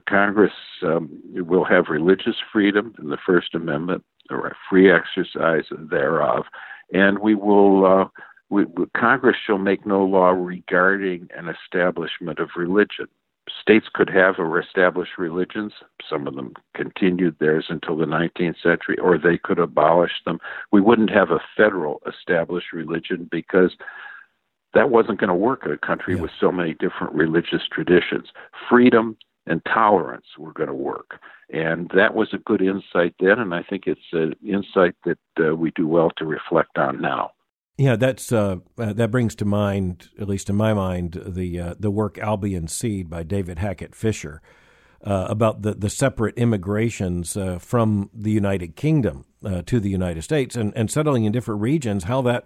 Congress 0.09 0.53
um, 0.83 1.21
will 1.35 1.65
have 1.65 1.85
religious 1.89 2.37
freedom 2.51 2.95
in 2.99 3.09
the 3.09 3.17
First 3.25 3.53
Amendment, 3.53 4.03
or 4.33 4.55
free 4.69 4.91
exercise 4.91 5.65
thereof, 5.71 6.45
and 6.91 7.19
we 7.19 7.35
will. 7.35 7.85
Uh, 7.85 8.05
we, 8.49 8.65
Congress 8.95 9.37
shall 9.45 9.57
make 9.57 9.85
no 9.85 10.03
law 10.03 10.29
regarding 10.29 11.27
an 11.35 11.47
establishment 11.49 12.37
of 12.39 12.49
religion 12.55 13.07
states 13.61 13.87
could 13.93 14.09
have 14.09 14.35
or 14.39 14.59
establish 14.59 15.09
religions. 15.17 15.73
Some 16.09 16.27
of 16.27 16.35
them 16.35 16.53
continued 16.75 17.37
theirs 17.39 17.65
until 17.69 17.97
the 17.97 18.05
19th 18.05 18.61
century, 18.61 18.97
or 19.01 19.17
they 19.17 19.37
could 19.37 19.59
abolish 19.59 20.11
them. 20.25 20.39
We 20.71 20.81
wouldn't 20.81 21.09
have 21.11 21.31
a 21.31 21.41
federal 21.55 22.01
established 22.07 22.73
religion 22.73 23.27
because 23.29 23.75
that 24.73 24.89
wasn't 24.89 25.19
going 25.19 25.29
to 25.29 25.35
work 25.35 25.65
in 25.65 25.71
a 25.71 25.77
country 25.77 26.15
yeah. 26.15 26.21
with 26.21 26.31
so 26.39 26.51
many 26.51 26.73
different 26.73 27.13
religious 27.13 27.61
traditions. 27.71 28.29
Freedom 28.69 29.17
and 29.45 29.61
tolerance 29.65 30.25
were 30.37 30.53
going 30.53 30.69
to 30.69 30.73
work. 30.73 31.19
And 31.49 31.91
that 31.95 32.15
was 32.15 32.29
a 32.33 32.37
good 32.37 32.61
insight 32.61 33.15
then, 33.19 33.39
and 33.39 33.53
I 33.53 33.63
think 33.63 33.83
it's 33.85 33.99
an 34.11 34.35
insight 34.45 34.95
that 35.05 35.19
uh, 35.39 35.55
we 35.55 35.71
do 35.71 35.87
well 35.87 36.09
to 36.17 36.25
reflect 36.25 36.77
on 36.77 37.01
now. 37.01 37.31
Yeah, 37.77 37.95
that's 37.95 38.31
uh, 38.31 38.57
uh, 38.77 38.93
that 38.93 39.09
brings 39.09 39.35
to 39.35 39.45
mind, 39.45 40.09
at 40.19 40.27
least 40.27 40.49
in 40.49 40.55
my 40.55 40.73
mind, 40.73 41.19
the 41.25 41.59
uh, 41.59 41.75
the 41.79 41.89
work 41.89 42.19
Albion 42.19 42.67
Seed 42.67 43.09
by 43.09 43.23
David 43.23 43.57
Hackett 43.57 43.95
Fischer 43.95 44.41
uh, 45.03 45.25
about 45.27 45.63
the, 45.63 45.73
the 45.73 45.89
separate 45.89 46.37
immigrations 46.37 47.35
uh, 47.35 47.57
from 47.57 48.11
the 48.13 48.31
United 48.31 48.75
Kingdom 48.75 49.25
to 49.65 49.81
the 49.81 49.89
United 49.89 50.21
States 50.21 50.55
and, 50.55 50.71
and 50.73 50.89
settling 50.89 51.25
in 51.25 51.33
different 51.33 51.59
regions, 51.59 52.05
how 52.05 52.21
that 52.21 52.45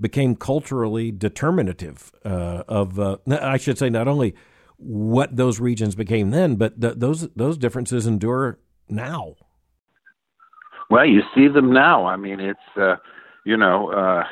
became 0.00 0.34
culturally 0.34 1.12
determinative 1.12 2.10
of, 2.24 2.98
I 3.28 3.56
should 3.58 3.78
say, 3.78 3.88
not 3.88 4.08
only 4.08 4.34
what 4.82 5.36
those 5.36 5.60
regions 5.60 5.94
became 5.94 6.30
then, 6.30 6.56
but 6.56 6.80
th- 6.80 6.94
those 6.96 7.28
those 7.30 7.56
differences 7.56 8.06
endure 8.06 8.58
now. 8.88 9.34
Well, 10.90 11.06
you 11.06 11.22
see 11.34 11.48
them 11.48 11.72
now. 11.72 12.06
I 12.06 12.16
mean, 12.16 12.40
it's 12.40 13.00
you 13.44 13.56
know 13.56 14.24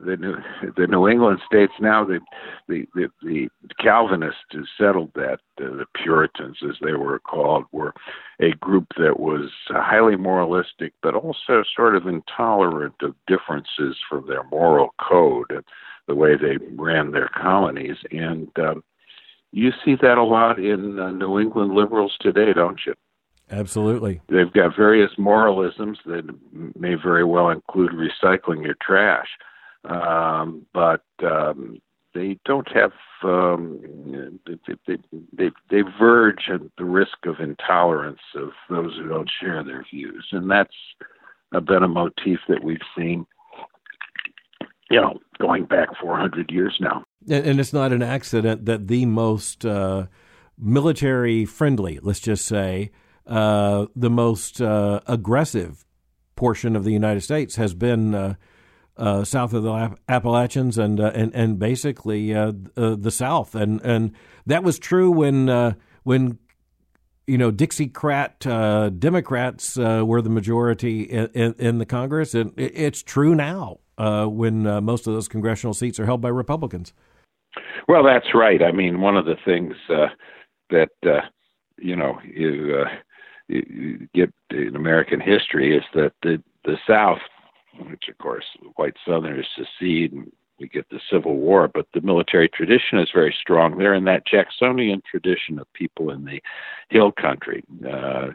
the 0.00 0.16
New 0.16 0.36
the 0.76 0.86
New 0.86 1.08
England 1.08 1.40
states 1.46 1.72
now 1.80 2.04
the 2.04 2.20
the 2.68 2.86
the, 2.94 3.08
the 3.22 3.48
Calvinists 3.80 4.40
who 4.52 4.64
settled 4.78 5.12
that 5.14 5.38
uh, 5.60 5.76
the 5.76 5.86
Puritans 6.02 6.58
as 6.68 6.76
they 6.82 6.92
were 6.92 7.18
called 7.20 7.64
were 7.72 7.94
a 8.40 8.50
group 8.60 8.86
that 8.98 9.18
was 9.18 9.50
highly 9.68 10.16
moralistic 10.16 10.92
but 11.02 11.14
also 11.14 11.62
sort 11.76 11.96
of 11.96 12.06
intolerant 12.06 12.94
of 13.02 13.14
differences 13.26 13.96
from 14.08 14.26
their 14.26 14.44
moral 14.44 14.94
code 15.00 15.46
and 15.50 15.64
the 16.08 16.14
way 16.14 16.36
they 16.36 16.58
ran 16.74 17.12
their 17.12 17.30
colonies 17.40 17.96
and 18.10 18.48
um, 18.58 18.82
you 19.54 19.70
see 19.84 19.96
that 20.02 20.18
a 20.18 20.24
lot 20.24 20.58
in 20.58 20.98
uh, 20.98 21.10
New 21.10 21.38
England 21.40 21.74
liberals 21.74 22.16
today 22.20 22.52
don't 22.52 22.80
you 22.86 22.94
Absolutely. 23.50 24.22
They've 24.30 24.50
got 24.50 24.74
various 24.74 25.10
moralisms 25.18 25.98
that 26.06 26.24
may 26.52 26.94
very 26.94 27.24
well 27.24 27.50
include 27.50 27.90
recycling 27.92 28.64
your 28.64 28.74
trash 28.80 29.28
um, 29.84 30.66
but 30.72 31.04
um, 31.22 31.80
they 32.14 32.38
don't 32.44 32.68
have 32.72 32.92
um, 33.22 34.40
they, 34.46 34.74
they, 34.86 34.98
they, 35.32 35.50
they 35.70 35.82
verge 35.98 36.48
at 36.52 36.60
the 36.78 36.84
risk 36.84 37.26
of 37.26 37.40
intolerance 37.40 38.20
of 38.34 38.50
those 38.68 38.94
who 38.96 39.08
don't 39.08 39.30
share 39.40 39.62
their 39.64 39.84
views, 39.90 40.26
and 40.32 40.50
that's 40.50 40.74
been 41.66 41.82
a 41.82 41.88
motif 41.88 42.40
that 42.48 42.62
we've 42.62 42.78
seen, 42.96 43.26
you 44.90 45.00
know, 45.00 45.18
going 45.40 45.64
back 45.64 45.88
400 46.00 46.50
years 46.50 46.76
now. 46.80 47.04
And 47.28 47.58
it's 47.58 47.72
not 47.72 47.92
an 47.92 48.02
accident 48.02 48.66
that 48.66 48.88
the 48.88 49.06
most 49.06 49.64
uh, 49.64 50.06
military 50.58 51.44
friendly, 51.44 51.98
let's 52.02 52.20
just 52.20 52.44
say, 52.44 52.90
uh, 53.26 53.86
the 53.96 54.10
most 54.10 54.60
uh, 54.60 55.00
aggressive 55.06 55.84
portion 56.36 56.76
of 56.76 56.84
the 56.84 56.92
United 56.92 57.22
States 57.22 57.56
has 57.56 57.74
been 57.74 58.14
uh, 58.14 58.34
uh, 58.96 59.24
south 59.24 59.52
of 59.52 59.62
the 59.62 59.96
Appalachians 60.08 60.78
and 60.78 61.00
uh, 61.00 61.10
and 61.14 61.34
and 61.34 61.58
basically 61.58 62.34
uh, 62.34 62.52
uh, 62.76 62.94
the 62.96 63.10
South, 63.10 63.54
and 63.54 63.80
and 63.82 64.12
that 64.46 64.62
was 64.62 64.78
true 64.78 65.10
when 65.10 65.48
uh, 65.48 65.74
when 66.04 66.38
you 67.26 67.38
know 67.38 67.50
Dixiecrat 67.50 68.46
uh, 68.46 68.90
Democrats 68.90 69.76
were 69.76 70.22
the 70.22 70.30
majority 70.30 71.02
in, 71.02 71.26
in, 71.34 71.54
in, 71.58 71.78
the 71.78 71.86
Congress, 71.86 72.34
and 72.34 72.52
it's 72.56 73.02
true 73.02 73.34
now 73.34 73.80
when 73.96 74.62
most 74.84 75.06
of 75.06 75.14
those 75.14 75.28
congressional 75.28 75.74
seats 75.74 75.98
are 75.98 76.06
held 76.06 76.20
by 76.20 76.28
Republicans. 76.28 76.92
Well, 77.88 78.02
that's 78.02 78.34
right. 78.34 78.62
I 78.62 78.72
mean, 78.72 79.00
one 79.00 79.16
of 79.16 79.26
the 79.26 79.36
things 79.44 79.74
that 80.70 80.90
uh, 81.06 81.20
you 81.78 81.96
know 81.96 82.18
you, 82.24 82.84
uh, 82.84 82.90
you 83.48 84.08
get 84.14 84.32
in 84.50 84.76
American 84.76 85.20
history 85.20 85.76
is 85.76 85.84
that 85.94 86.12
the 86.22 86.42
the 86.64 86.78
South 86.86 87.18
which 87.90 88.04
of 88.08 88.16
course 88.18 88.44
white 88.76 88.94
Southerners 89.06 89.46
secede 89.56 90.12
and 90.12 90.30
we 90.60 90.68
get 90.68 90.88
the 90.88 91.00
Civil 91.10 91.36
War, 91.36 91.68
but 91.72 91.86
the 91.94 92.00
military 92.00 92.48
tradition 92.48 92.98
is 92.98 93.08
very 93.12 93.34
strong 93.40 93.76
there, 93.76 93.92
and 93.92 94.06
that 94.06 94.26
Jacksonian 94.26 95.02
tradition 95.08 95.58
of 95.58 95.72
people 95.72 96.10
in 96.10 96.24
the 96.24 96.40
hill 96.90 97.10
country. 97.10 97.64
Uh, 97.84 98.28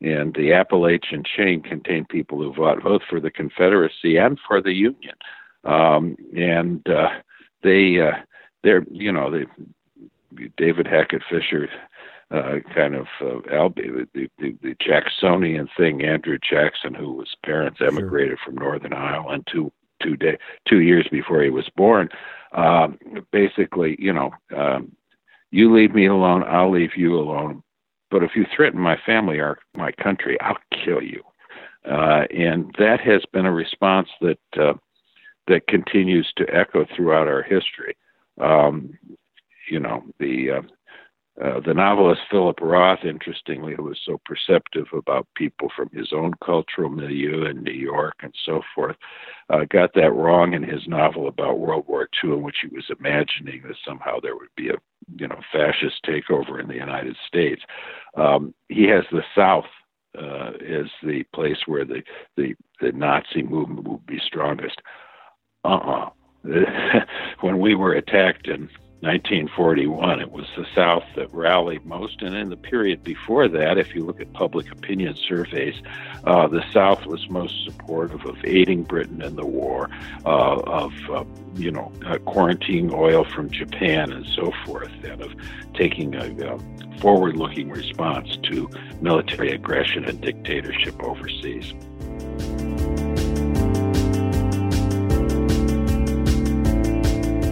and 0.00 0.34
the 0.34 0.52
Appalachian 0.52 1.22
chain 1.22 1.62
contained 1.62 2.08
people 2.08 2.38
who 2.38 2.54
fought 2.54 2.82
both 2.82 3.02
for 3.08 3.20
the 3.20 3.30
Confederacy 3.30 4.16
and 4.16 4.38
for 4.48 4.60
the 4.60 4.72
Union. 4.72 5.14
Um, 5.64 6.16
and 6.36 6.86
uh, 6.88 7.08
they, 7.62 8.00
uh, 8.00 8.16
they're, 8.62 8.84
you 8.90 9.12
know, 9.12 9.30
they, 9.30 9.46
David 10.56 10.86
Hackett 10.86 11.22
Fischer 11.28 11.68
uh, 12.30 12.60
kind 12.74 12.94
of 12.94 13.06
uh, 13.20 13.68
the, 13.74 14.06
the, 14.14 14.56
the 14.62 14.76
Jacksonian 14.80 15.68
thing. 15.76 16.04
Andrew 16.04 16.38
Jackson, 16.38 16.94
who 16.94 17.12
was 17.12 17.34
parents 17.44 17.80
emigrated 17.80 18.38
sure. 18.38 18.52
from 18.52 18.62
Northern 18.62 18.92
Ireland 18.92 19.48
two 19.50 19.72
two 20.02 20.16
day 20.16 20.38
two 20.68 20.80
years 20.80 21.06
before 21.10 21.42
he 21.42 21.50
was 21.50 21.68
born. 21.76 22.08
Um, 22.52 22.98
basically, 23.32 23.96
you 23.98 24.12
know, 24.12 24.30
um, 24.56 24.92
you 25.50 25.74
leave 25.74 25.94
me 25.94 26.06
alone, 26.06 26.44
I'll 26.46 26.70
leave 26.70 26.96
you 26.96 27.16
alone. 27.16 27.62
But 28.10 28.22
if 28.22 28.32
you 28.34 28.44
threaten 28.54 28.80
my 28.80 28.96
family 29.06 29.38
or 29.38 29.58
my 29.76 29.92
country, 29.92 30.40
I'll 30.40 30.56
kill 30.84 31.02
you. 31.02 31.22
Uh, 31.84 32.24
and 32.30 32.74
that 32.78 33.00
has 33.00 33.22
been 33.32 33.46
a 33.46 33.52
response 33.52 34.08
that 34.20 34.38
uh, 34.58 34.74
that 35.46 35.66
continues 35.66 36.30
to 36.36 36.46
echo 36.54 36.86
throughout 36.94 37.26
our 37.26 37.42
history. 37.42 37.96
Um, 38.40 38.98
you 39.70 39.80
know, 39.80 40.02
the 40.18 40.50
uh, 40.50 40.62
uh, 41.42 41.60
the 41.64 41.72
novelist 41.72 42.20
Philip 42.30 42.60
Roth, 42.60 43.04
interestingly, 43.04 43.74
who 43.74 43.84
was 43.84 43.98
so 44.04 44.20
perceptive 44.26 44.86
about 44.92 45.26
people 45.36 45.70
from 45.74 45.88
his 45.90 46.12
own 46.12 46.34
cultural 46.44 46.90
milieu 46.90 47.46
in 47.46 47.62
New 47.62 47.72
York 47.72 48.16
and 48.22 48.34
so 48.44 48.60
forth, 48.74 48.96
uh, 49.48 49.64
got 49.70 49.94
that 49.94 50.12
wrong 50.12 50.52
in 50.52 50.62
his 50.62 50.86
novel 50.86 51.28
about 51.28 51.58
World 51.58 51.84
War 51.88 52.08
II, 52.22 52.32
in 52.32 52.42
which 52.42 52.56
he 52.60 52.68
was 52.74 52.84
imagining 52.90 53.62
that 53.62 53.76
somehow 53.86 54.18
there 54.20 54.36
would 54.36 54.54
be 54.56 54.68
a 54.68 54.74
you 55.16 55.28
know 55.28 55.40
fascist 55.50 56.04
takeover 56.04 56.60
in 56.60 56.68
the 56.68 56.74
United 56.74 57.16
States. 57.26 57.62
Um, 58.16 58.52
he 58.68 58.86
has 58.88 59.04
the 59.10 59.22
South 59.34 59.64
uh, 60.18 60.50
as 60.60 60.86
the 61.02 61.22
place 61.34 61.58
where 61.66 61.84
the, 61.84 62.02
the 62.36 62.54
the 62.80 62.92
Nazi 62.92 63.42
movement 63.42 63.88
would 63.88 64.04
be 64.04 64.20
strongest. 64.26 64.80
Uh-uh. 65.64 66.10
when 67.40 67.58
we 67.58 67.74
were 67.74 67.92
attacked 67.92 68.48
in 68.48 68.68
1941. 69.00 70.20
It 70.20 70.30
was 70.30 70.46
the 70.56 70.66
South 70.74 71.04
that 71.16 71.32
rallied 71.32 71.86
most, 71.86 72.20
and 72.20 72.36
in 72.36 72.50
the 72.50 72.56
period 72.56 73.02
before 73.02 73.48
that, 73.48 73.78
if 73.78 73.94
you 73.94 74.04
look 74.04 74.20
at 74.20 74.30
public 74.34 74.70
opinion 74.70 75.16
surveys, 75.16 75.74
uh, 76.24 76.46
the 76.48 76.62
South 76.70 77.06
was 77.06 77.28
most 77.30 77.64
supportive 77.64 78.26
of 78.26 78.36
aiding 78.44 78.82
Britain 78.82 79.22
in 79.22 79.36
the 79.36 79.46
war, 79.46 79.88
uh, 80.26 80.60
of 80.66 80.92
uh, 81.10 81.24
you 81.54 81.70
know 81.70 81.90
uh, 82.04 82.16
quarantining 82.18 82.92
oil 82.92 83.24
from 83.24 83.48
Japan 83.50 84.12
and 84.12 84.26
so 84.26 84.52
forth, 84.66 84.92
and 85.02 85.22
of 85.22 85.34
taking 85.72 86.14
a, 86.14 86.26
a 86.46 86.58
forward-looking 87.00 87.70
response 87.70 88.36
to 88.42 88.68
military 89.00 89.50
aggression 89.50 90.04
and 90.04 90.20
dictatorship 90.20 91.02
overseas. 91.02 91.72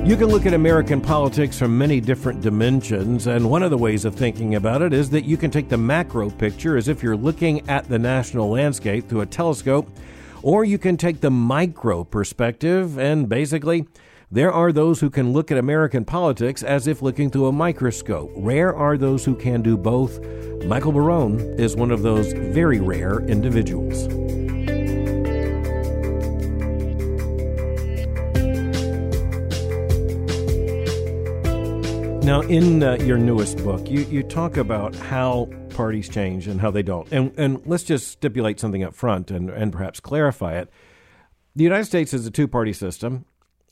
You 0.09 0.17
can 0.17 0.29
look 0.29 0.47
at 0.47 0.55
American 0.55 1.03
politics 1.03 1.59
from 1.59 1.77
many 1.77 2.01
different 2.01 2.41
dimensions, 2.41 3.27
and 3.27 3.51
one 3.51 3.63
of 3.63 3.69
the 3.69 3.77
ways 3.77 4.07
of 4.07 4.15
thinking 4.15 4.55
about 4.55 4.81
it 4.81 4.95
is 4.95 5.11
that 5.11 5.27
you 5.27 5.37
can 5.37 5.51
take 5.51 5.69
the 5.69 5.77
macro 5.77 6.31
picture 6.31 6.79
as 6.79 6.89
if 6.89 7.03
you're 7.03 7.15
looking 7.15 7.69
at 7.69 7.87
the 7.91 7.99
national 7.99 8.49
landscape 8.49 9.07
through 9.07 9.21
a 9.21 9.27
telescope, 9.27 9.87
or 10.43 10.65
you 10.65 10.79
can 10.79 10.97
take 10.97 11.21
the 11.21 11.31
micro 11.31 12.05
perspective, 12.05 12.99
and 12.99 13.29
basically, 13.29 13.87
there 14.31 14.51
are 14.51 14.73
those 14.73 14.99
who 14.99 15.11
can 15.11 15.35
look 15.35 15.53
at 15.53 15.59
American 15.59 16.07
politics 16.07 16.63
as 16.63 16.87
if 16.87 17.03
looking 17.03 17.29
through 17.29 17.49
a 17.49 17.53
microscope. 17.53 18.33
Rare 18.35 18.75
are 18.75 18.97
those 18.97 19.27
who 19.27 19.35
can 19.35 19.61
do 19.61 19.77
both. 19.77 20.25
Michael 20.65 20.93
Barone 20.93 21.39
is 21.61 21.77
one 21.77 21.91
of 21.91 22.01
those 22.01 22.33
very 22.33 22.81
rare 22.81 23.21
individuals. 23.27 24.09
Now, 32.29 32.43
in 32.43 32.83
uh, 32.83 32.97
your 32.97 33.17
newest 33.17 33.57
book, 33.65 33.89
you, 33.89 34.01
you 34.01 34.23
talk 34.23 34.59
about 34.59 34.95
how 34.95 35.49
parties 35.71 36.11
change 36.11 36.47
and 36.47 36.61
how 36.61 36.71
they 36.71 36.83
don't. 36.83 37.11
And, 37.11 37.33
and 37.39 37.63
let's 37.65 37.85
just 37.85 38.09
stipulate 38.09 38.61
something 38.61 38.85
up 38.85 38.95
front 38.95 39.31
and, 39.31 39.49
and 39.49 39.73
perhaps 39.73 39.99
clarify 39.99 40.59
it. 40.59 40.69
The 41.57 41.65
United 41.65 41.87
States 41.87 42.13
is 42.13 42.27
a 42.27 42.31
two 42.31 42.47
party 42.47 42.75
system. 42.75 43.25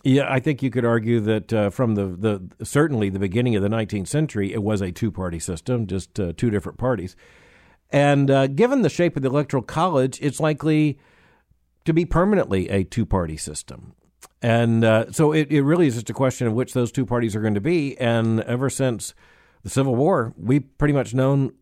Yeah, 0.04 0.24
I 0.26 0.40
think 0.40 0.62
you 0.62 0.70
could 0.70 0.86
argue 0.86 1.20
that 1.20 1.52
uh, 1.52 1.68
from 1.68 1.96
the, 1.96 2.06
the 2.06 2.64
certainly 2.64 3.10
the 3.10 3.18
beginning 3.18 3.56
of 3.56 3.62
the 3.62 3.68
19th 3.68 4.08
century, 4.08 4.54
it 4.54 4.62
was 4.62 4.80
a 4.80 4.90
two 4.90 5.10
party 5.10 5.38
system, 5.38 5.86
just 5.86 6.18
uh, 6.18 6.32
two 6.34 6.48
different 6.48 6.78
parties. 6.78 7.14
And 7.90 8.30
uh, 8.30 8.46
given 8.46 8.80
the 8.80 8.88
shape 8.88 9.16
of 9.16 9.22
the 9.22 9.28
Electoral 9.28 9.64
College, 9.64 10.18
it's 10.22 10.40
likely 10.40 10.98
to 11.84 11.92
be 11.92 12.06
permanently 12.06 12.70
a 12.70 12.84
two 12.84 13.04
party 13.04 13.36
system. 13.36 13.92
And 14.42 14.84
uh, 14.84 15.12
so 15.12 15.32
it, 15.32 15.50
it 15.50 15.62
really 15.62 15.86
is 15.86 15.94
just 15.94 16.10
a 16.10 16.14
question 16.14 16.46
of 16.46 16.52
which 16.52 16.72
those 16.72 16.92
two 16.92 17.06
parties 17.06 17.34
are 17.34 17.40
going 17.40 17.54
to 17.54 17.60
be. 17.60 17.98
And 17.98 18.40
ever 18.42 18.68
since 18.68 19.14
the 19.62 19.70
Civil 19.70 19.94
War, 19.94 20.34
we've 20.36 20.66
pretty 20.78 20.94
much 20.94 21.14
known 21.14 21.54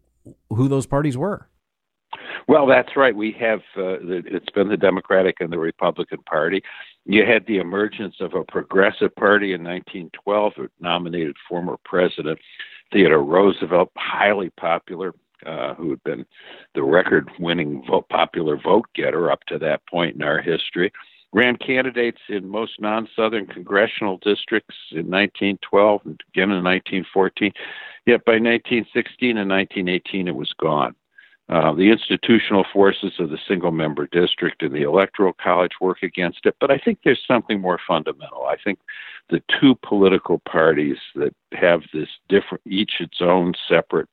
who 0.51 0.69
those 0.69 0.87
parties 0.87 1.17
were. 1.17 1.49
Well, 2.47 2.67
that's 2.67 2.97
right. 2.97 3.15
We 3.15 3.33
have 3.41 3.61
uh, 3.77 3.97
it's 4.01 4.51
been 4.51 4.69
the 4.69 4.77
Democratic 4.77 5.37
and 5.41 5.51
the 5.51 5.59
Republican 5.59 6.19
Party. 6.27 6.63
You 7.07 7.25
had 7.25 7.47
the 7.47 7.59
emergence 7.59 8.17
of 8.21 8.35
a 8.35 8.45
progressive 8.45 9.15
party 9.17 9.55
in 9.55 9.65
1912 9.65 10.53
that 10.59 10.71
nominated 10.79 11.37
former 11.49 11.77
President 11.85 12.39
Theodore 12.93 13.25
Roosevelt, 13.25 13.91
highly 13.97 14.51
popular, 14.51 15.15
uh, 15.47 15.75
who 15.75 15.91
had 15.91 16.05
been 16.05 16.27
the 16.75 16.83
record-winning 16.83 17.83
vote, 17.89 18.09
popular 18.11 18.59
vote 18.63 18.87
getter 18.95 19.31
up 19.31 19.41
to 19.47 19.59
that 19.59 19.81
point 19.87 20.15
in 20.15 20.23
our 20.23 20.41
history 20.41 20.93
ran 21.35 21.57
candidates 21.57 22.21
in 22.29 22.49
most 22.49 22.81
non-southern 22.81 23.47
congressional 23.47 24.19
districts 24.19 24.77
in 24.93 25.11
1912 25.11 26.01
and 26.05 26.21
again 26.33 26.51
in 26.51 26.63
1914. 26.63 27.53
Yet 28.07 28.25
by 28.25 28.35
1916 28.35 29.37
and 29.37 29.51
1918, 29.51 30.29
it 30.29 30.37
was 30.37 30.53
gone. 30.59 30.95
Uh, 31.49 31.75
the 31.75 31.91
institutional 31.91 32.65
forces 32.73 33.13
of 33.19 33.29
the 33.31 33.39
single 33.49 33.73
member 33.73 34.07
district 34.07 34.63
and 34.63 34.73
the 34.73 34.83
electoral 34.83 35.35
college 35.35 35.73
work 35.81 36.03
against 36.03 36.47
it, 36.47 36.57
but 36.59 36.71
I 36.71 36.79
think 36.79 37.01
there's 37.05 37.21
something 37.27 37.61
more 37.61 37.79
fundamental. 37.87 38.47
I 38.47 38.57
think 38.57 38.79
the 39.29 39.43
two 39.61 39.75
political 39.83 40.39
parties 40.49 40.97
that 41.17 41.35
have 41.53 41.83
this 41.93 42.09
different, 42.29 42.63
each 42.67 42.93
its 43.01 43.21
own 43.21 43.53
separate 43.69 44.09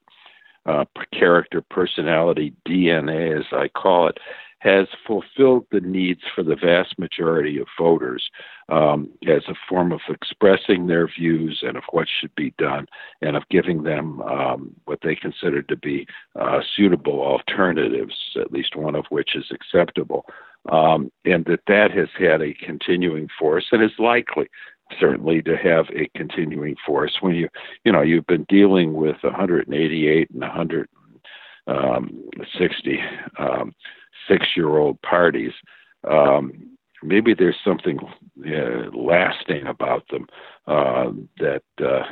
uh, 0.65 0.85
character, 1.13 1.61
personality, 1.61 2.53
DNA, 2.67 3.39
as 3.39 3.45
I 3.53 3.69
call 3.69 4.07
it, 4.09 4.17
has 4.61 4.87
fulfilled 5.07 5.65
the 5.71 5.79
needs 5.79 6.21
for 6.35 6.43
the 6.43 6.55
vast 6.55 6.99
majority 6.99 7.59
of 7.59 7.65
voters 7.79 8.29
um, 8.69 9.09
as 9.27 9.41
a 9.47 9.55
form 9.67 9.91
of 9.91 10.01
expressing 10.07 10.85
their 10.85 11.07
views 11.07 11.63
and 11.63 11.77
of 11.77 11.83
what 11.89 12.07
should 12.07 12.35
be 12.35 12.53
done 12.59 12.85
and 13.23 13.35
of 13.35 13.41
giving 13.49 13.81
them 13.81 14.21
um, 14.21 14.75
what 14.85 14.99
they 15.01 15.15
consider 15.15 15.63
to 15.63 15.75
be 15.75 16.05
uh, 16.39 16.59
suitable 16.75 17.21
alternatives, 17.21 18.13
at 18.39 18.51
least 18.51 18.75
one 18.75 18.93
of 18.93 19.05
which 19.09 19.35
is 19.35 19.51
acceptable. 19.51 20.27
Um, 20.71 21.11
and 21.25 21.43
that 21.45 21.61
that 21.65 21.89
has 21.91 22.09
had 22.19 22.43
a 22.43 22.53
continuing 22.53 23.29
force 23.39 23.65
and 23.71 23.83
is 23.83 23.97
likely 23.97 24.47
certainly 24.99 25.41
to 25.41 25.57
have 25.57 25.87
a 25.95 26.07
continuing 26.15 26.75
force 26.85 27.17
when 27.21 27.33
you 27.33 27.49
you 27.83 27.91
know 27.91 28.01
you've 28.01 28.27
been 28.27 28.45
dealing 28.49 28.93
with 28.93 29.15
188 29.23 30.29
and 30.29 30.41
160 30.41 32.99
um, 33.39 33.73
six 34.27 34.47
year 34.55 34.77
old 34.77 35.01
parties. 35.01 35.53
Um, 36.09 36.77
maybe 37.03 37.33
there's 37.33 37.57
something 37.63 37.99
uh, 38.45 38.95
lasting 38.95 39.67
about 39.67 40.07
them 40.09 40.27
uh, 40.67 41.11
that 41.37 41.63
uh, 41.79 42.03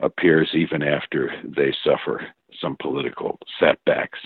appears 0.00 0.50
even 0.54 0.82
after 0.82 1.30
they 1.44 1.74
suffer 1.84 2.26
some 2.60 2.76
political 2.80 3.38
setbacks. 3.60 4.18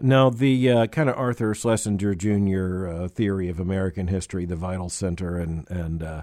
Now, 0.00 0.30
the 0.30 0.70
uh, 0.70 0.86
kind 0.86 1.08
of 1.08 1.16
Arthur 1.16 1.54
Schlesinger 1.54 2.14
Jr. 2.14 2.88
Uh, 2.88 3.08
theory 3.08 3.48
of 3.48 3.60
American 3.60 4.08
history, 4.08 4.46
the 4.46 4.56
vital 4.56 4.88
center, 4.88 5.38
and 5.38 5.68
and 5.70 6.02
uh, 6.02 6.22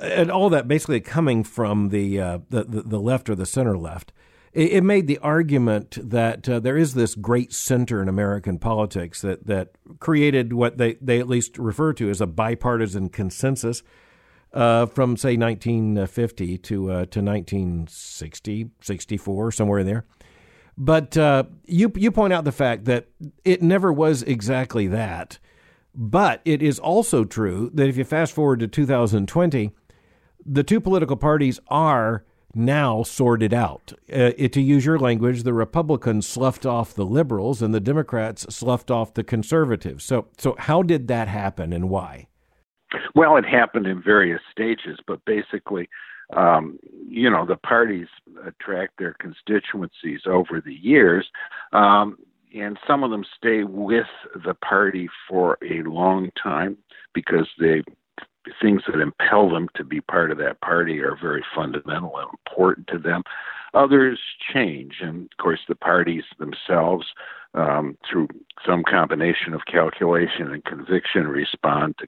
and 0.00 0.30
all 0.30 0.48
that 0.50 0.68
basically 0.68 1.00
coming 1.00 1.44
from 1.44 1.90
the, 1.90 2.16
the 2.48 2.64
the 2.64 3.00
left 3.00 3.28
or 3.28 3.34
the 3.34 3.44
center 3.44 3.76
left 3.76 4.12
it, 4.56 4.82
made 4.82 5.06
the 5.06 5.18
argument 5.18 5.98
that 6.02 6.48
uh, 6.48 6.58
there 6.58 6.78
is 6.78 6.94
this 6.94 7.14
great 7.14 7.52
center 7.52 8.00
in 8.00 8.08
American 8.08 8.58
politics 8.58 9.20
that, 9.20 9.46
that 9.46 9.72
created 10.00 10.54
what 10.54 10.78
they, 10.78 10.94
they 10.94 11.20
at 11.20 11.28
least 11.28 11.58
refer 11.58 11.92
to 11.92 12.08
as 12.08 12.22
a 12.22 12.26
bipartisan 12.26 13.10
consensus 13.10 13.82
uh, 14.54 14.86
from, 14.86 15.16
say, 15.16 15.36
1950 15.36 16.58
to, 16.58 16.90
uh, 16.90 16.94
to 17.06 17.20
1960, 17.20 18.70
64, 18.80 19.52
somewhere 19.52 19.80
in 19.80 19.86
there. 19.86 20.06
But 20.78 21.16
uh, 21.16 21.44
you, 21.66 21.92
you 21.94 22.10
point 22.10 22.32
out 22.32 22.44
the 22.44 22.52
fact 22.52 22.86
that 22.86 23.08
it 23.44 23.62
never 23.62 23.92
was 23.92 24.22
exactly 24.22 24.86
that. 24.88 25.38
But 25.94 26.40
it 26.44 26.62
is 26.62 26.78
also 26.78 27.24
true 27.24 27.70
that 27.74 27.88
if 27.88 27.96
you 27.96 28.04
fast 28.04 28.32
forward 28.32 28.60
to 28.60 28.68
2020, 28.68 29.70
the 30.44 30.62
two 30.62 30.80
political 30.80 31.16
parties 31.16 31.60
are 31.68 32.24
now 32.56 33.02
sorted 33.02 33.52
out. 33.52 33.92
Uh, 34.12 34.30
to 34.30 34.60
use 34.60 34.84
your 34.84 34.98
language, 34.98 35.42
the 35.42 35.52
Republicans 35.52 36.26
sloughed 36.26 36.66
off 36.66 36.94
the 36.94 37.04
liberals 37.04 37.62
and 37.62 37.74
the 37.74 37.80
Democrats 37.80 38.46
sloughed 38.48 38.90
off 38.90 39.14
the 39.14 39.24
conservatives. 39.24 40.04
So, 40.04 40.26
so 40.38 40.56
how 40.58 40.82
did 40.82 41.08
that 41.08 41.28
happen 41.28 41.72
and 41.72 41.88
why? 41.88 42.28
Well, 43.14 43.36
it 43.36 43.44
happened 43.44 43.86
in 43.86 44.02
various 44.02 44.40
stages, 44.50 44.98
but 45.06 45.24
basically, 45.24 45.88
um, 46.36 46.78
you 47.08 47.30
know 47.30 47.46
the 47.46 47.56
parties 47.56 48.08
attract 48.44 48.98
their 48.98 49.14
constituencies 49.14 50.22
over 50.26 50.60
the 50.60 50.74
years. 50.74 51.26
Um, 51.72 52.18
and 52.54 52.78
some 52.86 53.04
of 53.04 53.10
them 53.10 53.24
stay 53.36 53.64
with 53.64 54.06
the 54.44 54.54
party 54.54 55.08
for 55.28 55.58
a 55.62 55.82
long 55.82 56.30
time 56.42 56.78
because 57.12 57.48
they 57.58 57.82
things 58.60 58.82
that 58.86 59.00
impel 59.00 59.48
them 59.50 59.68
to 59.74 59.84
be 59.84 60.00
part 60.00 60.30
of 60.30 60.38
that 60.38 60.60
party 60.60 61.00
are 61.00 61.16
very 61.20 61.44
fundamental 61.54 62.16
and 62.18 62.28
important 62.46 62.86
to 62.88 62.98
them. 62.98 63.22
Others 63.74 64.18
change, 64.52 64.96
and 65.00 65.24
of 65.24 65.36
course, 65.42 65.60
the 65.68 65.74
parties 65.74 66.24
themselves, 66.38 67.06
um, 67.54 67.98
through 68.08 68.28
some 68.64 68.82
combination 68.82 69.52
of 69.54 69.66
calculation 69.66 70.52
and 70.52 70.64
conviction, 70.64 71.28
respond 71.28 71.94
to 71.98 72.06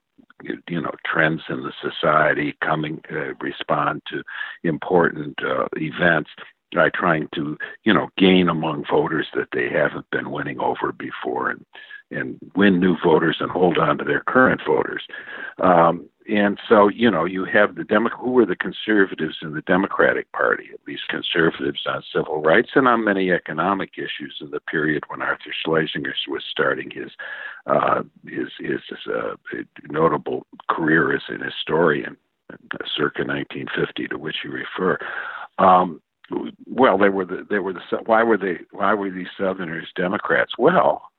you 0.69 0.81
know 0.81 0.93
trends 1.05 1.43
in 1.49 1.63
the 1.63 1.73
society, 1.83 2.57
coming 2.63 3.01
uh, 3.11 3.35
respond 3.41 4.03
to 4.07 4.23
important 4.65 5.39
uh, 5.45 5.67
events 5.77 6.31
by 6.75 6.91
trying 6.91 7.29
to 7.35 7.57
you 7.85 7.93
know 7.93 8.09
gain 8.17 8.49
among 8.49 8.85
voters 8.91 9.27
that 9.35 9.49
they 9.53 9.69
haven't 9.69 10.09
been 10.11 10.31
winning 10.31 10.61
over 10.61 10.93
before 10.93 11.51
and 11.51 11.65
and 12.11 12.39
win 12.57 12.81
new 12.81 12.97
voters 13.05 13.37
and 13.41 13.51
hold 13.51 13.79
on 13.79 13.99
to 13.99 14.05
their 14.05 14.23
current 14.27 14.61
voters. 14.67 15.03
Um, 15.63 16.09
and 16.29 16.59
so, 16.69 16.89
you 16.89 17.11
know, 17.11 17.25
you 17.25 17.47
have 17.47 17.75
the 17.75 17.85
Demo- 17.85 18.11
who 18.11 18.33
were 18.33 18.45
the 18.45 18.57
conservatives 18.57 19.39
in 19.41 19.55
the 19.55 19.63
Democratic 19.63 20.31
Party, 20.33 20.69
at 20.73 20.81
least 20.87 21.09
conservatives 21.09 21.81
on 21.87 22.03
civil 22.15 22.43
rights 22.43 22.71
and 22.75 22.87
on 22.87 23.05
many 23.05 23.31
economic 23.31 23.93
issues 23.97 24.37
in 24.41 24.51
the 24.51 24.61
period 24.61 25.05
when 25.09 25.23
Arthur 25.23 25.55
Schlesinger 25.65 26.15
was 26.29 26.45
starting 26.51 26.91
his 26.91 27.11
uh, 27.67 28.03
his 28.27 28.49
his 28.59 28.81
uh, 29.07 29.37
notable 29.89 30.47
career 30.69 31.17
as 31.17 31.23
an 31.29 31.41
historian, 31.41 32.17
circa 32.95 33.25
1950, 33.25 34.09
to 34.09 34.19
which 34.19 34.37
you 34.45 34.51
refer. 34.51 34.99
Um, 35.59 36.03
well, 36.67 36.99
they 36.99 37.09
were 37.09 37.25
the 37.25 37.47
they 37.49 37.59
were 37.59 37.73
the 37.73 37.81
why 38.05 38.23
were 38.23 38.37
they 38.37 38.59
why 38.71 38.93
were 38.93 39.11
these 39.11 39.29
Southerners 39.39 39.89
Democrats? 39.97 40.53
Well, 40.59 41.11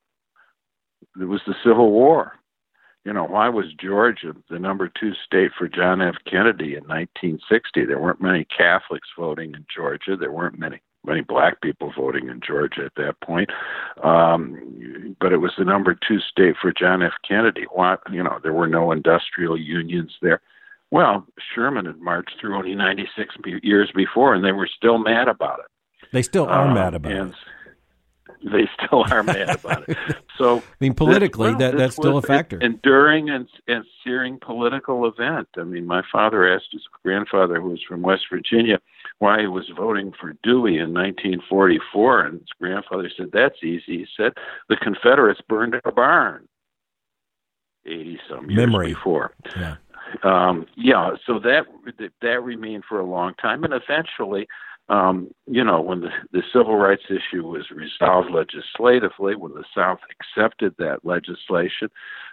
it 1.20 1.26
was 1.26 1.42
the 1.46 1.56
Civil 1.64 1.92
War. 1.92 2.34
You 3.06 3.14
know, 3.14 3.24
why 3.24 3.50
was 3.50 3.74
Georgia 3.80 4.36
the 4.50 4.60
number 4.60 4.90
two 5.00 5.14
state 5.26 5.52
for 5.58 5.68
John 5.68 6.02
F. 6.02 6.16
Kennedy 6.30 6.76
in 6.76 6.84
1960? 6.84 7.86
There 7.86 8.00
weren't 8.00 8.22
many 8.22 8.46
Catholics 8.46 9.08
voting 9.18 9.56
in 9.56 9.66
Georgia. 9.74 10.18
There 10.18 10.32
weren't 10.32 10.60
many 10.60 10.82
many 11.06 11.22
black 11.22 11.62
people 11.62 11.94
voting 11.98 12.28
in 12.28 12.42
Georgia 12.46 12.86
at 12.86 12.96
that 12.96 13.20
point. 13.22 13.50
Um, 14.04 15.16
but 15.20 15.32
it 15.32 15.38
was 15.38 15.54
the 15.58 15.64
number 15.64 15.96
two 16.08 16.20
state 16.20 16.56
for 16.62 16.74
John 16.74 17.02
F. 17.02 17.14
Kennedy. 17.28 17.66
Why? 17.72 17.96
You 18.12 18.24
know, 18.24 18.40
there 18.44 18.54
were 18.54 18.68
no 18.68 18.92
industrial 18.92 19.58
unions 19.58 20.12
there. 20.22 20.42
Well, 20.92 21.26
Sherman 21.54 21.86
had 21.86 22.00
marched 22.00 22.36
through 22.40 22.56
only 22.56 22.74
96 22.76 23.36
years 23.62 23.92
before, 23.96 24.34
and 24.34 24.44
they 24.44 24.52
were 24.52 24.68
still 24.68 24.98
mad 24.98 25.28
about 25.28 25.60
it. 25.60 25.66
They 26.12 26.24
still 26.24 26.48
are 26.48 26.68
uh, 26.68 26.74
mad 26.74 26.96
about 26.96 27.12
it. 27.12 27.36
They 28.52 28.70
still 28.82 29.04
are 29.12 29.22
mad 29.22 29.50
about 29.50 29.90
it. 29.90 29.98
So, 30.38 30.58
I 30.60 30.64
mean, 30.80 30.94
politically, 30.94 31.50
this, 31.52 31.60
well, 31.60 31.72
that 31.72 31.78
that's 31.78 31.96
still 31.96 32.18
a 32.18 32.22
factor. 32.22 32.58
Enduring 32.60 33.30
and, 33.30 33.50
and 33.68 33.84
searing 34.02 34.40
political 34.40 35.06
event. 35.06 35.50
I 35.58 35.64
mean, 35.64 35.86
my 35.86 36.02
father 36.10 36.48
asked 36.48 36.70
his 36.72 36.84
grandfather, 37.04 37.60
who 37.60 37.72
was 37.72 37.84
from 37.86 38.02
West 38.02 38.24
Virginia, 38.32 38.80
why 39.18 39.42
he 39.42 39.48
was 39.48 39.70
voting 39.76 40.14
for 40.20 40.38
Dewey 40.42 40.78
in 40.78 40.94
1944, 40.94 42.22
and 42.22 42.40
his 42.40 42.48
grandfather 42.60 43.12
said, 43.16 43.32
"That's 43.34 43.62
easy." 43.62 43.82
He 44.00 44.08
said, 44.16 44.32
"The 44.70 44.78
Confederates 44.78 45.42
burned 45.48 45.76
a 45.84 45.92
barn." 45.92 46.48
80 47.86 48.20
some 48.30 48.50
years 48.50 48.58
Memory. 48.58 48.94
before. 48.94 49.34
Yeah 49.58 49.76
um, 50.24 50.66
yeah, 50.76 51.12
so 51.26 51.40
that 51.40 51.66
that 52.22 52.44
remained 52.44 52.84
for 52.88 53.00
a 53.00 53.06
long 53.06 53.34
time, 53.36 53.64
and 53.64 53.74
eventually, 53.74 54.48
um, 54.90 55.30
you 55.46 55.64
know, 55.64 55.82
when 55.82 56.02
the, 56.02 56.10
the 56.32 56.42
civil 56.52 56.76
rights 56.76 57.04
issue 57.10 57.46
was 57.46 57.70
resolved 57.72 58.32
legislatively, 58.32 59.36
when 59.36 59.54
the 59.54 59.64
South 59.76 60.00
accepted 60.10 60.76
that 60.78 61.06
legislation, 61.06 61.90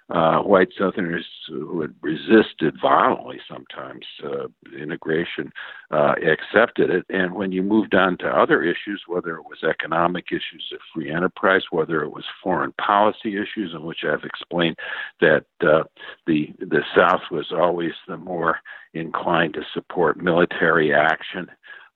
uh, 0.09 0.39
white 0.39 0.69
Southerners 0.79 1.27
who 1.49 1.81
had 1.81 1.95
resisted 2.01 2.77
violently 2.81 3.41
sometimes 3.51 4.07
uh, 4.25 4.47
integration 4.81 5.53
uh, 5.91 6.15
accepted 6.25 6.91
it. 6.91 7.05
And 7.11 7.35
when 7.35 7.51
you 7.51 7.63
moved 7.63 7.95
on 7.95 8.17
to 8.19 8.27
other 8.27 8.63
issues, 8.63 9.03
whether 9.07 9.37
it 9.37 9.43
was 9.43 9.65
economic 9.69 10.27
issues 10.31 10.71
of 10.73 10.79
free 10.95 11.11
enterprise, 11.11 11.63
whether 11.71 12.03
it 12.03 12.11
was 12.11 12.25
foreign 12.43 12.73
policy 12.73 13.37
issues, 13.37 13.73
in 13.75 13.83
which 13.83 14.05
I've 14.05 14.25
explained 14.25 14.77
that 15.21 15.45
uh, 15.61 15.85
the 16.27 16.53
the 16.61 16.83
South 16.97 17.23
was 17.31 17.47
always 17.51 17.93
the 18.07 18.17
more 18.17 18.61
inclined 18.95 19.55
to 19.55 19.63
support 19.75 20.23
military 20.23 20.95
action. 20.95 21.49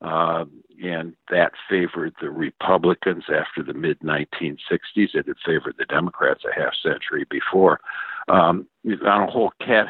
Uh, 0.03 0.45
and 0.83 1.15
that 1.31 1.53
favored 1.69 2.15
the 2.21 2.31
Republicans 2.31 3.25
after 3.29 3.63
the 3.63 3.75
mid 3.75 4.01
1960s. 4.01 4.71
It 4.97 5.27
had 5.27 5.37
favored 5.45 5.75
the 5.79 5.85
Democrats 5.85 6.43
a 6.45 6.59
half 6.59 6.73
century 6.83 7.27
before. 7.29 7.81
Um, 8.29 8.67
on 9.07 9.29
a 9.29 9.31
whole 9.31 9.53
cat, 9.61 9.87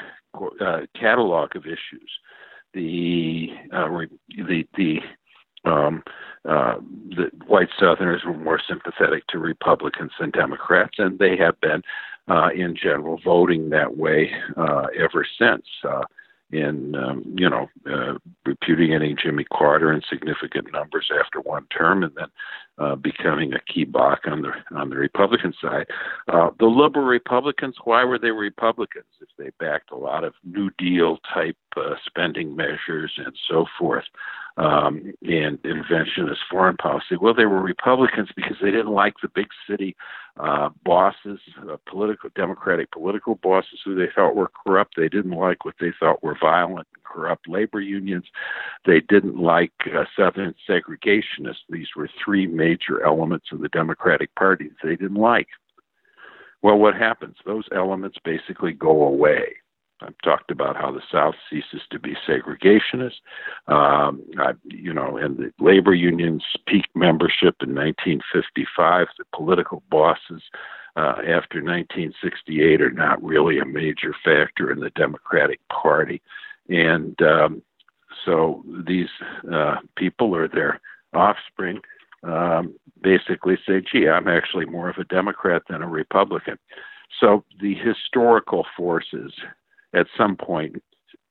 uh, 0.61 0.81
catalog 0.99 1.55
of 1.55 1.67
issues, 1.67 2.11
the 2.75 3.49
uh, 3.73 3.89
the 4.29 4.67
the 4.77 5.01
um, 5.65 6.03
uh, 6.49 6.77
the 7.11 7.31
white 7.47 7.69
Southerners 7.79 8.23
were 8.25 8.37
more 8.37 8.61
sympathetic 8.67 9.27
to 9.29 9.39
Republicans 9.39 10.13
than 10.19 10.31
Democrats, 10.31 10.95
and 10.99 11.19
they 11.19 11.37
have 11.37 11.61
been, 11.61 11.83
uh, 12.29 12.49
in 12.55 12.75
general, 12.75 13.21
voting 13.23 13.69
that 13.71 13.97
way 13.97 14.33
uh, 14.57 14.87
ever 14.99 15.27
since. 15.39 15.67
Uh, 15.87 16.05
in 16.53 16.95
um, 16.95 17.23
you 17.37 17.49
know 17.49 17.69
uh, 17.91 18.15
repudiating 18.45 19.17
Jimmy 19.23 19.45
Carter 19.45 19.93
in 19.93 20.03
significant 20.09 20.73
numbers 20.73 21.11
after 21.19 21.41
one 21.41 21.67
term, 21.67 22.03
and 22.03 22.13
then 22.17 22.29
uh, 22.81 22.97
becoming 22.97 23.53
a 23.53 23.61
key 23.73 23.85
bloc 23.85 24.21
on 24.27 24.43
the 24.43 24.53
on 24.75 24.91
the 24.91 24.97
Republican 24.97 25.53
side. 25.61 25.87
Uh, 26.29 26.51
the 26.59 26.67
liberal 26.67 27.07
Republicans, 27.07 27.77
why 27.85 28.05
were 28.05 28.19
they 28.19 28.31
Republicans 28.31 29.05
if 29.21 29.29
they 29.39 29.51
backed 29.61 29.93
a 29.93 29.97
lot 29.97 30.25
of 30.25 30.35
New 30.45 30.71
Deal 30.79 31.19
type 31.33 31.57
uh, 31.77 31.95
spending 32.07 32.57
measures 32.57 33.13
and 33.19 33.37
so 33.49 33.67
forth? 33.79 34.05
um, 34.57 35.13
and 35.23 35.59
interventionist 35.63 36.39
foreign 36.51 36.77
policy. 36.77 37.17
Well, 37.21 37.35
they 37.35 37.47
were 37.47 37.63
Republicans 37.63 38.29
because 38.35 38.57
they 38.61 38.71
didn't 38.71 38.93
like 38.93 39.15
the 39.23 39.29
big 39.29 39.47
city 39.69 39.97
uh, 40.39 40.71
bosses, 40.85 41.39
uh, 41.63 41.77
political 41.87 42.31
Democratic 42.35 42.91
political 42.91 43.37
bosses 43.37 43.81
who 43.85 43.95
they 43.95 44.09
thought 44.15 44.37
were 44.37 44.51
corrupt. 44.65 44.95
They 44.97 45.09
didn't 45.09 45.33
like 45.33 45.65
what 45.65 45.77
they 45.81 45.93
thought 45.99 46.23
were 46.23 46.37
violent, 46.41 46.89
corrupt 47.11 47.49
labor 47.49 47.81
unions. 47.81 48.25
They 48.87 49.01
didn't 49.01 49.39
like 49.39 49.73
uh, 49.87 50.05
Southern 50.17 50.55
segregationists. 50.69 51.67
These 51.69 51.89
were 51.97 52.09
three 52.25 52.47
major 52.47 53.05
elements 53.05 53.47
of 53.53 53.61
the 53.61 53.69
Democratic 53.69 54.35
Party 54.35 54.71
they 54.83 54.97
didn't 54.97 55.15
like. 55.15 55.49
Well, 56.63 56.77
what 56.77 56.95
happens? 56.95 57.37
Those 57.45 57.65
elements 57.75 58.19
basically 58.25 58.73
go 58.73 59.03
away. 59.05 59.57
I've 60.03 60.19
talked 60.25 60.51
about 60.51 60.77
how 60.77 60.91
the 60.91 61.03
South 61.13 61.35
ceases 61.51 61.83
to 61.91 61.99
be 61.99 62.15
segregationist. 62.27 63.21
Um, 63.67 64.23
I, 64.39 64.53
you 64.65 64.95
know, 64.95 65.17
and 65.17 65.37
the 65.37 65.53
labor 65.59 65.95
unions 65.95 66.43
peak 66.67 66.87
membership 66.95 67.57
in 67.61 67.75
1955. 67.75 69.09
The 69.19 69.25
political 69.35 69.83
bosses 69.91 70.43
uh, 70.97 71.17
after 71.21 71.63
1968 71.63 72.81
are 72.81 72.91
not 72.91 73.23
really 73.23 73.59
a 73.59 73.65
major 73.65 74.15
factor 74.25 74.71
in 74.71 74.81
the 74.81 74.91
Democratic 74.91 75.61
Party, 75.69 76.23
and 76.71 77.21
um, 77.21 77.63
so 78.25 78.65
these 78.87 79.09
uh, 79.53 79.77
people 79.97 80.35
or 80.35 80.49
their 80.49 80.81
offspring 81.13 81.81
um, 82.23 82.75
basically 83.03 83.59
say, 83.67 83.81
"Gee, 83.81 84.09
I'm 84.09 84.29
actually 84.29 84.67
more 84.67 84.89
of 84.89 84.97
a 84.99 85.05
Democrat 85.05 85.63
than 85.69 85.83
a 85.83 85.89
Republican." 85.89 86.59
So 87.21 87.45
the 87.61 87.75
historical 87.75 88.65
forces 88.77 89.33
at 89.95 90.07
some 90.17 90.37
point 90.37 90.83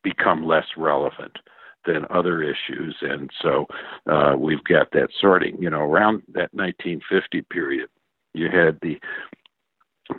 become 0.04 0.46
less 0.46 0.66
relevant 0.78 1.38
than 1.86 2.06
other 2.10 2.44
issues. 2.44 2.98
And 3.02 3.30
so 3.42 3.66
uh, 4.10 4.36
we've 4.38 4.64
got 4.64 4.92
that 4.92 5.10
sorting. 5.20 5.62
You 5.62 5.70
know, 5.70 5.82
around 5.82 6.24
that 6.34 6.54
1950 6.54 7.42
period, 7.44 7.90
you 8.34 8.50
had 8.50 8.80
the 8.82 9.00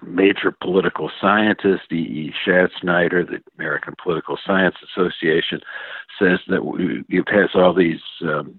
major 0.02 0.54
political 0.62 1.10
scientist, 1.20 1.92
E. 1.92 1.96
E. 1.96 2.34
Schattschneider, 2.46 3.26
the 3.26 3.40
American 3.58 3.94
Political 4.02 4.38
Science 4.46 4.76
Association, 4.84 5.60
says 6.18 6.38
that 6.48 6.64
we, 6.64 7.04
it 7.08 7.28
has 7.28 7.50
all 7.54 7.74
these, 7.74 8.00
um, 8.22 8.54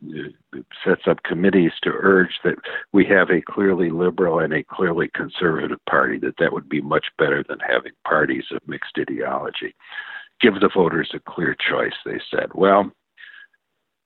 sets 0.86 1.04
up 1.08 1.24
committees 1.24 1.72
to 1.84 1.92
urge 1.92 2.40
that 2.44 2.56
we 2.94 3.06
have 3.06 3.30
a 3.30 3.42
clearly 3.42 3.90
liberal 3.90 4.40
and 4.40 4.54
a 4.54 4.64
clearly 4.64 5.10
conservative 5.14 5.80
party, 5.90 6.18
that 6.20 6.36
that 6.40 6.54
would 6.54 6.70
be 6.70 6.82
much 6.82 7.08
better 7.18 7.44
than 7.48 7.60
having 7.60 7.94
parties 8.06 8.46
of 8.52 8.60
mixed 8.68 8.98
ideology. 9.00 9.76
Give 10.40 10.56
the 10.56 10.70
voters 10.74 11.12
a 11.14 11.20
clear 11.20 11.56
choice, 11.56 11.94
they 12.06 12.20
said. 12.32 12.50
Well, 12.56 12.92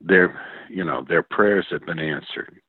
their, 0.01 0.39
you 0.69 0.83
know, 0.83 1.05
their 1.07 1.23
prayers 1.23 1.65
have 1.71 1.85
been 1.85 1.99
answered 1.99 2.59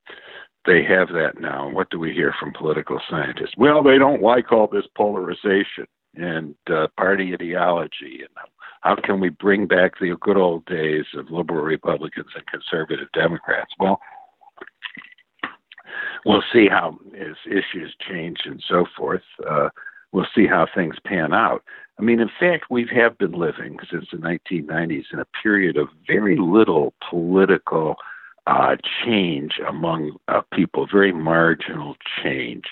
they 0.66 0.82
have 0.84 1.08
that 1.08 1.40
now. 1.40 1.70
What 1.70 1.90
do 1.90 1.98
we 1.98 2.12
hear 2.12 2.34
from 2.38 2.52
political 2.52 3.00
scientists? 3.08 3.54
Well, 3.56 3.82
they 3.82 3.98
don't 3.98 4.22
like 4.22 4.52
all 4.52 4.66
this 4.66 4.86
polarization 4.96 5.86
and 6.14 6.54
uh, 6.70 6.88
party 6.96 7.34
ideology 7.34 8.20
and 8.20 8.48
how 8.86 8.94
can 8.94 9.18
we 9.18 9.30
bring 9.30 9.66
back 9.66 9.98
the 9.98 10.16
good 10.20 10.36
old 10.36 10.64
days 10.66 11.06
of 11.16 11.30
liberal 11.30 11.64
Republicans 11.64 12.28
and 12.36 12.46
conservative 12.46 13.08
Democrats? 13.12 13.72
Well, 13.80 14.00
we'll 16.24 16.44
see 16.52 16.68
how 16.68 16.96
as 17.18 17.34
issues 17.46 17.96
change 18.08 18.38
and 18.44 18.62
so 18.68 18.86
forth. 18.96 19.22
Uh, 19.48 19.70
we'll 20.12 20.28
see 20.34 20.46
how 20.46 20.68
things 20.72 20.96
pan 21.04 21.32
out. 21.32 21.64
I 21.98 22.02
mean, 22.02 22.20
in 22.20 22.30
fact, 22.38 22.66
we 22.70 22.88
have 22.94 23.18
been 23.18 23.32
living 23.32 23.78
since 23.90 24.06
the 24.12 24.18
1990s 24.18 25.06
in 25.12 25.18
a 25.18 25.26
period 25.42 25.76
of 25.76 25.88
very 26.06 26.36
little 26.36 26.94
political 27.10 27.96
uh, 28.46 28.76
change 29.04 29.60
among 29.68 30.16
uh, 30.28 30.42
people, 30.52 30.86
very 30.90 31.12
marginal 31.12 31.96
change. 32.22 32.64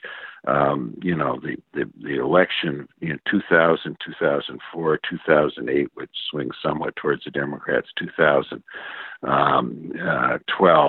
Um, 0.46 0.94
you 1.02 1.16
know, 1.16 1.40
the, 1.42 1.56
the, 1.72 1.90
the 2.02 2.20
election 2.20 2.86
in 3.00 3.18
2000, 3.30 3.96
2004, 4.04 5.00
2008 5.10 5.88
would 5.96 6.10
swing 6.30 6.50
somewhat 6.62 6.94
towards 6.96 7.24
the 7.24 7.30
Democrats. 7.30 7.88
2012, 7.98 8.52
um, 9.22 9.92
uh, 10.00 10.88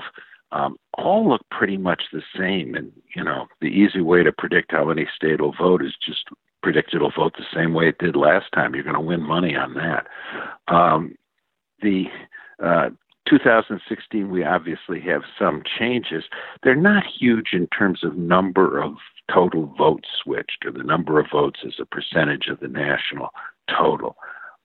um, 0.51 0.77
all 0.97 1.29
look 1.29 1.41
pretty 1.51 1.77
much 1.77 2.03
the 2.11 2.21
same. 2.37 2.75
And, 2.75 2.91
you 3.15 3.23
know, 3.23 3.47
the 3.61 3.67
easy 3.67 4.01
way 4.01 4.23
to 4.23 4.31
predict 4.31 4.71
how 4.71 4.89
any 4.89 5.07
state 5.15 5.41
will 5.41 5.55
vote 5.57 5.83
is 5.83 5.95
just 6.05 6.27
predict 6.61 6.93
it'll 6.93 7.11
vote 7.11 7.35
the 7.37 7.45
same 7.53 7.73
way 7.73 7.87
it 7.87 7.99
did 7.99 8.15
last 8.15 8.51
time. 8.53 8.75
You're 8.75 8.83
going 8.83 8.95
to 8.95 8.99
win 8.99 9.21
money 9.21 9.55
on 9.55 9.73
that. 9.75 10.07
Um, 10.67 11.15
the 11.81 12.05
uh, 12.63 12.89
2016, 13.29 14.29
we 14.29 14.43
obviously 14.43 14.99
have 15.01 15.23
some 15.37 15.63
changes. 15.79 16.25
They're 16.63 16.75
not 16.75 17.03
huge 17.05 17.49
in 17.53 17.67
terms 17.67 18.03
of 18.03 18.15
number 18.15 18.81
of 18.81 18.93
total 19.33 19.73
votes 19.77 20.07
switched 20.23 20.65
or 20.65 20.71
the 20.71 20.83
number 20.83 21.19
of 21.19 21.27
votes 21.31 21.61
as 21.65 21.73
a 21.79 21.85
percentage 21.85 22.47
of 22.47 22.59
the 22.59 22.67
national 22.67 23.29
total. 23.69 24.15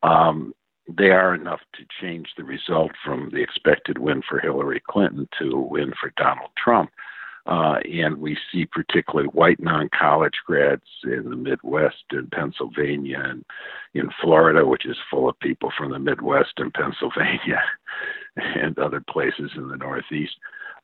Um, 0.03 0.55
they 0.89 1.11
are 1.11 1.35
enough 1.35 1.61
to 1.75 1.85
change 2.01 2.31
the 2.37 2.45
result 2.45 2.93
from 3.05 3.31
the 3.33 3.43
expected 3.43 3.99
win 3.99 4.23
for 4.29 4.41
Hillary 4.41 4.83
Clinton 4.89 5.29
to 5.39 5.53
a 5.53 5.61
win 5.61 5.93
for 6.01 6.13
Donald 6.17 6.51
Trump. 6.63 6.91
Uh, 7.47 7.79
and 7.91 8.19
we 8.19 8.37
see 8.53 8.67
particularly 8.67 9.29
white 9.29 9.61
non-college 9.61 10.39
grads 10.47 10.83
in 11.05 11.31
the 11.31 11.37
Midwest 11.37 12.05
and 12.11 12.31
Pennsylvania 12.31 13.23
and 13.25 13.45
in 13.95 14.11
Florida, 14.21 14.67
which 14.67 14.87
is 14.87 14.97
full 15.11 15.29
of 15.29 15.39
people 15.41 15.73
from 15.77 15.91
the 15.91 15.99
Midwest 15.99 16.53
and 16.59 16.73
Pennsylvania 16.73 17.63
and 18.37 18.79
other 18.79 19.03
places 19.09 19.51
in 19.57 19.69
the 19.69 19.77
Northeast, 19.77 20.35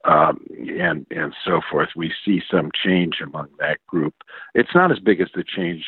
um, 0.04 0.40
and 0.80 1.06
and 1.10 1.34
so 1.44 1.60
forth. 1.70 1.90
We 1.94 2.12
see 2.24 2.40
some 2.50 2.70
change 2.84 3.16
among 3.22 3.48
that 3.58 3.78
group. 3.86 4.14
It's 4.54 4.74
not 4.74 4.90
as 4.90 4.98
big 4.98 5.20
as 5.20 5.28
the 5.34 5.44
change 5.44 5.84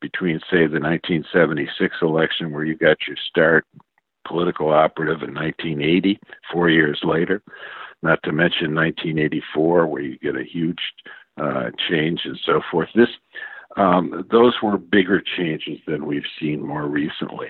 between, 0.00 0.40
say, 0.50 0.66
the 0.66 0.80
1976 0.80 1.96
election, 2.02 2.52
where 2.52 2.64
you 2.64 2.76
got 2.76 2.98
your 3.06 3.16
start 3.28 3.64
political 4.26 4.68
operative 4.68 5.22
in 5.22 5.34
1980, 5.34 6.18
four 6.52 6.68
years 6.68 7.00
later 7.02 7.42
not 8.02 8.22
to 8.24 8.32
mention 8.32 8.74
1984, 8.74 9.86
where 9.86 10.02
you 10.02 10.18
get 10.18 10.36
a 10.36 10.44
huge 10.44 10.80
uh, 11.40 11.70
change 11.88 12.20
and 12.24 12.38
so 12.44 12.60
forth. 12.70 12.88
This, 12.94 13.08
um, 13.76 14.26
those 14.30 14.54
were 14.62 14.78
bigger 14.78 15.22
changes 15.36 15.78
than 15.86 16.06
we've 16.06 16.22
seen 16.40 16.66
more 16.66 16.86
recently. 16.86 17.48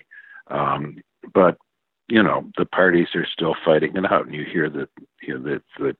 Um, 0.49 0.99
but 1.35 1.57
you 2.09 2.23
know, 2.23 2.45
the 2.59 2.67
parties 2.67 3.09
are 3.15 3.27
still 3.33 3.55
fighting 3.65 3.97
it 3.97 4.05
out, 4.05 4.27
and 4.27 4.35
you 4.35 4.45
hear 4.45 4.69
that 4.69 4.89
you 5.23 5.39
know 5.39 5.51
that 5.51 5.63
the 5.79 5.97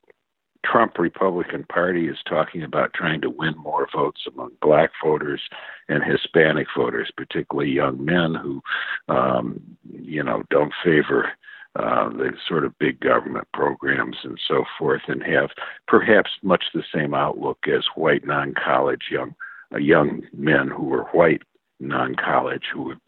Trump 0.65 0.99
Republican 0.99 1.65
Party 1.65 2.07
is 2.07 2.19
talking 2.29 2.63
about 2.63 2.95
trying 2.95 3.21
to 3.23 3.31
win 3.31 3.55
more 3.57 3.89
votes 3.95 4.21
among 4.33 4.51
black 4.61 4.91
voters 5.03 5.41
and 5.89 6.05
Hispanic 6.05 6.67
voters, 6.77 7.11
particularly 7.17 7.71
young 7.71 8.05
men 8.05 8.35
who, 8.35 8.63
um, 9.09 9.61
you 9.91 10.23
know, 10.23 10.45
don't 10.51 10.73
favor 10.85 11.31
uh, 11.77 12.09
the 12.11 12.33
sort 12.47 12.65
of 12.65 12.79
big 12.79 13.01
government 13.01 13.49
programs 13.55 14.17
and 14.25 14.39
so 14.47 14.65
forth, 14.79 15.03
and 15.09 15.23
have 15.23 15.51
perhaps 15.89 16.31
much 16.43 16.65
the 16.75 16.83
same 16.95 17.15
outlook 17.15 17.59
as 17.67 17.85
white 17.95 18.27
non-college 18.27 19.05
young 19.11 19.35
uh, 19.75 19.79
young 19.79 20.23
men 20.35 20.69
who 20.69 20.85
were 20.85 21.05
white 21.13 21.43
non-college 21.81 22.65
who 22.73 22.91
have 22.91 23.01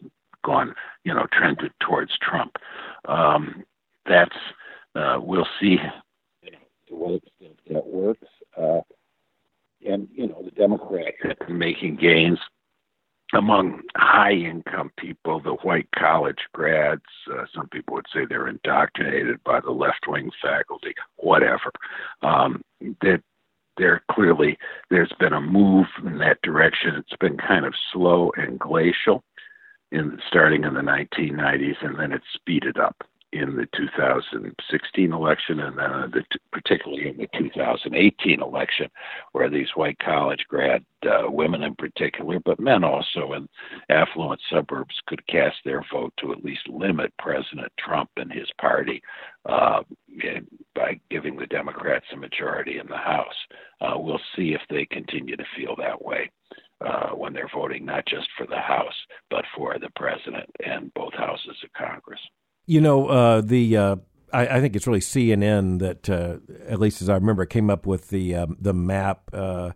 gone, 0.43 0.73
you 1.03 1.13
know, 1.13 1.27
trended 1.31 1.71
towards 1.79 2.17
Trump. 2.17 2.55
Um, 3.07 3.63
that's 4.07 4.35
uh, 4.95 5.19
we'll 5.21 5.47
see 5.59 5.77
to 6.87 6.95
what 6.95 7.15
extent 7.15 7.59
that 7.69 7.85
works. 7.85 8.27
Uh, 8.57 8.81
and 9.87 10.07
you 10.11 10.27
know, 10.27 10.41
the 10.43 10.51
Democrats 10.51 11.17
have 11.23 11.39
been 11.47 11.57
making 11.57 11.97
gains 11.97 12.39
among 13.33 13.81
high 13.95 14.33
income 14.33 14.91
people, 14.97 15.39
the 15.39 15.55
white 15.63 15.87
college 15.97 16.39
grads, 16.53 17.01
uh, 17.33 17.45
some 17.53 17.67
people 17.69 17.95
would 17.95 18.05
say 18.13 18.21
they're 18.25 18.47
indoctrinated 18.47 19.43
by 19.43 19.59
the 19.59 19.71
left 19.71 20.07
wing 20.07 20.29
faculty, 20.41 20.93
whatever. 21.17 21.71
Um, 22.21 22.61
that 23.01 23.21
there 23.77 24.03
clearly 24.11 24.57
there's 24.89 25.11
been 25.19 25.33
a 25.33 25.41
move 25.41 25.87
in 26.05 26.17
that 26.19 26.41
direction. 26.43 26.95
It's 26.95 27.17
been 27.19 27.37
kind 27.37 27.65
of 27.65 27.73
slow 27.91 28.31
and 28.37 28.59
glacial 28.59 29.23
in 29.91 30.19
starting 30.27 30.63
in 30.63 30.73
the 30.73 30.81
1990s, 30.81 31.75
and 31.81 31.99
then 31.99 32.11
it's 32.11 32.25
speeded 32.33 32.77
up 32.77 32.95
in 33.35 33.55
the 33.55 33.67
2016 33.75 35.11
election 35.11 35.59
and 35.59 35.77
then 35.77 36.11
the, 36.11 36.23
particularly 36.51 37.09
in 37.09 37.17
the 37.17 37.27
2018 37.37 38.41
election, 38.41 38.87
where 39.33 39.49
these 39.49 39.67
white 39.75 39.99
college 39.99 40.45
grad 40.47 40.85
uh, 41.05 41.29
women 41.29 41.63
in 41.63 41.75
particular, 41.75 42.39
but 42.39 42.59
men 42.59 42.83
also 42.83 43.33
in 43.33 43.47
affluent 43.89 44.39
suburbs 44.49 44.95
could 45.07 45.25
cast 45.27 45.57
their 45.65 45.83
vote 45.91 46.13
to 46.19 46.31
at 46.31 46.43
least 46.43 46.67
limit 46.69 47.13
President 47.19 47.71
Trump 47.77 48.09
and 48.17 48.31
his 48.31 48.47
party 48.59 49.01
uh, 49.45 49.83
by 50.73 50.99
giving 51.09 51.35
the 51.35 51.47
Democrats 51.47 52.05
a 52.13 52.17
majority 52.17 52.79
in 52.79 52.87
the 52.87 52.97
House. 52.97 53.35
Uh, 53.81 53.95
we'll 53.97 54.19
see 54.35 54.53
if 54.53 54.61
they 54.69 54.85
continue 54.85 55.35
to 55.35 55.45
feel 55.55 55.75
that 55.77 56.03
way. 56.03 56.31
Uh, 56.81 57.11
when 57.11 57.31
they're 57.31 57.49
voting 57.53 57.85
not 57.85 58.05
just 58.05 58.27
for 58.37 58.45
the 58.45 58.59
House, 58.59 58.93
but 59.29 59.45
for 59.55 59.79
the 59.79 59.89
president 59.95 60.45
and 60.65 60.93
both 60.93 61.13
houses 61.13 61.55
of 61.63 61.71
Congress. 61.71 62.19
You 62.65 62.81
know, 62.81 63.07
uh, 63.07 63.41
the 63.41 63.77
uh, 63.77 63.95
I, 64.33 64.57
I, 64.57 64.61
think 64.61 64.75
it's 64.75 64.87
really 64.87 64.99
CNN 64.99 65.79
that, 65.79 66.09
uh, 66.09 66.37
at 66.67 66.79
least 66.79 67.01
as 67.01 67.09
I 67.09 67.15
remember, 67.15 67.45
came 67.45 67.69
up 67.69 67.85
with 67.85 68.09
the 68.09 68.35
um, 68.35 68.57
the 68.59 68.73
map, 68.73 69.29
uh, 69.33 69.71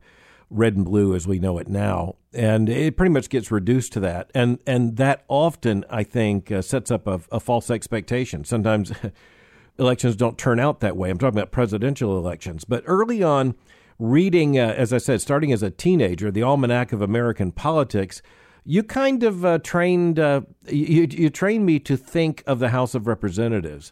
red 0.49 0.75
and 0.75 0.85
blue 0.85 1.15
as 1.15 1.27
we 1.27 1.39
know 1.39 1.57
it 1.59 1.67
now, 1.67 2.15
and 2.33 2.67
it 2.67 2.97
pretty 2.97 3.13
much 3.13 3.29
gets 3.29 3.51
reduced 3.51 3.93
to 3.93 3.99
that, 4.01 4.31
and 4.33 4.59
and 4.65 4.97
that 4.97 5.23
often 5.27 5.85
I 5.89 6.03
think 6.03 6.51
uh, 6.51 6.61
sets 6.61 6.91
up 6.91 7.07
a, 7.07 7.21
a 7.31 7.39
false 7.39 7.69
expectation. 7.69 8.43
Sometimes 8.43 8.91
elections 9.79 10.15
don't 10.15 10.37
turn 10.37 10.59
out 10.59 10.79
that 10.81 10.97
way. 10.97 11.09
I'm 11.09 11.17
talking 11.17 11.37
about 11.37 11.51
presidential 11.51 12.17
elections, 12.17 12.65
but 12.65 12.83
early 12.85 13.23
on, 13.23 13.55
reading, 13.97 14.57
uh, 14.57 14.73
as 14.75 14.91
I 14.91 14.97
said, 14.97 15.21
starting 15.21 15.53
as 15.53 15.63
a 15.63 15.69
teenager, 15.69 16.31
the 16.31 16.43
Almanac 16.43 16.91
of 16.91 17.01
American 17.01 17.51
Politics 17.51 18.21
you 18.65 18.83
kind 18.83 19.23
of 19.23 19.45
uh, 19.45 19.59
trained 19.59 20.19
uh, 20.19 20.41
you, 20.67 21.07
you 21.09 21.29
trained 21.29 21.65
me 21.65 21.79
to 21.79 21.97
think 21.97 22.43
of 22.45 22.59
the 22.59 22.69
House 22.69 22.95
of 22.95 23.07
Representatives, 23.07 23.91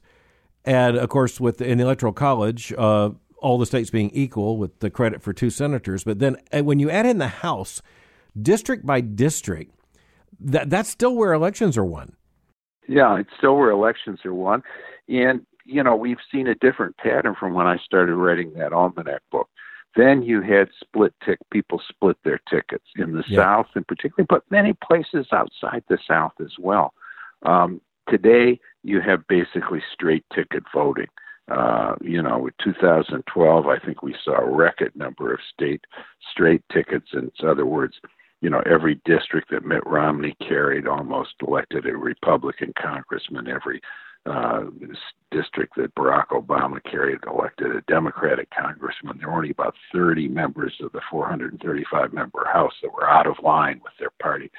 and 0.66 0.98
of 0.98 1.10
course, 1.10 1.40
with 1.40 1.62
in 1.62 1.78
the 1.78 1.84
Electoral 1.84 2.14
College, 2.14 2.74
uh, 2.78 3.12
all 3.40 3.58
the 3.58 3.66
states 3.66 3.90
being 3.90 4.10
equal, 4.12 4.58
with 4.58 4.80
the 4.80 4.90
credit 4.90 5.22
for 5.22 5.34
two 5.34 5.50
senators. 5.50 6.04
But 6.04 6.20
then 6.20 6.38
uh, 6.52 6.64
when 6.64 6.80
you 6.80 6.90
add 6.90 7.06
in 7.06 7.18
the 7.18 7.28
House, 7.28 7.82
district 8.40 8.86
by 8.86 9.02
district, 9.02 9.74
that 10.40 10.70
that's 10.70 10.90
still 10.90 11.16
where 11.16 11.34
elections 11.34 11.78
are 11.78 11.86
won. 11.86 12.14
Yeah, 12.88 13.18
it's 13.20 13.30
still 13.38 13.56
where 13.56 13.72
elections 13.72 14.20
are 14.26 14.34
won, 14.34 14.64
and 15.10 15.46
you 15.66 15.84
know 15.84 15.96
we've 15.96 16.18
seen 16.32 16.48
a 16.48 16.56
different 16.56 16.98
pattern 16.98 17.36
from 17.40 17.54
when 17.54 17.68
I 17.68 17.78
started 17.78 18.16
writing 18.16 18.54
that 18.54 18.74
almanac 18.74 19.22
book. 19.32 19.50
Then 19.98 20.22
you 20.22 20.42
had 20.42 20.70
split 20.80 21.14
tick 21.26 21.40
people 21.52 21.82
split 21.90 22.18
their 22.24 22.40
tickets 22.50 22.86
in 22.98 23.14
the 23.14 23.24
yeah. 23.28 23.38
South 23.38 23.66
in 23.76 23.84
particular, 23.84 24.28
but 24.30 24.44
many 24.52 24.74
places 24.74 25.26
outside 25.34 25.84
the 25.90 25.98
South 26.08 26.34
as 26.40 26.54
well. 26.60 26.94
Um, 27.42 27.82
today 28.08 28.60
you 28.84 29.02
have 29.02 29.28
basically 29.28 29.82
straight 29.92 30.24
ticket 30.34 30.64
voting. 30.74 31.08
Uh, 31.50 31.96
you 32.02 32.22
know, 32.22 32.38
with 32.38 32.54
2012, 32.64 33.68
I 33.68 33.80
think 33.80 34.04
we 34.04 34.16
saw 34.24 34.38
a 34.38 34.50
record 34.50 34.92
number 34.96 35.34
of 35.34 35.40
state 35.52 35.86
straight 36.32 36.62
tickets. 36.72 37.08
In 37.14 37.32
other 37.48 37.66
words, 37.66 37.96
you 38.42 38.50
know, 38.52 38.62
every 38.70 39.02
district 39.04 39.50
that 39.50 39.66
Mitt 39.66 39.86
Romney 39.86 40.36
carried 40.48 40.88
almost 40.88 41.34
elected 41.42 41.88
a 41.88 41.98
Republican 41.98 42.72
congressman. 42.80 43.48
Every 43.48 43.82
uh, 44.28 44.66
district 45.32 45.76
that 45.76 45.94
Barack 45.96 46.28
Obama 46.28 46.84
carried 46.84 47.20
elected 47.28 47.76
a 47.76 47.82
Democratic 47.82 48.50
congressman. 48.50 49.18
There 49.18 49.30
were 49.30 49.36
only 49.36 49.52
about 49.52 49.76
30 49.94 50.28
members 50.28 50.74
of 50.82 50.92
the 50.92 51.02
435 51.10 52.14
member 52.14 52.46
House 52.52 52.74
that 52.82 52.94
were 52.94 53.10
out 53.10 53.28
of 53.28 53.36
line 53.44 53.80
with 53.84 53.94
their 54.00 54.12
party 54.22 54.52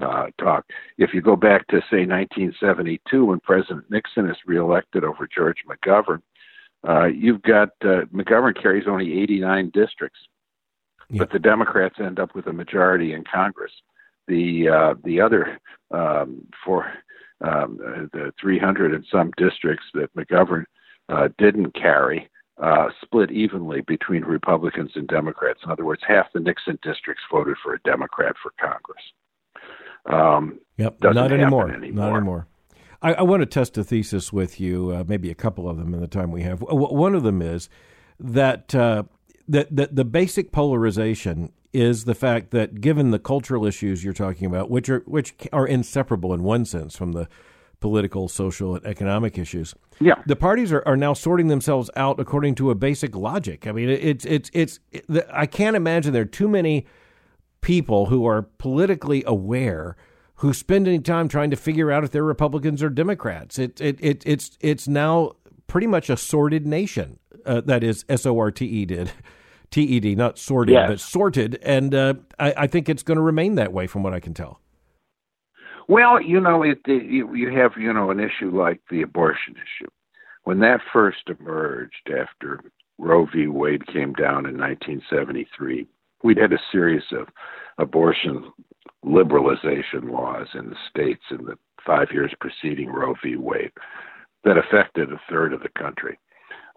uh, 0.00 0.26
talk. 0.38 0.66
If 0.98 1.10
you 1.12 1.20
go 1.20 1.36
back 1.36 1.66
to, 1.68 1.80
say, 1.90 2.06
1972, 2.06 3.24
when 3.24 3.40
President 3.40 3.90
Nixon 3.90 4.28
is 4.28 4.36
reelected 4.46 5.04
over 5.04 5.28
George 5.32 5.58
McGovern, 5.68 6.22
uh, 6.86 7.06
you've 7.06 7.42
got 7.42 7.70
uh, 7.82 8.04
McGovern 8.14 8.60
carries 8.60 8.86
only 8.86 9.20
89 9.20 9.70
districts, 9.70 10.20
yeah. 11.10 11.18
but 11.18 11.32
the 11.32 11.38
Democrats 11.38 11.96
end 11.98 12.20
up 12.20 12.34
with 12.34 12.46
a 12.46 12.52
majority 12.52 13.14
in 13.14 13.24
Congress. 13.24 13.72
The 14.28 14.68
uh, 14.68 14.94
the 15.04 15.20
other 15.22 15.58
um, 15.90 16.46
for 16.64 16.92
um, 17.40 17.78
the 18.12 18.32
300 18.40 18.94
and 18.94 19.04
some 19.10 19.32
districts 19.36 19.86
that 19.94 20.14
McGovern 20.14 20.64
uh, 21.08 21.28
didn't 21.38 21.74
carry 21.74 22.28
uh, 22.62 22.88
split 23.02 23.30
evenly 23.30 23.82
between 23.82 24.24
Republicans 24.24 24.90
and 24.94 25.06
Democrats. 25.06 25.60
In 25.64 25.70
other 25.70 25.84
words, 25.84 26.02
half 26.06 26.26
the 26.32 26.40
Nixon 26.40 26.78
districts 26.82 27.22
voted 27.30 27.56
for 27.62 27.74
a 27.74 27.80
Democrat 27.80 28.34
for 28.42 28.52
Congress. 28.60 29.02
Um, 30.06 30.58
yep, 30.76 30.96
not 31.00 31.32
anymore. 31.32 31.70
anymore. 31.70 31.92
Not 31.92 32.16
anymore. 32.16 32.46
I, 33.00 33.14
I, 33.14 33.22
want 33.22 33.42
to 33.42 33.46
test 33.46 33.78
a 33.78 33.84
thesis 33.84 34.32
with 34.32 34.58
you, 34.58 34.90
uh, 34.90 35.04
maybe 35.06 35.30
a 35.30 35.34
couple 35.34 35.68
of 35.68 35.76
them 35.76 35.94
in 35.94 36.00
the 36.00 36.08
time 36.08 36.32
we 36.32 36.42
have. 36.42 36.62
One 36.62 37.14
of 37.14 37.22
them 37.22 37.42
is 37.42 37.68
that 38.18 38.74
uh, 38.74 39.04
that, 39.48 39.74
that 39.74 39.96
the 39.96 40.04
basic 40.04 40.52
polarization 40.52 41.52
is 41.72 42.04
the 42.04 42.14
fact 42.14 42.50
that 42.50 42.80
given 42.80 43.10
the 43.10 43.18
cultural 43.18 43.66
issues 43.66 44.04
you're 44.04 44.12
talking 44.12 44.46
about, 44.46 44.70
which 44.70 44.88
are 44.88 45.02
which 45.06 45.34
are 45.52 45.66
inseparable 45.66 46.32
in 46.32 46.42
one 46.42 46.64
sense 46.64 46.96
from 46.96 47.12
the 47.12 47.28
political, 47.80 48.28
social, 48.28 48.74
and 48.74 48.84
economic 48.86 49.38
issues. 49.38 49.74
Yeah, 50.00 50.14
the 50.26 50.36
parties 50.36 50.72
are, 50.72 50.82
are 50.86 50.96
now 50.96 51.12
sorting 51.12 51.48
themselves 51.48 51.90
out 51.96 52.18
according 52.18 52.54
to 52.56 52.70
a 52.70 52.74
basic 52.74 53.14
logic. 53.14 53.66
I 53.66 53.72
mean, 53.72 53.88
it's 53.88 54.24
it's 54.24 54.50
it's. 54.52 54.80
It, 54.92 55.04
I 55.32 55.46
can't 55.46 55.76
imagine 55.76 56.12
there 56.12 56.22
are 56.22 56.26
too 56.26 56.48
many 56.48 56.86
people 57.60 58.06
who 58.06 58.24
are 58.26 58.42
politically 58.42 59.22
aware 59.26 59.96
who 60.36 60.52
spend 60.52 60.86
any 60.86 61.00
time 61.00 61.28
trying 61.28 61.50
to 61.50 61.56
figure 61.56 61.90
out 61.90 62.04
if 62.04 62.12
they're 62.12 62.22
Republicans 62.22 62.82
or 62.82 62.88
Democrats. 62.88 63.58
It 63.58 63.80
it, 63.80 63.98
it 64.00 64.22
it's 64.24 64.56
it's 64.60 64.88
now 64.88 65.32
pretty 65.66 65.86
much 65.86 66.08
a 66.08 66.16
sorted 66.16 66.66
nation. 66.66 67.18
Uh, 67.44 67.60
that 67.62 67.82
is 67.82 68.04
S 68.08 68.24
O 68.26 68.38
R 68.38 68.50
T 68.50 68.64
E 68.64 68.84
did. 68.86 69.12
T 69.70 69.82
E 69.82 70.00
D, 70.00 70.14
not 70.14 70.38
sorted, 70.38 70.74
yes. 70.74 70.88
but 70.88 71.00
sorted. 71.00 71.58
And 71.62 71.94
uh, 71.94 72.14
I, 72.38 72.54
I, 72.56 72.66
think 72.66 72.88
it's 72.88 73.02
going 73.02 73.16
to 73.16 73.22
remain 73.22 73.56
that 73.56 73.72
way 73.72 73.86
from 73.86 74.02
what 74.02 74.14
I 74.14 74.20
can 74.20 74.34
tell. 74.34 74.60
Well, 75.88 76.20
you 76.20 76.40
know, 76.40 76.62
it, 76.62 76.80
it, 76.86 77.04
you 77.04 77.50
have, 77.54 77.72
you 77.78 77.92
know, 77.92 78.10
an 78.10 78.20
issue 78.20 78.50
like 78.50 78.80
the 78.90 79.02
abortion 79.02 79.54
issue. 79.54 79.88
When 80.44 80.60
that 80.60 80.80
first 80.92 81.28
emerged 81.28 82.10
after 82.10 82.60
Roe 82.98 83.26
v. 83.26 83.46
Wade 83.46 83.86
came 83.86 84.12
down 84.14 84.46
in 84.46 84.58
1973, 84.58 85.86
we'd 86.22 86.38
had 86.38 86.52
a 86.52 86.60
series 86.72 87.04
of 87.12 87.28
abortion 87.78 88.52
liberalization 89.04 90.10
laws 90.10 90.48
in 90.54 90.70
the 90.70 90.76
states 90.90 91.22
in 91.30 91.44
the 91.44 91.56
five 91.86 92.08
years 92.12 92.32
preceding 92.40 92.90
Roe 92.90 93.14
v. 93.22 93.36
Wade 93.36 93.72
that 94.44 94.58
affected 94.58 95.12
a 95.12 95.20
third 95.30 95.52
of 95.52 95.62
the 95.62 95.68
country. 95.78 96.18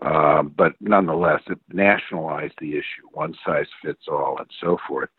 Um, 0.02 0.54
but 0.58 0.74
nonetheless, 0.80 1.42
it 1.48 1.60
nationalized 1.72 2.56
the 2.60 2.72
issue, 2.72 3.08
one 3.12 3.36
size 3.46 3.68
fits 3.84 4.06
all, 4.08 4.38
and 4.40 4.50
so 4.60 4.78
forth. 4.88 5.10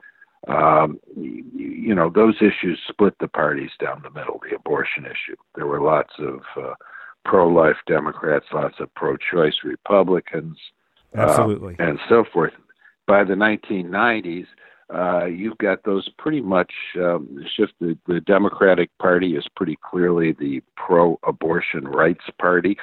Um, 0.49 0.99
you, 1.17 1.45
you, 1.55 1.95
know, 1.95 2.11
those 2.11 2.35
issues 2.41 2.81
split 2.89 3.15
the 3.21 3.29
parties 3.29 3.71
down 3.79 4.03
the 4.03 4.11
middle. 4.11 4.41
The 4.43 4.57
abortion 4.57 5.05
issue. 5.05 5.37
There 5.55 5.69
were 5.69 5.81
lots 5.81 6.13
of 6.19 6.41
uh, 6.57 6.75
pro-life 7.25 7.77
Democrats, 7.87 8.47
lots 8.53 8.81
of 8.81 8.93
pro-choice 8.95 9.55
Republicans, 9.63 10.59
uh, 11.17 11.21
absolutely, 11.21 11.77
uh, 11.79 11.85
and 11.85 12.01
so 12.09 12.25
forth. 12.33 12.53
By 13.07 13.23
the 13.23 13.35
1990s, 13.35 14.47
uh, 14.93 15.27
you've 15.27 15.59
got 15.59 15.85
those 15.85 16.09
pretty 16.19 16.41
much 16.41 16.73
um, 16.97 17.45
shifted. 17.57 18.01
The 18.09 18.21
Democratic 18.21 18.91
Party 18.99 19.37
is 19.37 19.47
pretty 19.55 19.79
clearly 19.81 20.33
the 20.33 20.61
pro-abortion 20.77 21.85
rights 21.85 22.25
party 22.41 22.77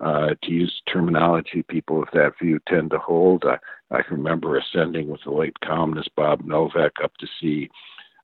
uh, 0.00 0.30
to 0.42 0.50
use 0.50 0.82
terminology 0.92 1.62
people 1.62 2.02
of 2.02 2.08
that 2.12 2.32
view 2.40 2.60
tend 2.68 2.90
to 2.90 2.98
hold. 2.98 3.44
I, 3.44 3.58
I 3.94 4.02
can 4.02 4.16
remember 4.16 4.56
ascending 4.56 5.08
with 5.08 5.20
the 5.24 5.30
late 5.30 5.58
columnist 5.60 6.10
Bob 6.16 6.44
Novak 6.44 6.92
up 7.02 7.16
to 7.18 7.26
see 7.40 7.70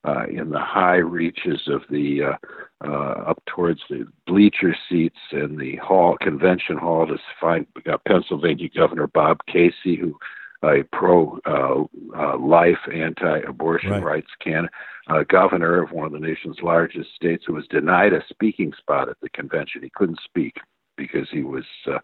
uh, 0.03 0.25
in 0.27 0.49
the 0.49 0.59
high 0.59 0.97
reaches 0.97 1.61
of 1.67 1.81
the 1.89 2.23
uh, 2.23 2.87
uh, 2.87 3.23
up 3.29 3.41
towards 3.45 3.81
the 3.89 4.07
bleacher 4.25 4.75
seats 4.89 5.19
in 5.31 5.57
the 5.57 5.75
hall 5.75 6.17
convention 6.19 6.77
hall 6.77 7.05
to 7.05 7.17
find 7.39 7.67
uh, 7.85 7.97
Pennsylvania 8.07 8.67
Governor 8.75 9.07
Bob 9.07 9.37
Casey, 9.45 9.95
who 9.95 10.17
a 10.63 10.83
pro 10.91 11.39
uh, 11.45 11.83
uh, 12.17 12.37
life 12.37 12.77
anti 12.93 13.39
abortion 13.47 13.91
right. 13.91 14.03
rights 14.03 14.29
can 14.39 14.67
uh, 15.07 15.23
governor 15.27 15.81
of 15.81 15.91
one 15.91 16.05
of 16.05 16.11
the 16.11 16.19
nation's 16.19 16.57
largest 16.61 17.13
states 17.15 17.43
who 17.47 17.53
was 17.53 17.65
denied 17.67 18.13
a 18.13 18.23
speaking 18.29 18.71
spot 18.77 19.09
at 19.09 19.17
the 19.21 19.29
convention. 19.29 19.81
He 19.81 19.91
couldn't 19.95 20.19
speak 20.23 20.57
because 21.01 21.27
he 21.31 21.41
was 21.41 21.63
uh, 21.87 21.97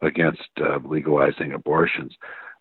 against 0.00 0.48
uh, 0.60 0.78
legalizing 0.84 1.52
abortions. 1.52 2.12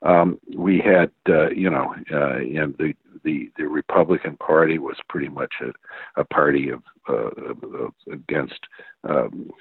Um, 0.01 0.39
we 0.57 0.79
had, 0.79 1.11
uh, 1.29 1.51
you 1.51 1.69
know, 1.69 1.93
uh, 2.11 2.37
and 2.37 2.75
the, 2.79 2.93
the 3.23 3.51
the 3.57 3.65
Republican 3.65 4.35
Party 4.37 4.79
was 4.79 4.97
pretty 5.07 5.29
much 5.29 5.53
a, 5.61 6.19
a 6.19 6.25
party 6.25 6.69
of, 6.69 6.81
uh, 7.07 7.29
of 7.83 7.93
against 8.11 8.59
um, 9.07 9.51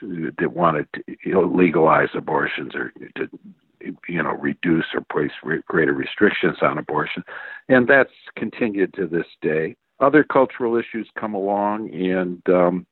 that 0.41 0.53
wanted 0.53 0.87
to 0.95 1.41
legalize 1.41 2.09
abortions 2.15 2.73
or 2.75 2.93
to 3.17 3.29
you 4.09 4.23
know 4.23 4.33
reduce 4.33 4.87
or 4.95 5.03
place 5.13 5.37
re- 5.45 5.63
greater 5.69 5.93
restrictions 5.93 6.57
on 6.63 6.79
abortion, 6.79 7.23
and 7.69 7.87
that's 7.87 8.17
continued 8.37 8.95
to 8.95 9.07
this 9.07 9.27
day. 9.43 9.77
Other 10.01 10.25
cultural 10.25 10.77
issues 10.77 11.09
come 11.21 11.35
along, 11.35 11.91
and 11.95 12.43
um, 12.49 12.87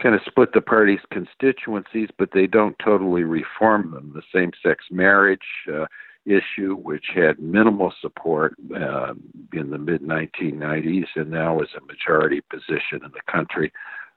kind 0.00 0.14
of 0.14 0.20
split 0.26 0.52
the 0.52 0.60
party's 0.60 1.00
constituencies, 1.12 2.08
but 2.18 2.30
they 2.32 2.46
don't 2.46 2.76
totally 2.84 3.22
reform 3.22 3.90
them. 3.92 4.12
The 4.14 4.22
same 4.34 4.50
sex 4.62 4.84
marriage 4.90 5.40
uh, 5.72 5.86
issue, 6.26 6.74
which 6.74 7.06
had 7.14 7.38
minimal 7.38 7.92
support 8.00 8.54
uh, 8.74 9.14
in 9.52 9.70
the 9.70 9.78
mid 9.78 10.02
1990s 10.02 11.06
and 11.14 11.30
now 11.30 11.60
is 11.60 11.68
a 11.76 11.84
majority 11.86 12.42
position 12.42 13.04
in 13.04 13.12
the 13.12 13.32
country. 13.32 13.72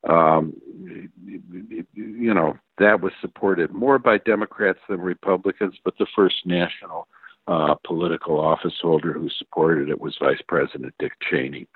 Um, 0.08 0.54
you 1.94 2.34
know, 2.34 2.58
that 2.78 3.02
was 3.02 3.12
supported 3.22 3.74
more 3.74 4.00
by 4.00 4.18
Democrats 4.20 4.80
than 4.88 5.02
Republicans, 5.02 5.76
but 5.84 5.98
the 5.98 6.08
first 6.16 6.46
national 6.46 7.08
uh, 7.48 7.76
political 7.86 8.40
office 8.40 8.76
holder 8.82 9.12
who 9.12 9.30
supported 9.38 9.90
it 9.90 10.00
was 10.00 10.16
Vice 10.20 10.42
President 10.48 10.94
Dick 11.00 11.14
Cheney. 11.30 11.68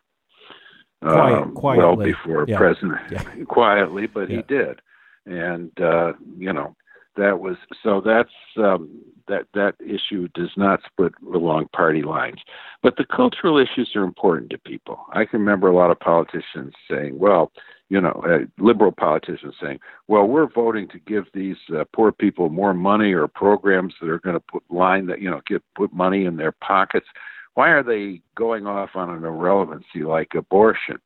Quiet, 1.04 1.44
um, 1.44 1.54
well 1.54 1.96
before 1.96 2.46
yeah. 2.48 2.58
President 2.58 3.00
yeah. 3.12 3.24
quietly, 3.48 4.08
but 4.08 4.30
yeah. 4.30 4.38
he 4.38 4.44
did, 4.44 4.82
and 5.26 5.72
uh, 5.82 6.14
you 6.38 6.54
know 6.54 6.76
that 7.18 7.40
was 7.40 7.58
so. 7.84 8.02
That's 8.02 8.30
um, 8.58 8.90
that 9.28 9.48
that 9.54 9.76
issue 9.80 10.28
does 10.34 10.52
not 10.58 10.82
split 10.86 11.14
along 11.34 11.68
party 11.74 12.02
lines, 12.02 12.42
but 12.82 12.96
the 12.98 13.06
cultural 13.06 13.58
issues 13.58 13.92
are 13.96 14.04
important 14.04 14.50
to 14.52 14.58
people. 14.58 15.00
I 15.12 15.26
can 15.26 15.40
remember 15.40 15.68
a 15.68 15.76
lot 15.76 15.92
of 15.92 16.00
politicians 16.00 16.74
saying, 16.90 17.20
"Well, 17.20 17.52
you 17.90 18.02
know, 18.02 18.24
uh, 18.26 18.46
liberal 18.58 18.92
politicians 18.92 19.56
saying, 19.62 19.80
"Well, 20.08 20.26
we're 20.26 20.48
voting 20.48 20.88
to 20.90 21.00
give 21.00 21.26
these 21.34 21.58
uh, 21.76 21.84
poor 21.94 22.12
people 22.12 22.50
more 22.50 22.74
money 22.74 23.14
or 23.14 23.28
programs 23.28 23.94
that 24.02 24.10
are 24.10 24.20
going 24.20 24.36
to 24.36 24.44
put 24.52 24.64
line 24.70 25.06
that 25.08 25.22
you 25.22 25.30
know 25.30 25.42
get 25.48 25.62
put 25.76 25.94
money 25.94 26.26
in 26.26 26.38
their 26.38 26.54
pockets." 26.54 27.08
Why 27.56 27.70
are 27.70 27.84
they 27.84 28.22
going 28.36 28.66
off 28.66 28.92
on 28.96 29.10
an 29.10 29.24
irrelevancy 29.24 30.04
like 30.06 30.30
abortion? 30.36 30.98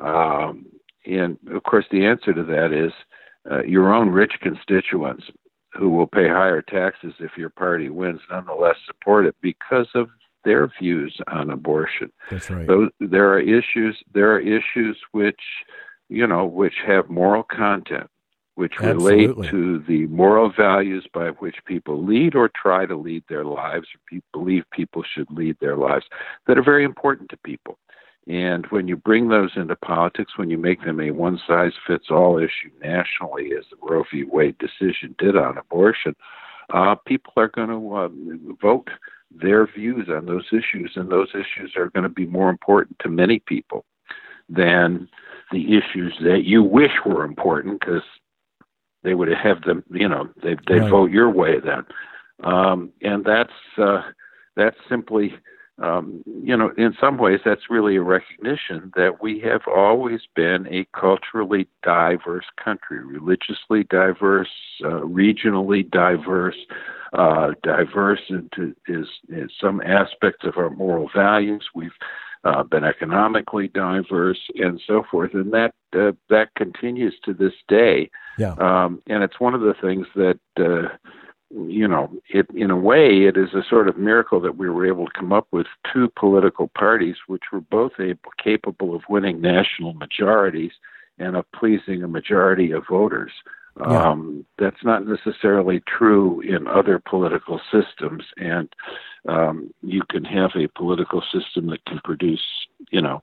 Um, 0.00 0.66
and 1.06 1.38
of 1.52 1.62
course, 1.64 1.86
the 1.90 2.04
answer 2.04 2.32
to 2.32 2.42
that 2.44 2.72
is 2.72 2.92
uh, 3.50 3.62
your 3.64 3.92
own 3.92 4.10
rich 4.10 4.34
constituents 4.40 5.24
who 5.72 5.90
will 5.90 6.06
pay 6.06 6.28
higher 6.28 6.62
taxes 6.62 7.14
if 7.18 7.32
your 7.36 7.48
party 7.48 7.88
wins 7.88 8.20
nonetheless 8.30 8.76
support 8.86 9.26
it 9.26 9.34
because 9.40 9.88
of 9.94 10.08
their 10.44 10.70
views 10.80 11.16
on 11.28 11.50
abortion. 11.50 12.10
That's 12.30 12.50
right. 12.50 12.66
So 12.66 12.90
there 13.00 13.32
are 13.32 13.40
issues. 13.40 13.98
There 14.12 14.32
are 14.32 14.40
issues 14.40 14.98
which, 15.12 15.40
you 16.08 16.26
know, 16.26 16.44
which 16.44 16.74
have 16.86 17.08
moral 17.08 17.42
content 17.44 18.08
which 18.54 18.78
relate 18.80 19.30
Absolutely. 19.30 19.48
to 19.50 19.78
the 19.88 20.06
moral 20.08 20.52
values 20.54 21.06
by 21.14 21.28
which 21.30 21.56
people 21.64 22.04
lead 22.04 22.34
or 22.34 22.50
try 22.50 22.84
to 22.84 22.96
lead 22.96 23.24
their 23.28 23.44
lives, 23.44 23.88
or 23.94 24.00
pe- 24.10 24.22
believe 24.32 24.64
people 24.70 25.02
should 25.02 25.30
lead 25.30 25.56
their 25.60 25.76
lives, 25.76 26.04
that 26.46 26.58
are 26.58 26.62
very 26.62 26.84
important 26.84 27.30
to 27.30 27.36
people. 27.38 27.78
And 28.28 28.66
when 28.66 28.86
you 28.86 28.96
bring 28.96 29.28
those 29.28 29.50
into 29.56 29.74
politics, 29.76 30.36
when 30.36 30.50
you 30.50 30.58
make 30.58 30.84
them 30.84 31.00
a 31.00 31.10
one 31.10 31.40
size 31.46 31.72
fits 31.86 32.06
all 32.10 32.38
issue 32.38 32.70
nationally, 32.80 33.52
as 33.58 33.64
the 33.70 33.76
Roe 33.82 34.04
v. 34.12 34.24
Wade 34.24 34.56
decision 34.58 35.14
did 35.18 35.36
on 35.36 35.58
abortion, 35.58 36.14
uh, 36.72 36.94
people 36.94 37.32
are 37.36 37.48
going 37.48 37.68
to 37.68 37.94
uh, 37.96 38.08
vote 38.60 38.88
their 39.34 39.66
views 39.66 40.08
on 40.08 40.26
those 40.26 40.46
issues, 40.52 40.92
and 40.94 41.10
those 41.10 41.30
issues 41.30 41.72
are 41.76 41.88
going 41.90 42.04
to 42.04 42.08
be 42.08 42.26
more 42.26 42.50
important 42.50 42.96
to 43.00 43.08
many 43.08 43.40
people 43.40 43.84
than 44.48 45.08
the 45.50 45.76
issues 45.76 46.14
that 46.22 46.42
you 46.44 46.62
wish 46.62 46.92
were 47.04 47.24
important 47.24 47.80
because 47.80 48.02
they 49.02 49.14
would 49.14 49.28
have 49.28 49.62
them, 49.62 49.82
you 49.90 50.08
know, 50.08 50.28
they 50.42 50.56
they 50.68 50.80
right. 50.80 50.90
vote 50.90 51.10
your 51.10 51.30
way 51.30 51.60
then, 51.60 51.84
um, 52.44 52.90
and 53.02 53.24
that's 53.24 53.52
uh, 53.78 54.02
that's 54.56 54.76
simply, 54.88 55.34
um, 55.78 56.22
you 56.42 56.56
know, 56.56 56.70
in 56.76 56.94
some 57.00 57.18
ways 57.18 57.40
that's 57.44 57.70
really 57.70 57.96
a 57.96 58.02
recognition 58.02 58.92
that 58.96 59.22
we 59.22 59.40
have 59.40 59.62
always 59.66 60.20
been 60.34 60.66
a 60.68 60.86
culturally 60.98 61.66
diverse 61.82 62.44
country, 62.62 63.04
religiously 63.04 63.84
diverse, 63.84 64.50
uh, 64.84 65.00
regionally 65.00 65.88
diverse, 65.90 66.56
uh, 67.14 67.52
diverse 67.62 68.20
into 68.28 68.74
is, 68.86 69.06
is 69.28 69.50
some 69.60 69.80
aspects 69.80 70.44
of 70.44 70.56
our 70.56 70.70
moral 70.70 71.08
values. 71.14 71.64
We've 71.74 71.90
uh, 72.44 72.62
been 72.64 72.84
economically 72.84 73.68
diverse 73.68 74.40
and 74.56 74.80
so 74.86 75.04
forth, 75.10 75.32
and 75.34 75.52
that 75.52 75.74
uh, 75.94 76.12
that 76.28 76.54
continues 76.56 77.14
to 77.24 77.34
this 77.34 77.52
day. 77.68 78.10
Yeah. 78.38 78.54
Um, 78.54 79.02
and 79.06 79.22
it's 79.22 79.38
one 79.38 79.54
of 79.54 79.60
the 79.60 79.74
things 79.80 80.06
that 80.16 80.40
uh, 80.58 80.88
you 81.54 81.86
know, 81.86 82.10
it 82.28 82.46
in 82.54 82.70
a 82.70 82.76
way, 82.76 83.24
it 83.24 83.36
is 83.36 83.52
a 83.54 83.62
sort 83.68 83.88
of 83.88 83.98
miracle 83.98 84.40
that 84.40 84.56
we 84.56 84.68
were 84.68 84.86
able 84.86 85.06
to 85.06 85.12
come 85.12 85.32
up 85.32 85.46
with 85.50 85.66
two 85.92 86.10
political 86.16 86.68
parties 86.68 87.16
which 87.26 87.42
were 87.52 87.60
both 87.60 87.92
able, 87.98 88.30
capable 88.42 88.94
of 88.94 89.02
winning 89.08 89.40
national 89.40 89.92
majorities 89.94 90.72
and 91.18 91.36
of 91.36 91.44
pleasing 91.52 92.02
a 92.02 92.08
majority 92.08 92.72
of 92.72 92.84
voters. 92.88 93.32
Yeah. 93.78 94.10
Um, 94.10 94.44
that's 94.58 94.84
not 94.84 95.06
necessarily 95.06 95.82
true 95.88 96.40
in 96.42 96.66
other 96.66 97.00
political 97.08 97.60
systems, 97.70 98.22
and 98.36 98.68
um, 99.26 99.72
you 99.82 100.02
can 100.10 100.24
have 100.24 100.50
a 100.54 100.68
political 100.76 101.22
system 101.22 101.68
that 101.70 101.84
can 101.86 102.00
produce, 102.04 102.42
you 102.90 103.00
know, 103.00 103.22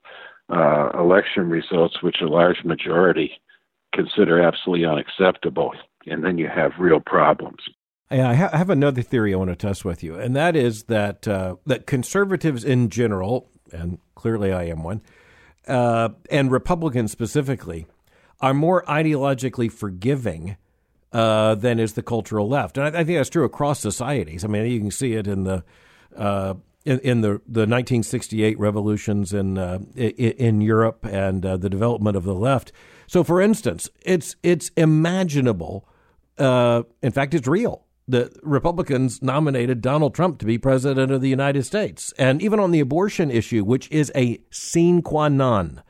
uh, 0.49 0.89
election 0.97 1.49
results 1.49 2.01
which 2.01 2.17
a 2.21 2.27
large 2.27 2.63
majority 2.63 3.31
consider 3.93 4.41
absolutely 4.41 4.85
unacceptable, 4.85 5.71
and 6.07 6.23
then 6.23 6.37
you 6.37 6.47
have 6.47 6.71
real 6.79 6.99
problems. 6.99 7.61
Yeah, 8.11 8.29
I 8.29 8.33
have 8.33 8.71
another 8.71 9.03
theory 9.03 9.35
I 9.35 9.37
want 9.37 9.51
to 9.51 9.55
test 9.55 9.85
with 9.85 10.03
you, 10.03 10.15
and 10.15 10.35
that 10.35 10.55
is 10.55 10.83
that 10.85 11.27
uh, 11.27 11.57
that 11.67 11.85
conservatives 11.85 12.63
in 12.63 12.89
general, 12.89 13.51
and 13.71 13.99
clearly 14.15 14.51
I 14.51 14.63
am 14.63 14.81
one, 14.81 15.01
uh, 15.67 16.09
and 16.31 16.51
Republicans 16.51 17.11
specifically, 17.11 17.85
are 18.41 18.53
more 18.53 18.83
ideologically 18.85 19.71
forgiving 19.71 20.57
uh, 21.11 21.55
than 21.55 21.79
is 21.79 21.93
the 21.93 22.03
cultural 22.03 22.47
left, 22.47 22.77
and 22.77 22.85
I, 22.85 22.99
I, 22.99 23.03
think 23.03 23.17
that's 23.17 23.29
true 23.29 23.43
across 23.43 23.79
societies. 23.79 24.43
I 24.43 24.47
mean, 24.47 24.65
you 24.69 24.79
can 24.79 24.91
see 24.91 25.13
it 25.13 25.27
in 25.27 25.43
the 25.43 25.63
uh, 26.15 26.53
in, 26.85 26.99
in, 26.99 27.21
the 27.21 27.29
the 27.47 27.65
1968 27.65 28.59
revolutions 28.59 29.33
in 29.33 29.57
uh, 29.57 29.79
in, 29.95 30.61
Europe 30.61 31.05
and 31.05 31.45
uh, 31.45 31.57
the 31.57 31.69
development 31.69 32.15
of 32.15 32.23
the 32.23 32.35
left. 32.35 32.71
So, 33.07 33.23
for 33.23 33.41
instance, 33.41 33.89
it's 34.03 34.35
it's 34.43 34.69
imaginable. 34.77 35.87
in 36.37 37.11
fact, 37.11 37.33
it's 37.33 37.47
real 37.47 37.85
the 38.09 38.31
Republicans 38.41 39.21
nominated 39.21 39.81
Donald 39.81 40.15
Trump 40.15 40.39
to 40.39 40.45
be 40.45 40.57
president 40.57 41.11
of 41.11 41.21
the 41.21 41.29
United 41.29 41.63
States. 41.63 42.11
And 42.17 42.41
even 42.41 42.59
on 42.59 42.71
the 42.71 42.79
abortion 42.79 43.29
issue, 43.29 43.63
which 43.63 43.89
is 43.91 44.11
a 44.15 44.39
sine 44.49 45.03
qua 45.03 45.29
non 45.29 45.83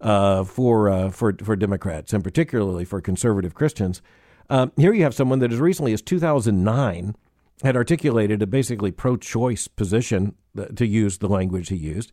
uh, 0.00 0.44
for, 0.44 0.88
uh, 0.88 1.10
for, 1.10 1.34
for 1.42 1.56
Democrats 1.56 2.12
and 2.12 2.22
particularly 2.22 2.84
for 2.84 3.00
conservative 3.00 3.54
Christians, 3.54 4.02
uh, 4.48 4.68
here 4.76 4.92
you 4.92 5.02
have 5.02 5.14
someone 5.14 5.38
that 5.40 5.52
as 5.52 5.58
recently 5.58 5.92
as 5.92 6.02
2009 6.02 7.16
had 7.62 7.76
articulated 7.76 8.42
a 8.42 8.46
basically 8.46 8.92
pro 8.92 9.16
choice 9.16 9.66
position, 9.66 10.34
uh, 10.58 10.66
to 10.66 10.86
use 10.86 11.18
the 11.18 11.28
language 11.28 11.68
he 11.68 11.76
used, 11.76 12.12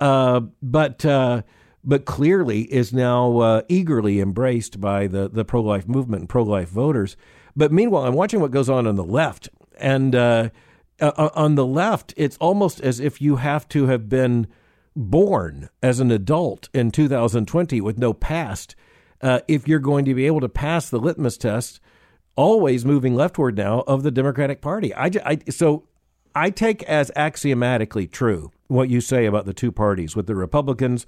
uh, 0.00 0.40
but 0.62 1.04
uh, 1.04 1.42
but 1.82 2.06
clearly 2.06 2.62
is 2.72 2.92
now 2.92 3.62
eagerly 3.68 4.20
embraced 4.20 4.80
by 4.80 5.06
the, 5.06 5.28
the 5.28 5.44
pro 5.44 5.60
life 5.60 5.86
movement 5.86 6.20
and 6.22 6.28
pro 6.28 6.42
life 6.42 6.70
voters. 6.70 7.16
But 7.56 7.72
meanwhile, 7.72 8.04
I'm 8.04 8.14
watching 8.14 8.40
what 8.40 8.50
goes 8.50 8.70
on 8.70 8.86
on 8.86 8.96
the 8.96 9.04
left, 9.04 9.48
and 9.78 10.14
uh, 10.14 10.50
uh, 11.00 11.30
on 11.34 11.54
the 11.54 11.66
left, 11.66 12.14
it's 12.16 12.36
almost 12.38 12.80
as 12.80 13.00
if 13.00 13.20
you 13.20 13.36
have 13.36 13.68
to 13.68 13.86
have 13.86 14.08
been 14.08 14.46
born 14.96 15.68
as 15.82 16.00
an 16.00 16.10
adult 16.10 16.68
in 16.72 16.90
2020 16.90 17.80
with 17.80 17.98
no 17.98 18.12
past 18.12 18.76
uh, 19.20 19.40
if 19.48 19.66
you're 19.66 19.78
going 19.78 20.04
to 20.04 20.14
be 20.14 20.26
able 20.26 20.40
to 20.40 20.48
pass 20.48 20.88
the 20.88 20.98
litmus 20.98 21.36
test. 21.36 21.80
Always 22.36 22.84
moving 22.84 23.14
leftward 23.14 23.56
now 23.56 23.80
of 23.86 24.02
the 24.02 24.10
Democratic 24.10 24.60
Party. 24.60 24.92
I, 24.94 25.10
I 25.24 25.38
so 25.50 25.86
I 26.34 26.50
take 26.50 26.82
as 26.82 27.12
axiomatically 27.14 28.08
true 28.08 28.50
what 28.66 28.88
you 28.88 29.00
say 29.00 29.26
about 29.26 29.46
the 29.46 29.54
two 29.54 29.70
parties, 29.70 30.16
with 30.16 30.26
the 30.26 30.34
Republicans 30.34 31.06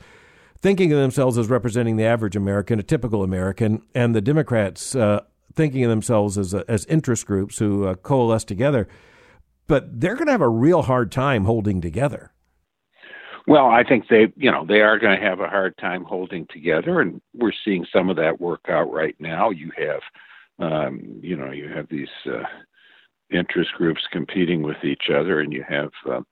thinking 0.61 0.93
of 0.93 0.99
themselves 0.99 1.37
as 1.37 1.49
representing 1.49 1.97
the 1.97 2.05
average 2.05 2.37
American, 2.37 2.78
a 2.78 2.82
typical 2.82 3.22
American, 3.22 3.82
and 3.95 4.14
the 4.14 4.20
Democrats 4.20 4.95
uh, 4.95 5.20
thinking 5.55 5.84
of 5.84 5.91
themselves 5.91 6.39
as, 6.39 6.55
a, 6.55 6.64
as 6.68 6.84
interest 6.87 7.26
groups 7.26 7.59
who 7.59 7.87
uh, 7.87 7.95
coalesce 7.97 8.45
together, 8.45 8.89
but 9.66 10.01
they're 10.01 10.14
going 10.14 10.26
to 10.26 10.32
have 10.32 10.41
a 10.41 10.49
real 10.49 10.82
hard 10.82 11.11
time 11.11 11.45
holding 11.45 11.80
together. 11.80 12.32
Well, 13.47 13.66
I 13.66 13.84
think 13.84 14.09
they, 14.09 14.32
you 14.36 14.51
know, 14.51 14.66
they 14.66 14.80
are 14.80 14.99
going 14.99 15.18
to 15.18 15.24
have 15.24 15.40
a 15.40 15.49
hard 15.49 15.76
time 15.78 16.05
holding 16.05 16.47
together, 16.51 17.01
and 17.01 17.20
we're 17.34 17.53
seeing 17.64 17.86
some 17.92 18.11
of 18.11 18.16
that 18.16 18.40
work 18.40 18.62
out 18.68 18.90
right 18.92 19.14
now. 19.20 19.51
You 19.51 19.70
have, 19.78 20.01
um, 20.59 21.20
you 21.22 21.36
know, 21.36 21.53
you 21.53 21.68
have 21.68 21.88
these 21.88 22.09
uh, 22.26 22.42
interest 23.30 23.70
groups 23.76 24.03
competing 24.11 24.62
with 24.62 24.82
each 24.84 25.11
other, 25.14 25.40
and 25.40 25.53
you 25.53 25.64
have, 25.68 25.90
uh, 26.11 26.22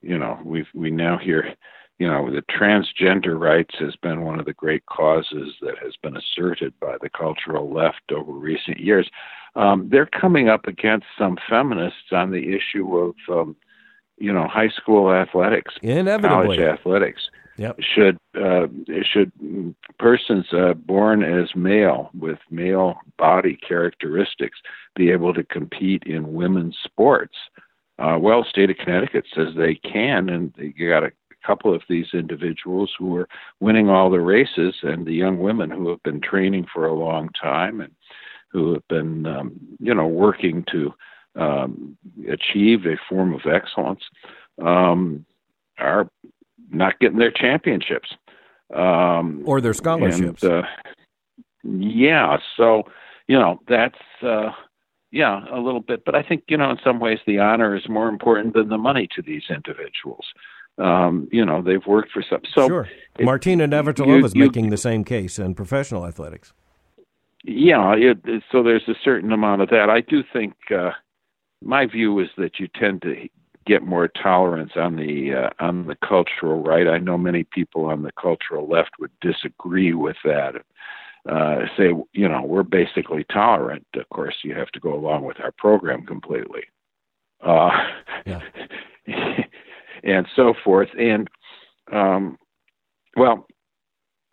you 0.00 0.18
know, 0.18 0.38
we 0.42 0.64
we 0.74 0.90
now 0.90 1.18
hear 1.18 1.54
you 1.98 2.06
know, 2.06 2.30
the 2.30 2.42
transgender 2.42 3.38
rights 3.38 3.74
has 3.80 3.96
been 3.96 4.22
one 4.22 4.38
of 4.38 4.46
the 4.46 4.52
great 4.52 4.86
causes 4.86 5.54
that 5.60 5.78
has 5.82 5.94
been 6.02 6.16
asserted 6.16 6.72
by 6.80 6.96
the 7.00 7.10
cultural 7.10 7.72
left 7.72 8.12
over 8.12 8.32
recent 8.32 8.78
years. 8.78 9.10
Um, 9.56 9.88
they're 9.90 10.06
coming 10.06 10.48
up 10.48 10.66
against 10.68 11.06
some 11.18 11.36
feminists 11.50 12.12
on 12.12 12.30
the 12.30 12.54
issue 12.54 12.96
of, 12.96 13.14
um, 13.28 13.56
you 14.18 14.32
know, 14.32 14.46
high 14.46 14.68
school 14.68 15.12
athletics, 15.12 15.74
Inevitably. 15.82 16.56
college 16.56 16.60
athletics. 16.60 17.22
Yep. 17.56 17.80
Should 17.80 18.18
uh, 18.40 18.68
should 19.02 19.32
persons 19.98 20.46
uh, 20.52 20.74
born 20.74 21.24
as 21.24 21.48
male 21.56 22.10
with 22.16 22.38
male 22.50 22.98
body 23.18 23.56
characteristics 23.56 24.58
be 24.94 25.10
able 25.10 25.34
to 25.34 25.42
compete 25.42 26.04
in 26.06 26.34
women's 26.34 26.76
sports? 26.84 27.34
Uh, 27.98 28.16
well, 28.20 28.44
state 28.48 28.70
of 28.70 28.76
Connecticut 28.76 29.24
says 29.34 29.48
they 29.56 29.74
can, 29.74 30.28
and 30.28 30.54
you 30.56 30.88
got 30.88 31.02
a 31.02 31.10
couple 31.44 31.74
of 31.74 31.82
these 31.88 32.06
individuals 32.12 32.92
who 32.96 33.16
are 33.16 33.28
winning 33.58 33.88
all 33.88 34.08
the 34.08 34.20
races 34.20 34.76
and 34.82 35.04
the 35.04 35.14
young 35.14 35.38
women 35.40 35.68
who 35.68 35.88
have 35.88 36.02
been 36.04 36.20
training 36.20 36.66
for 36.72 36.86
a 36.86 36.94
long 36.94 37.28
time 37.30 37.80
and 37.80 37.92
who 38.50 38.72
have 38.72 38.86
been, 38.88 39.26
um, 39.26 39.58
you 39.80 39.94
know, 39.94 40.06
working 40.06 40.64
to 40.70 40.92
um, 41.38 41.96
achieve 42.28 42.86
a 42.86 42.96
form 43.08 43.34
of 43.34 43.40
excellence 43.46 44.02
um, 44.62 45.24
are 45.78 46.08
not 46.70 46.98
getting 47.00 47.18
their 47.18 47.30
championships 47.30 48.10
um, 48.74 49.42
or 49.46 49.60
their 49.60 49.74
scholarships. 49.74 50.42
And, 50.42 50.52
uh, 50.52 50.62
yeah, 51.64 52.36
so 52.56 52.84
you 53.26 53.38
know 53.38 53.60
that's 53.68 53.98
uh, 54.22 54.50
yeah 55.10 55.44
a 55.50 55.60
little 55.60 55.80
bit, 55.80 56.04
but 56.04 56.14
I 56.14 56.22
think 56.22 56.44
you 56.48 56.56
know 56.56 56.70
in 56.70 56.78
some 56.84 57.00
ways 57.00 57.18
the 57.26 57.38
honor 57.38 57.74
is 57.76 57.88
more 57.88 58.08
important 58.08 58.54
than 58.54 58.68
the 58.68 58.78
money 58.78 59.08
to 59.16 59.22
these 59.22 59.44
individuals 59.48 60.26
um, 60.78 61.28
you 61.32 61.44
know 61.44 61.62
they've 61.62 61.84
worked 61.86 62.12
for 62.12 62.22
some. 62.28 62.40
So 62.54 62.68
sure, 62.68 62.88
it, 63.18 63.24
Martina 63.24 63.66
Navratilova 63.66 64.24
is 64.24 64.34
making 64.34 64.70
the 64.70 64.76
same 64.76 65.04
case 65.04 65.38
in 65.38 65.54
professional 65.54 66.06
athletics. 66.06 66.52
Yeah, 67.44 67.94
it, 67.96 68.42
so 68.50 68.62
there's 68.62 68.88
a 68.88 68.94
certain 69.04 69.32
amount 69.32 69.62
of 69.62 69.70
that. 69.70 69.90
I 69.90 70.00
do 70.00 70.22
think 70.32 70.54
uh, 70.70 70.90
my 71.62 71.86
view 71.86 72.18
is 72.20 72.28
that 72.36 72.58
you 72.58 72.68
tend 72.68 73.02
to 73.02 73.28
get 73.66 73.82
more 73.82 74.08
tolerance 74.08 74.72
on 74.76 74.96
the 74.96 75.34
uh, 75.34 75.50
on 75.60 75.86
the 75.86 75.96
cultural 75.96 76.62
right. 76.62 76.88
I 76.88 76.98
know 76.98 77.18
many 77.18 77.44
people 77.44 77.84
on 77.84 78.02
the 78.02 78.12
cultural 78.12 78.68
left 78.68 78.92
would 78.98 79.12
disagree 79.20 79.92
with 79.92 80.16
that. 80.24 80.54
Uh, 81.28 81.66
say, 81.76 81.92
you 82.14 82.28
know, 82.28 82.42
we're 82.42 82.62
basically 82.62 83.24
tolerant. 83.30 83.86
Of 83.94 84.08
course, 84.08 84.36
you 84.42 84.54
have 84.54 84.70
to 84.70 84.80
go 84.80 84.94
along 84.94 85.24
with 85.24 85.40
our 85.40 85.52
program 85.52 86.06
completely. 86.06 86.62
Uh, 87.44 87.70
yeah. 88.24 88.40
and 90.02 90.26
so 90.34 90.54
forth. 90.64 90.88
And 90.98 91.28
um, 91.92 92.38
well, 93.16 93.46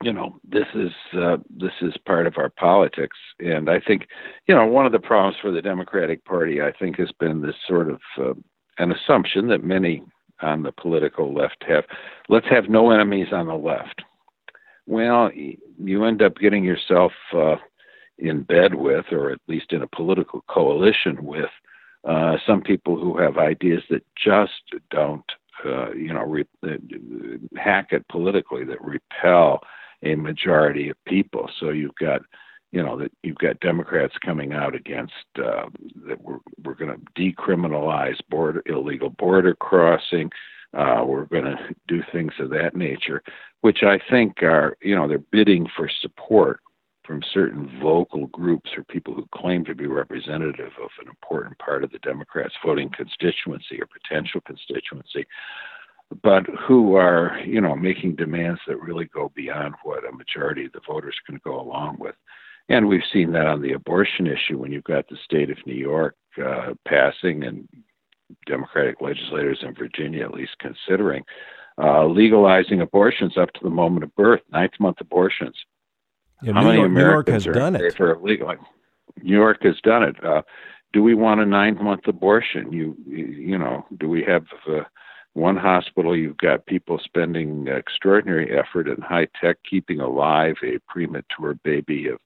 you 0.06 0.14
know, 0.14 0.40
this 0.48 0.68
is 0.76 0.92
uh, 1.20 1.38
this 1.50 1.72
is 1.82 1.98
part 2.06 2.28
of 2.28 2.38
our 2.38 2.52
politics, 2.52 3.18
and 3.40 3.72
I 3.72 3.80
think, 3.80 4.08
you 4.48 4.54
know, 4.54 4.64
one 4.64 4.86
of 4.86 4.92
the 4.92 5.00
problems 5.00 5.36
for 5.42 5.52
the 5.52 5.64
Democratic 5.64 6.24
Party, 6.26 6.62
I 6.62 6.72
think, 6.72 7.00
has 7.00 7.12
been 7.20 7.42
this 7.42 7.56
sort 7.68 7.90
of 7.90 8.00
uh, 8.20 8.34
an 8.78 8.92
assumption 8.92 9.48
that 9.48 9.64
many 9.64 10.04
on 10.44 10.62
the 10.62 10.72
political 10.72 11.34
left 11.34 11.66
have: 11.68 11.86
let's 12.30 12.46
have 12.52 12.70
no 12.70 12.92
enemies 12.92 13.30
on 13.32 13.48
the 13.48 13.56
left. 13.56 14.04
Well, 14.86 15.32
you 15.34 16.06
end 16.06 16.22
up 16.22 16.38
getting 16.38 16.64
yourself 16.64 17.14
uh, 17.34 17.56
in 18.20 18.44
bed 18.44 18.76
with, 18.76 19.06
or 19.12 19.32
at 19.32 19.40
least 19.48 19.74
in 19.74 19.82
a 19.82 19.88
political 19.88 20.44
coalition 20.48 21.26
with, 21.26 21.50
uh, 22.08 22.38
some 22.46 22.62
people 22.62 22.96
who 22.96 23.18
have 23.18 23.40
ideas 23.40 23.82
that 23.90 24.06
just 24.16 24.62
don't 24.92 25.26
uh, 25.64 25.92
you 25.94 26.14
know, 26.14 26.24
re- 26.24 26.46
uh, 26.64 27.58
hack 27.58 27.88
it 27.92 28.08
politically 28.10 28.64
that 28.66 28.82
repel 28.84 29.62
a 30.04 30.16
majority 30.16 30.90
of 30.90 30.98
people. 31.06 31.50
So 31.60 31.70
you've 31.70 31.96
got, 31.96 32.22
you 32.72 32.84
know, 32.84 32.98
that 32.98 33.12
you've 33.24 33.38
got 33.38 33.60
Democrats 33.60 34.14
coming 34.24 34.54
out 34.54 34.76
against 34.76 35.14
uh, 35.38 35.66
that 36.08 36.22
we're 36.22 36.40
we're 36.64 36.76
going 36.76 36.96
to 36.96 37.22
decriminalize 37.22 38.18
border 38.30 38.62
illegal 38.66 39.10
border 39.10 39.56
crossing. 39.56 40.30
Uh, 40.74 41.04
we're 41.06 41.26
going 41.26 41.46
to 41.46 41.58
do 41.88 42.04
things 42.12 42.34
of 42.40 42.50
that 42.50 42.76
nature, 42.76 43.24
which 43.62 43.84
I 43.84 43.98
think 44.10 44.44
are, 44.44 44.76
you 44.82 44.94
know, 44.94 45.08
they're 45.08 45.20
bidding 45.20 45.68
for 45.74 45.90
support 46.02 46.60
from 47.06 47.22
certain 47.34 47.72
vocal 47.82 48.28
groups 48.28 48.72
or 48.76 48.84
people 48.84 49.14
who 49.14 49.28
claim 49.34 49.64
to 49.66 49.76
be 49.76 49.88
representative 49.88 50.72
of 50.84 50.90
an 51.02 51.08
important 51.08 51.58
part 51.60 51.84
of 51.84 51.92
the 51.92 52.00
Democrats' 52.00 52.56
voting 52.66 52.90
constituency 52.90 53.80
or 53.80 53.88
potential 53.88 54.42
constituency. 54.42 55.26
But 56.24 56.46
who 56.68 56.96
are 56.96 57.40
you 57.46 57.62
know 57.62 57.76
making 57.76 58.16
demands 58.16 58.60
that 58.68 58.82
really 58.82 59.06
go 59.06 59.32
beyond 59.36 59.76
what 59.84 60.08
a 60.08 60.12
majority 60.12 60.66
of 60.66 60.72
the 60.74 60.82
voters 60.88 61.16
can 61.26 61.40
go 61.44 61.60
along 61.60 61.98
with. 62.00 62.16
And 62.68 62.88
we've 62.88 63.02
seen 63.14 63.32
that 63.34 63.46
on 63.46 63.62
the 63.62 63.74
abortion 63.74 64.26
issue 64.26 64.58
when 64.58 64.72
you've 64.72 64.84
got 64.86 65.08
the 65.08 65.18
state 65.24 65.52
of 65.52 65.58
New 65.68 65.76
York 65.76 66.16
uh, 66.44 66.74
passing 66.88 67.44
and 67.44 67.68
Democratic 68.48 69.02
legislators 69.02 69.60
in 69.62 69.76
Virginia 69.76 70.26
at 70.26 70.34
least 70.34 70.58
considering 70.60 71.24
uh, 71.78 72.06
legalizing 72.06 72.82
abortions 72.82 73.38
up 73.38 73.52
to 73.54 73.60
the 73.64 73.70
moment 73.70 74.04
of 74.04 74.16
birth, 74.16 74.42
ninth 74.52 74.74
month 74.80 74.98
abortions. 75.00 75.56
Yeah, 76.42 76.54
How 76.54 76.62
New 76.62 76.68
many 76.68 76.80
York, 76.80 76.90
Americans 76.90 77.46
New 77.46 77.54
York 77.54 77.64
has 77.64 77.74
done 77.74 77.76
it. 77.76 77.96
For 77.96 78.18
legal, 78.20 78.54
New 79.22 79.36
York 79.36 79.64
has 79.64 79.76
done 79.84 80.04
it. 80.04 80.24
Uh, 80.24 80.42
do 80.94 81.04
we 81.04 81.14
want 81.14 81.42
a 81.42 81.46
nine 81.46 81.82
month 81.84 82.08
abortion? 82.08 82.72
You, 82.72 82.96
you 83.06 83.58
know, 83.58 83.86
do 84.00 84.08
we 84.10 84.24
have 84.24 84.46
uh, 84.68 84.84
one 85.36 85.58
hospital? 85.58 86.18
You've 86.18 86.38
got 86.38 86.66
people 86.66 87.00
spending 87.04 87.68
extraordinary 87.68 88.58
effort 88.58 88.88
and 88.88 89.04
high 89.04 89.28
tech 89.40 89.58
keeping 89.70 90.00
alive 90.00 90.56
a 90.64 90.80
premature 90.88 91.60
baby 91.64 92.08
of, 92.08 92.18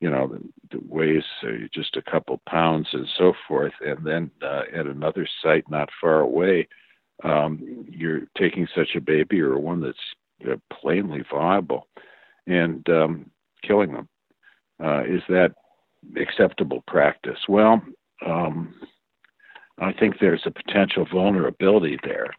you 0.00 0.10
know, 0.10 0.38
that 0.70 0.90
weighs 0.90 1.22
uh, 1.42 1.68
just 1.72 1.96
a 1.96 2.10
couple 2.10 2.40
pounds 2.48 2.88
and 2.92 3.06
so 3.16 3.34
forth. 3.46 3.74
And 3.80 4.04
then 4.04 4.30
uh, 4.42 4.62
at 4.74 4.86
another 4.86 5.28
site 5.42 5.70
not 5.70 5.90
far 6.00 6.20
away, 6.20 6.66
um, 7.24 7.86
you're 7.88 8.22
taking 8.36 8.66
such 8.74 8.96
a 8.96 9.00
baby 9.00 9.40
or 9.40 9.58
one 9.58 9.80
that's 9.80 10.50
uh, 10.50 10.56
plainly 10.72 11.22
viable 11.30 11.86
and 12.46 12.88
um, 12.88 13.30
killing 13.62 13.92
them. 13.92 14.08
Uh, 14.82 15.02
is 15.04 15.22
that 15.28 15.54
acceptable 16.16 16.82
practice? 16.86 17.38
Well, 17.48 17.82
um, 18.24 18.74
I 19.78 19.92
think 19.92 20.16
there's 20.18 20.46
a 20.46 20.50
potential 20.50 21.06
vulnerability 21.10 21.98
there. 22.02 22.34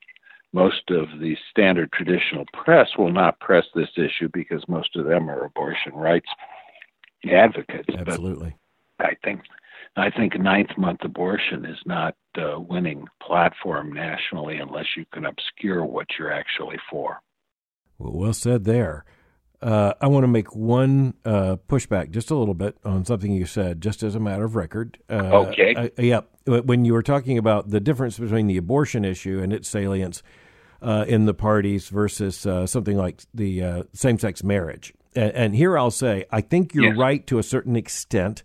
Most 0.54 0.90
of 0.90 1.20
the 1.20 1.36
standard 1.52 1.92
traditional 1.92 2.46
press 2.54 2.90
will 2.98 3.12
not 3.12 3.40
press 3.40 3.66
this 3.76 3.90
issue 3.96 4.30
because 4.34 4.64
most 4.68 4.96
of 4.96 5.06
them 5.06 5.30
are 5.30 5.46
abortion 5.46 5.94
rights 5.94 6.30
advocates. 7.32 7.90
Absolutely. 7.98 8.56
But 8.98 9.08
I 9.08 9.18
think 9.24 9.42
I 9.96 10.10
think 10.10 10.40
ninth 10.40 10.78
month 10.78 11.00
abortion 11.04 11.66
is 11.66 11.80
not 11.86 12.16
a 12.36 12.60
winning 12.60 13.08
platform 13.22 13.92
nationally 13.92 14.58
unless 14.58 14.86
you 14.96 15.06
can 15.12 15.26
obscure 15.26 15.84
what 15.84 16.08
you're 16.18 16.32
actually 16.32 16.78
for. 16.90 17.20
Well, 17.98 18.14
well 18.14 18.34
said 18.34 18.64
there. 18.64 19.06
Uh, 19.62 19.94
I 20.00 20.08
want 20.08 20.24
to 20.24 20.28
make 20.28 20.56
one 20.56 21.16
uh, 21.26 21.58
pushback 21.68 22.12
just 22.12 22.30
a 22.30 22.36
little 22.36 22.54
bit 22.54 22.78
on 22.86 23.06
something 23.06 23.32
you 23.32 23.46
said, 23.46 23.82
just 23.82 24.04
as 24.04 24.14
a 24.14 24.20
matter 24.20 24.46
of 24.46 24.56
record. 24.56 25.00
Uh, 25.10 25.48
okay. 25.48 25.76
Uh, 25.76 25.90
yeah. 25.98 26.22
When 26.46 26.86
you 26.86 26.94
were 26.94 27.04
talking 27.04 27.38
about 27.38 27.72
the 27.72 27.80
difference 27.80 28.20
between 28.20 28.48
the 28.48 28.58
abortion 28.58 29.04
issue 29.04 29.40
and 29.42 29.52
its 29.52 29.68
salience 29.68 30.22
uh, 30.82 31.06
in 31.08 31.26
the 31.26 31.34
parties 31.34 31.90
versus 31.90 32.46
uh, 32.46 32.68
something 32.68 32.98
like 32.98 33.24
the 33.34 33.88
same 33.94 34.20
sex 34.20 34.44
marriage. 34.44 34.94
And, 35.16 35.32
and, 35.32 35.56
here 35.56 35.78
I'll 35.78 35.92
say, 35.92 36.26
I 36.32 36.42
think 36.42 36.76
you're 36.76 36.90
yes. 36.90 36.98
right 36.98 37.26
to 37.28 37.40
a 37.40 37.44
certain 37.44 37.76
extent. 37.76 38.44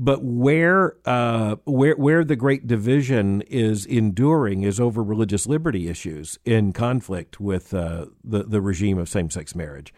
But 0.00 0.22
where 0.22 0.94
uh, 1.04 1.56
where 1.64 1.96
where 1.96 2.22
the 2.22 2.36
great 2.36 2.68
division 2.68 3.42
is 3.42 3.84
enduring 3.84 4.62
is 4.62 4.78
over 4.78 5.02
religious 5.02 5.48
liberty 5.48 5.88
issues 5.88 6.38
in 6.44 6.72
conflict 6.72 7.40
with 7.40 7.74
uh, 7.74 8.06
the 8.22 8.44
the 8.44 8.60
regime 8.60 8.96
of 8.96 9.08
same 9.08 9.28
sex 9.28 9.56
marriage. 9.56 9.92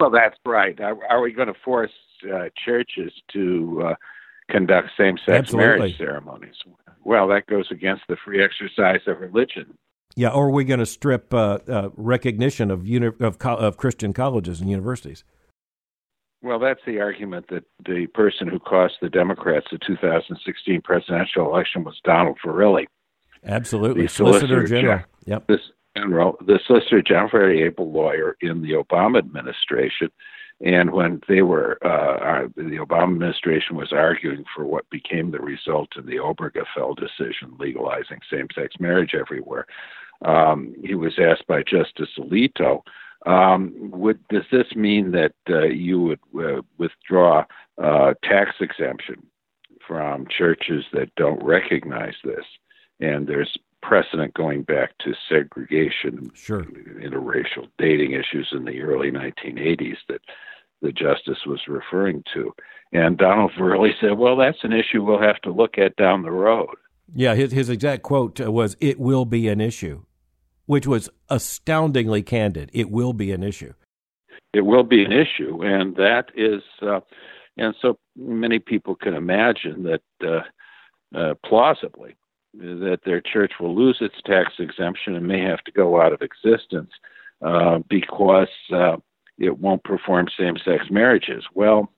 Well, 0.00 0.10
that's 0.10 0.36
right. 0.44 0.78
Are, 0.80 0.96
are 1.08 1.20
we 1.20 1.32
going 1.32 1.48
to 1.48 1.54
force 1.64 1.92
uh, 2.24 2.48
churches 2.64 3.12
to 3.32 3.82
uh, 3.86 3.94
conduct 4.50 4.90
same 4.98 5.16
sex 5.24 5.52
marriage 5.52 5.96
ceremonies? 5.96 6.54
Well, 7.04 7.28
that 7.28 7.46
goes 7.46 7.68
against 7.70 8.02
the 8.08 8.16
free 8.24 8.42
exercise 8.42 9.00
of 9.06 9.20
religion. 9.20 9.76
Yeah, 10.14 10.30
or 10.30 10.46
are 10.46 10.50
we 10.50 10.64
going 10.64 10.80
to 10.80 10.86
strip 10.86 11.32
uh, 11.34 11.58
uh, 11.68 11.90
recognition 11.94 12.70
of, 12.70 12.86
uni- 12.86 13.12
of, 13.20 13.38
co- 13.38 13.56
of 13.56 13.76
Christian 13.76 14.12
colleges 14.12 14.60
and 14.60 14.70
universities? 14.70 15.24
Well, 16.42 16.58
that's 16.58 16.80
the 16.86 17.00
argument 17.00 17.46
that 17.50 17.64
the 17.84 18.06
person 18.14 18.48
who 18.48 18.58
cost 18.58 18.94
the 19.00 19.08
Democrats 19.08 19.66
the 19.70 19.78
2016 19.86 20.80
presidential 20.82 21.46
election 21.46 21.84
was 21.84 22.00
Donald 22.04 22.38
Verrilli. 22.44 22.86
Absolutely, 23.44 24.02
the 24.02 24.08
Solicitor, 24.08 24.46
Solicitor 24.46 24.66
General. 24.66 25.00
Yep. 25.26 25.46
This 25.48 25.60
general, 25.96 26.36
the 26.46 26.60
Solicitor 26.66 27.02
General, 27.02 27.28
very 27.30 27.62
able 27.62 27.90
lawyer 27.90 28.36
in 28.40 28.62
the 28.62 28.72
Obama 28.72 29.18
administration. 29.18 30.10
And 30.64 30.92
when 30.92 31.20
they 31.28 31.42
were, 31.42 31.78
uh, 31.84 32.48
the 32.56 32.78
Obama 32.78 33.14
administration 33.14 33.76
was 33.76 33.92
arguing 33.92 34.44
for 34.54 34.64
what 34.64 34.88
became 34.88 35.30
the 35.30 35.40
result 35.40 35.90
of 35.96 36.06
the 36.06 36.16
Obergefell 36.16 36.96
decision, 36.96 37.56
legalizing 37.58 38.20
same 38.30 38.48
sex 38.54 38.74
marriage 38.80 39.14
everywhere, 39.14 39.66
um, 40.24 40.74
he 40.82 40.94
was 40.94 41.18
asked 41.18 41.46
by 41.46 41.62
Justice 41.62 42.08
Alito, 42.18 42.80
um, 43.26 43.74
would, 43.92 44.18
does 44.28 44.44
this 44.50 44.74
mean 44.74 45.10
that 45.12 45.34
uh, 45.50 45.64
you 45.64 46.00
would 46.00 46.20
uh, 46.38 46.62
withdraw 46.78 47.44
uh, 47.82 48.14
tax 48.22 48.52
exemption 48.60 49.26
from 49.86 50.26
churches 50.28 50.84
that 50.92 51.14
don't 51.16 51.42
recognize 51.44 52.14
this? 52.24 52.44
And 53.00 53.26
there's 53.26 53.58
precedent 53.86 54.34
going 54.34 54.62
back 54.62 54.98
to 54.98 55.14
segregation, 55.28 56.30
sure. 56.34 56.64
interracial 56.64 57.68
dating 57.78 58.12
issues 58.12 58.48
in 58.52 58.64
the 58.64 58.80
early 58.80 59.10
1980s 59.10 59.96
that 60.08 60.20
the 60.82 60.90
justice 60.90 61.46
was 61.46 61.60
referring 61.68 62.24
to. 62.34 62.52
And 62.92 63.16
Donald 63.16 63.52
Verrilli 63.52 63.92
said, 64.00 64.18
"Well, 64.18 64.36
that's 64.36 64.62
an 64.64 64.72
issue 64.72 65.04
we'll 65.04 65.20
have 65.20 65.40
to 65.42 65.52
look 65.52 65.78
at 65.78 65.96
down 65.96 66.22
the 66.22 66.30
road." 66.30 66.74
Yeah, 67.14 67.34
his 67.34 67.52
his 67.52 67.68
exact 67.70 68.02
quote 68.02 68.40
was, 68.40 68.76
"It 68.80 68.98
will 68.98 69.24
be 69.24 69.48
an 69.48 69.60
issue," 69.60 70.04
which 70.66 70.86
was 70.86 71.08
astoundingly 71.28 72.22
candid. 72.22 72.70
It 72.72 72.90
will 72.90 73.12
be 73.12 73.32
an 73.32 73.42
issue. 73.42 73.74
It 74.52 74.62
will 74.62 74.84
be 74.84 75.04
an 75.04 75.12
issue, 75.12 75.62
and 75.62 75.96
that 75.96 76.30
is, 76.34 76.62
uh, 76.82 77.00
and 77.56 77.74
so 77.80 77.98
many 78.16 78.58
people 78.58 78.94
can 78.94 79.14
imagine 79.14 79.82
that 79.84 80.02
uh, 80.24 80.42
uh, 81.16 81.34
plausibly 81.44 82.16
that 82.58 83.00
their 83.04 83.20
church 83.20 83.52
will 83.60 83.74
lose 83.74 83.98
its 84.00 84.16
tax 84.24 84.54
exemption 84.58 85.14
and 85.14 85.26
may 85.26 85.40
have 85.40 85.62
to 85.64 85.72
go 85.72 86.00
out 86.00 86.12
of 86.12 86.22
existence 86.22 86.90
uh, 87.42 87.78
because 87.88 88.48
uh, 88.72 88.96
it 89.38 89.58
won't 89.58 89.84
perform 89.84 90.26
same 90.38 90.56
sex 90.64 90.86
marriages. 90.90 91.44
Well, 91.54 91.92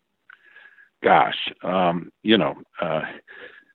gosh, 1.03 1.37
um, 1.63 2.13
you 2.23 2.37
know, 2.37 2.55
uh, 2.81 3.03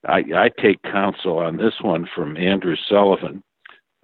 I, 0.06 0.24
I 0.36 0.50
take 0.62 0.82
counsel 0.84 1.38
on 1.38 1.58
this 1.58 1.76
one 1.82 2.08
from 2.14 2.38
Andrew 2.38 2.76
Sullivan. 2.90 3.44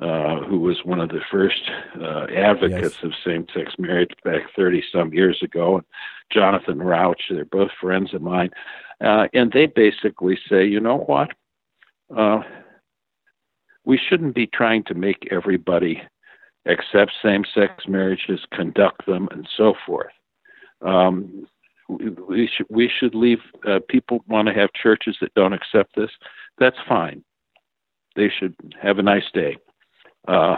Uh, 0.01 0.39
who 0.45 0.59
was 0.59 0.85
one 0.85 1.01
of 1.01 1.09
the 1.09 1.19
first 1.29 1.69
uh, 2.01 2.25
advocates 2.33 2.95
yes. 2.95 3.03
of 3.03 3.11
same-sex 3.25 3.73
marriage 3.77 4.11
back 4.23 4.43
30 4.55 4.81
some 4.93 5.13
years 5.13 5.43
ago, 5.43 5.75
and 5.75 5.85
Jonathan 6.31 6.81
Rauch. 6.81 7.19
They're 7.29 7.43
both 7.43 7.71
friends 7.81 8.13
of 8.13 8.21
mine, 8.21 8.49
uh, 9.01 9.27
and 9.33 9.51
they 9.51 9.65
basically 9.65 10.39
say, 10.49 10.65
you 10.65 10.79
know 10.79 10.99
what? 10.99 11.31
We 13.89 13.97
shouldn't 13.97 14.35
be 14.35 14.45
trying 14.45 14.83
to 14.83 14.93
make 14.93 15.27
everybody 15.31 15.99
accept 16.67 17.11
same 17.23 17.43
sex 17.55 17.85
marriages, 17.87 18.39
conduct 18.53 19.03
them, 19.07 19.27
and 19.31 19.49
so 19.57 19.73
forth. 19.83 20.11
Um, 20.85 21.47
we, 21.89 22.47
should, 22.55 22.67
we 22.69 22.87
should 22.87 23.15
leave 23.15 23.39
uh, 23.67 23.79
people 23.89 24.23
want 24.27 24.47
to 24.47 24.53
have 24.53 24.69
churches 24.73 25.17
that 25.21 25.33
don't 25.33 25.53
accept 25.53 25.95
this. 25.95 26.11
That's 26.59 26.77
fine. 26.87 27.23
They 28.15 28.29
should 28.29 28.53
have 28.79 28.99
a 28.99 29.03
nice 29.03 29.23
day, 29.33 29.57
uh, 30.27 30.57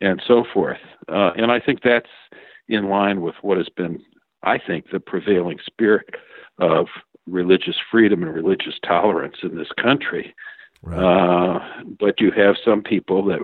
and 0.00 0.20
so 0.26 0.44
forth. 0.52 0.80
Uh, 1.06 1.30
and 1.36 1.52
I 1.52 1.60
think 1.60 1.82
that's 1.84 2.10
in 2.68 2.88
line 2.88 3.20
with 3.20 3.36
what 3.42 3.58
has 3.58 3.68
been, 3.76 4.02
I 4.42 4.58
think, 4.58 4.90
the 4.90 4.98
prevailing 4.98 5.58
spirit 5.64 6.16
of 6.58 6.86
religious 7.28 7.76
freedom 7.92 8.24
and 8.24 8.34
religious 8.34 8.74
tolerance 8.84 9.36
in 9.44 9.56
this 9.56 9.70
country. 9.80 10.34
Right. 10.82 10.98
Uh, 10.98 11.60
but 11.98 12.20
you 12.20 12.30
have 12.30 12.56
some 12.64 12.82
people 12.82 13.24
that, 13.26 13.40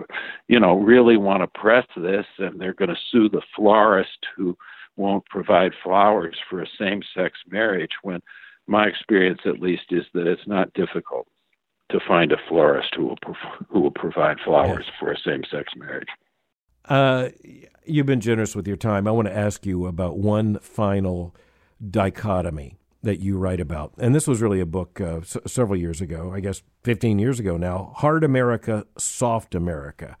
you 0.47 0.59
know, 0.59 0.73
really 0.73 1.17
want 1.17 1.43
to 1.43 1.59
press 1.59 1.85
this, 1.95 2.25
and 2.39 2.59
they're 2.59 2.73
going 2.73 2.89
to 2.89 2.97
sue 3.11 3.29
the 3.29 3.43
florist 3.55 4.25
who 4.35 4.57
won't 4.95 5.25
provide 5.27 5.73
flowers 5.83 6.35
for 6.49 6.61
a 6.61 6.67
same-sex 6.79 7.37
marriage. 7.47 7.91
When 8.01 8.21
my 8.65 8.87
experience, 8.87 9.41
at 9.45 9.59
least, 9.59 9.83
is 9.91 10.05
that 10.13 10.25
it's 10.25 10.47
not 10.47 10.73
difficult 10.73 11.27
to 11.91 11.99
find 12.07 12.31
a 12.31 12.37
florist 12.49 12.95
who 12.95 13.05
will 13.05 13.17
who 13.69 13.81
will 13.81 13.91
provide 13.91 14.37
flowers 14.43 14.85
yes. 14.87 14.95
for 14.99 15.11
a 15.11 15.17
same-sex 15.19 15.73
marriage. 15.75 16.09
Uh, 16.85 17.29
you've 17.85 18.05
been 18.05 18.21
generous 18.21 18.55
with 18.55 18.67
your 18.67 18.77
time. 18.77 19.07
I 19.07 19.11
want 19.11 19.27
to 19.27 19.37
ask 19.37 19.65
you 19.65 19.85
about 19.85 20.17
one 20.17 20.57
final 20.59 21.35
dichotomy 21.91 22.77
that 23.03 23.19
you 23.19 23.37
write 23.37 23.59
about. 23.59 23.93
And 23.97 24.13
this 24.13 24.27
was 24.27 24.41
really 24.41 24.59
a 24.59 24.65
book 24.65 24.99
uh, 24.99 25.17
s- 25.17 25.37
several 25.45 25.77
years 25.77 26.01
ago, 26.01 26.31
I 26.33 26.39
guess 26.39 26.61
15 26.83 27.19
years 27.19 27.39
ago 27.39 27.57
now 27.57 27.93
Hard 27.97 28.23
America, 28.23 28.85
Soft 28.97 29.55
America. 29.55 30.17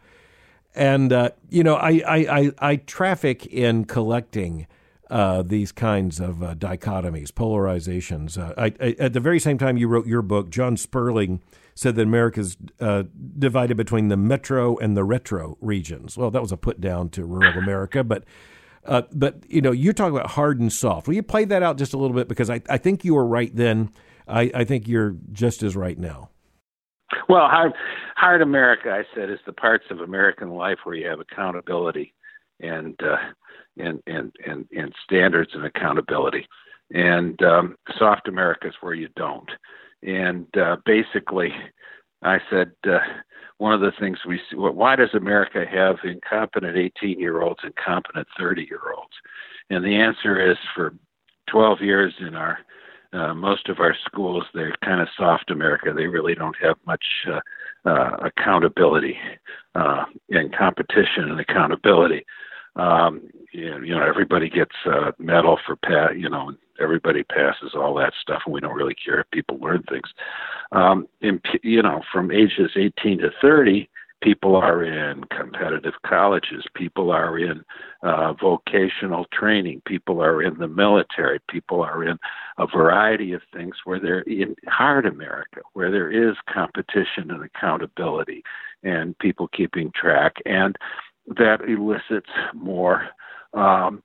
And, 0.75 1.11
uh, 1.11 1.31
you 1.49 1.63
know, 1.63 1.75
I, 1.75 2.01
I, 2.07 2.17
I, 2.17 2.51
I, 2.59 2.75
traffic 2.75 3.47
in 3.47 3.85
collecting 3.85 4.67
uh, 5.09 5.41
these 5.41 5.71
kinds 5.71 6.19
of 6.19 6.43
uh, 6.43 6.53
dichotomies, 6.53 7.29
polarizations. 7.29 8.37
Uh, 8.37 8.53
I, 8.57 8.95
at 8.99 9.13
the 9.13 9.19
very 9.19 9.39
same 9.39 9.57
time 9.57 9.77
you 9.77 9.87
wrote 9.87 10.05
your 10.05 10.21
book, 10.21 10.51
John 10.51 10.77
Sperling 10.77 11.41
said 11.73 11.95
that 11.95 12.03
America's 12.03 12.57
uh, 12.79 13.03
divided 13.39 13.75
between 13.75 14.09
the 14.09 14.17
metro 14.17 14.77
and 14.77 14.95
the 14.95 15.03
retro 15.03 15.57
regions. 15.61 16.15
Well, 16.15 16.29
that 16.29 16.41
was 16.41 16.51
a 16.51 16.57
put 16.57 16.79
down 16.79 17.09
to 17.09 17.25
rural 17.25 17.57
America, 17.57 18.03
but. 18.03 18.23
Uh, 18.87 19.03
but 19.11 19.43
you 19.47 19.61
know, 19.61 19.71
you're 19.71 19.93
talking 19.93 20.15
about 20.15 20.31
hard 20.31 20.59
and 20.59 20.71
soft. 20.71 21.07
Will 21.07 21.15
you 21.15 21.23
play 21.23 21.45
that 21.45 21.61
out 21.61 21.77
just 21.77 21.93
a 21.93 21.97
little 21.97 22.15
bit 22.15 22.27
because 22.27 22.49
I, 22.49 22.61
I 22.69 22.77
think 22.77 23.03
you 23.03 23.13
were 23.15 23.25
right 23.25 23.53
then. 23.55 23.91
I, 24.27 24.51
I 24.53 24.63
think 24.63 24.87
you're 24.87 25.15
just 25.31 25.63
as 25.63 25.75
right 25.75 25.97
now. 25.97 26.29
Well, 27.29 27.47
hard, 27.47 27.73
hard 28.15 28.41
America, 28.41 28.89
I 28.89 29.03
said, 29.15 29.29
is 29.29 29.39
the 29.45 29.53
parts 29.53 29.85
of 29.89 29.99
American 29.99 30.49
life 30.49 30.79
where 30.83 30.95
you 30.95 31.07
have 31.07 31.19
accountability 31.19 32.13
and 32.59 32.95
uh, 33.01 33.17
and, 33.77 34.01
and 34.07 34.31
and 34.45 34.65
and 34.75 34.93
standards 35.03 35.51
and 35.53 35.65
accountability, 35.65 36.47
and 36.91 37.41
um, 37.43 37.75
soft 37.97 38.27
America 38.27 38.67
is 38.67 38.73
where 38.81 38.93
you 38.93 39.09
don't. 39.15 39.49
And 40.03 40.47
uh, 40.57 40.77
basically, 40.85 41.49
I 42.23 42.39
said 42.49 42.71
uh, 42.85 42.99
one 43.57 43.73
of 43.73 43.81
the 43.81 43.91
things 43.99 44.19
we 44.25 44.37
see. 44.49 44.55
Why 44.55 44.95
does 44.95 45.13
America 45.13 45.65
have 45.69 45.97
incompetent 46.03 46.77
18 46.77 47.19
year 47.19 47.41
olds 47.41 47.59
and 47.63 47.73
competent 47.75 48.27
30 48.37 48.63
year 48.63 48.81
olds? 48.95 49.13
And 49.69 49.83
the 49.83 49.95
answer 49.95 50.51
is 50.51 50.57
for 50.75 50.93
12 51.49 51.81
years 51.81 52.13
in 52.19 52.35
our 52.35 52.59
uh, 53.13 53.33
most 53.33 53.69
of 53.69 53.79
our 53.79 53.95
schools, 54.05 54.43
they're 54.53 54.75
kind 54.83 55.01
of 55.01 55.07
soft 55.17 55.49
America. 55.49 55.93
They 55.95 56.07
really 56.07 56.35
don't 56.35 56.55
have 56.61 56.75
much 56.85 57.03
uh, 57.25 57.39
uh, 57.89 58.17
accountability 58.21 59.17
uh, 59.75 60.05
and 60.29 60.55
competition 60.55 61.29
and 61.29 61.39
accountability. 61.39 62.25
Um, 62.77 63.29
you, 63.51 63.95
know, 63.95 64.03
everybody 64.03 64.49
gets 64.49 64.75
a 64.85 65.13
medal 65.17 65.59
for 65.65 65.75
pa- 65.75 66.11
you 66.11 66.29
know, 66.29 66.53
everybody 66.79 67.23
passes 67.23 67.71
all 67.75 67.95
that 67.95 68.13
stuff, 68.21 68.43
and 68.45 68.53
we 68.53 68.61
don't 68.61 68.75
really 68.75 68.95
care 68.95 69.21
if 69.21 69.31
people 69.31 69.57
learn 69.57 69.83
things. 69.89 70.09
Um, 70.71 71.07
and, 71.21 71.41
you 71.63 71.81
know, 71.81 72.01
from 72.11 72.31
ages 72.31 72.71
18 72.75 73.19
to 73.19 73.31
30, 73.41 73.89
people 74.21 74.55
are 74.55 74.83
in 74.83 75.23
competitive 75.25 75.93
colleges, 76.05 76.65
people 76.75 77.11
are 77.11 77.37
in 77.37 77.63
uh, 78.03 78.33
vocational 78.33 79.25
training, 79.31 79.81
people 79.85 80.21
are 80.21 80.41
in 80.41 80.57
the 80.57 80.67
military, 80.67 81.39
people 81.49 81.81
are 81.81 82.03
in 82.03 82.17
a 82.57 82.67
variety 82.67 83.33
of 83.33 83.41
things 83.53 83.75
where 83.85 83.99
they're 83.99 84.21
in 84.21 84.55
hard 84.67 85.05
America, 85.05 85.61
where 85.73 85.91
there 85.91 86.11
is 86.11 86.35
competition 86.51 87.29
and 87.29 87.43
accountability 87.43 88.43
and 88.83 89.17
people 89.19 89.47
keeping 89.49 89.91
track, 89.91 90.35
and 90.45 90.77
that 91.27 91.61
elicits 91.67 92.29
more. 92.53 93.09
Um, 93.53 94.03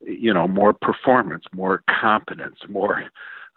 you 0.00 0.32
know, 0.32 0.46
more 0.46 0.74
performance, 0.74 1.44
more 1.54 1.82
competence, 1.88 2.56
more 2.68 3.04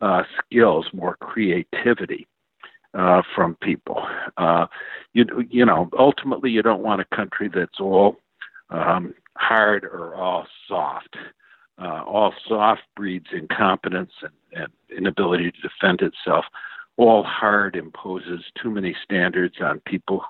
uh, 0.01 0.24
skills, 0.38 0.88
more 0.93 1.18
creativity 1.22 2.28
uh, 2.93 3.22
from 3.36 3.55
people. 3.62 4.01
Uh, 4.38 4.66
you 5.14 5.26
you 5.49 5.66
know, 5.66 5.89
ultimately, 5.97 6.49
you 6.49 6.62
don't 6.62 6.84
want 6.84 7.01
a 7.01 7.16
country 7.16 7.49
that's 7.53 7.80
all 7.80 8.18
um, 8.70 9.14
hard 9.38 9.84
or 9.84 10.16
all 10.16 10.47
soft. 10.68 11.16
Uh, 11.82 12.03
all 12.03 12.34
soft 12.47 12.82
breeds 12.95 13.28
incompetence 13.32 14.12
and, 14.22 14.64
and 14.64 14.97
inability 14.97 15.51
to 15.51 15.62
defend 15.62 16.01
itself. 16.01 16.43
All 16.97 17.24
hard 17.24 17.78
imposes 17.78 18.43
too 18.62 18.70
many 18.70 18.95
standards 19.03 19.55
on 19.62 19.82
people 19.86 20.26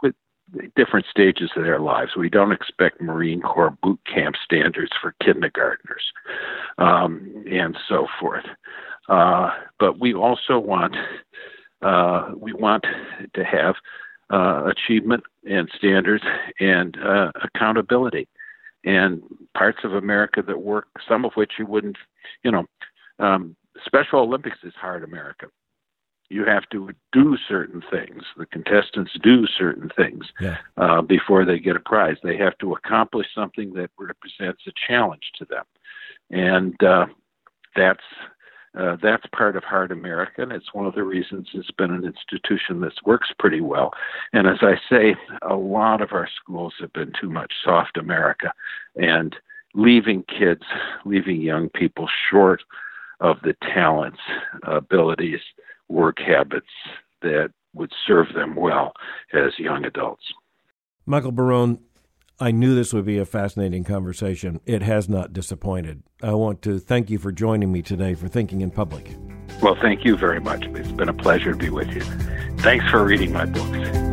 different 0.75 1.05
stages 1.09 1.51
of 1.55 1.63
their 1.63 1.79
lives. 1.79 2.11
We 2.17 2.29
don't 2.29 2.51
expect 2.51 3.01
Marine 3.01 3.41
Corps 3.41 3.77
boot 3.83 3.99
camp 4.11 4.35
standards 4.43 4.91
for 5.01 5.15
kindergartners 5.23 6.03
um, 6.77 7.43
and 7.49 7.77
so 7.87 8.07
forth. 8.19 8.45
Uh, 9.07 9.51
but 9.79 9.99
we 9.99 10.13
also 10.13 10.59
want 10.59 10.95
uh, 11.81 12.31
we 12.35 12.53
want 12.53 12.85
to 13.33 13.43
have 13.43 13.75
uh, 14.31 14.65
achievement 14.65 15.23
and 15.49 15.69
standards 15.75 16.23
and 16.59 16.97
uh, 17.01 17.31
accountability. 17.43 18.27
And 18.85 19.21
parts 19.55 19.79
of 19.83 19.93
America 19.93 20.41
that 20.45 20.61
work, 20.61 20.87
some 21.07 21.25
of 21.25 21.33
which 21.35 21.53
you 21.57 21.65
wouldn't, 21.65 21.97
you 22.43 22.51
know, 22.51 22.65
um, 23.19 23.55
Special 23.85 24.19
Olympics 24.19 24.57
is 24.63 24.73
hard 24.75 25.03
America. 25.03 25.47
You 26.29 26.45
have 26.45 26.69
to 26.71 26.91
do 27.11 27.37
certain 27.47 27.81
things. 27.91 28.23
The 28.37 28.45
contestants 28.45 29.11
do 29.21 29.47
certain 29.47 29.89
things 29.95 30.25
yeah. 30.39 30.57
uh, 30.77 31.01
before 31.01 31.43
they 31.43 31.59
get 31.59 31.75
a 31.75 31.79
prize. 31.79 32.17
They 32.23 32.37
have 32.37 32.57
to 32.59 32.73
accomplish 32.73 33.27
something 33.33 33.73
that 33.73 33.89
represents 33.97 34.61
a 34.67 34.71
challenge 34.87 35.31
to 35.39 35.45
them, 35.45 35.65
and 36.29 36.81
uh, 36.83 37.07
that's 37.75 38.03
uh, 38.77 38.97
that's 39.01 39.25
part 39.35 39.55
of 39.55 39.63
Hard 39.63 39.91
America, 39.91 40.43
and 40.43 40.51
it's 40.51 40.73
one 40.73 40.85
of 40.85 40.93
the 40.93 41.03
reasons 41.03 41.47
it's 41.53 41.71
been 41.71 41.91
an 41.91 42.05
institution 42.05 42.81
that 42.81 42.93
works 43.03 43.29
pretty 43.39 43.61
well. 43.61 43.91
And 44.31 44.47
as 44.47 44.59
I 44.61 44.79
say, 44.89 45.15
a 45.41 45.55
lot 45.55 46.01
of 46.01 46.13
our 46.13 46.29
schools 46.39 46.75
have 46.79 46.93
been 46.93 47.11
too 47.19 47.29
much 47.29 47.51
soft 47.63 47.97
America, 47.97 48.53
and 48.95 49.35
leaving 49.73 50.23
kids, 50.23 50.61
leaving 51.03 51.41
young 51.41 51.69
people 51.69 52.07
short 52.29 52.61
of 53.19 53.41
the 53.41 53.55
talents, 53.61 54.19
abilities, 54.63 55.41
work 55.89 56.17
habits 56.19 56.67
that 57.21 57.51
would 57.73 57.91
serve 58.07 58.27
them 58.33 58.55
well 58.55 58.93
as 59.33 59.57
young 59.57 59.85
adults. 59.85 60.23
Michael 61.05 61.31
Barone, 61.31 61.79
I 62.39 62.51
knew 62.51 62.73
this 62.73 62.93
would 62.93 63.05
be 63.05 63.17
a 63.17 63.25
fascinating 63.25 63.83
conversation. 63.83 64.61
It 64.65 64.81
has 64.81 65.09
not 65.09 65.33
disappointed. 65.33 66.03
I 66.23 66.33
want 66.33 66.61
to 66.63 66.79
thank 66.79 67.09
you 67.09 67.19
for 67.19 67.31
joining 67.31 67.71
me 67.71 67.81
today 67.81 68.13
for 68.13 68.27
Thinking 68.27 68.61
in 68.61 68.71
Public. 68.71 69.15
Well, 69.61 69.75
thank 69.81 70.05
you 70.05 70.15
very 70.15 70.39
much. 70.39 70.65
It's 70.65 70.91
been 70.91 71.09
a 71.09 71.13
pleasure 71.13 71.51
to 71.51 71.57
be 71.57 71.69
with 71.69 71.89
you. 71.89 72.01
Thanks 72.59 72.89
for 72.89 73.03
reading 73.03 73.33
my 73.33 73.45
books. 73.45 74.08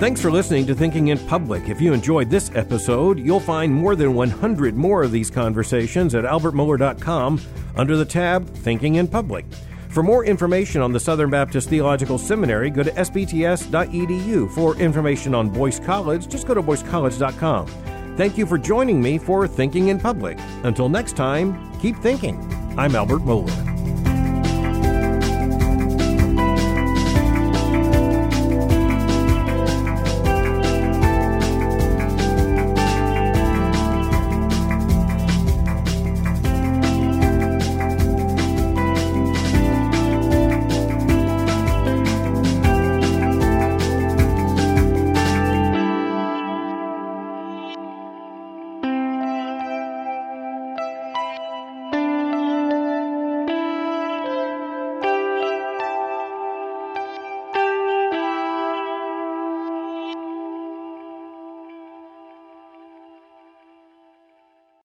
Thanks 0.00 0.22
for 0.22 0.30
listening 0.30 0.66
to 0.66 0.74
Thinking 0.74 1.08
in 1.08 1.18
Public. 1.26 1.68
If 1.68 1.78
you 1.78 1.92
enjoyed 1.92 2.30
this 2.30 2.50
episode, 2.54 3.18
you'll 3.18 3.38
find 3.38 3.70
more 3.70 3.94
than 3.94 4.14
100 4.14 4.74
more 4.74 5.02
of 5.02 5.12
these 5.12 5.30
conversations 5.30 6.14
at 6.14 6.24
albertmohler.com 6.24 7.38
under 7.76 7.96
the 7.98 8.04
tab 8.06 8.48
Thinking 8.48 8.94
in 8.94 9.06
Public. 9.06 9.44
For 9.90 10.02
more 10.02 10.24
information 10.24 10.80
on 10.80 10.92
the 10.92 10.98
Southern 10.98 11.28
Baptist 11.28 11.68
Theological 11.68 12.16
Seminary, 12.16 12.70
go 12.70 12.82
to 12.82 12.90
sbts.edu. 12.92 14.50
For 14.52 14.74
information 14.76 15.34
on 15.34 15.50
Boyce 15.50 15.78
College, 15.78 16.28
just 16.28 16.46
go 16.46 16.54
to 16.54 16.62
boycecollege.com. 16.62 17.66
Thank 18.16 18.38
you 18.38 18.46
for 18.46 18.56
joining 18.56 19.02
me 19.02 19.18
for 19.18 19.46
Thinking 19.46 19.88
in 19.88 20.00
Public. 20.00 20.38
Until 20.62 20.88
next 20.88 21.14
time, 21.14 21.78
keep 21.78 21.96
thinking. 21.96 22.38
I'm 22.78 22.96
Albert 22.96 23.20
Mohler. 23.20 23.89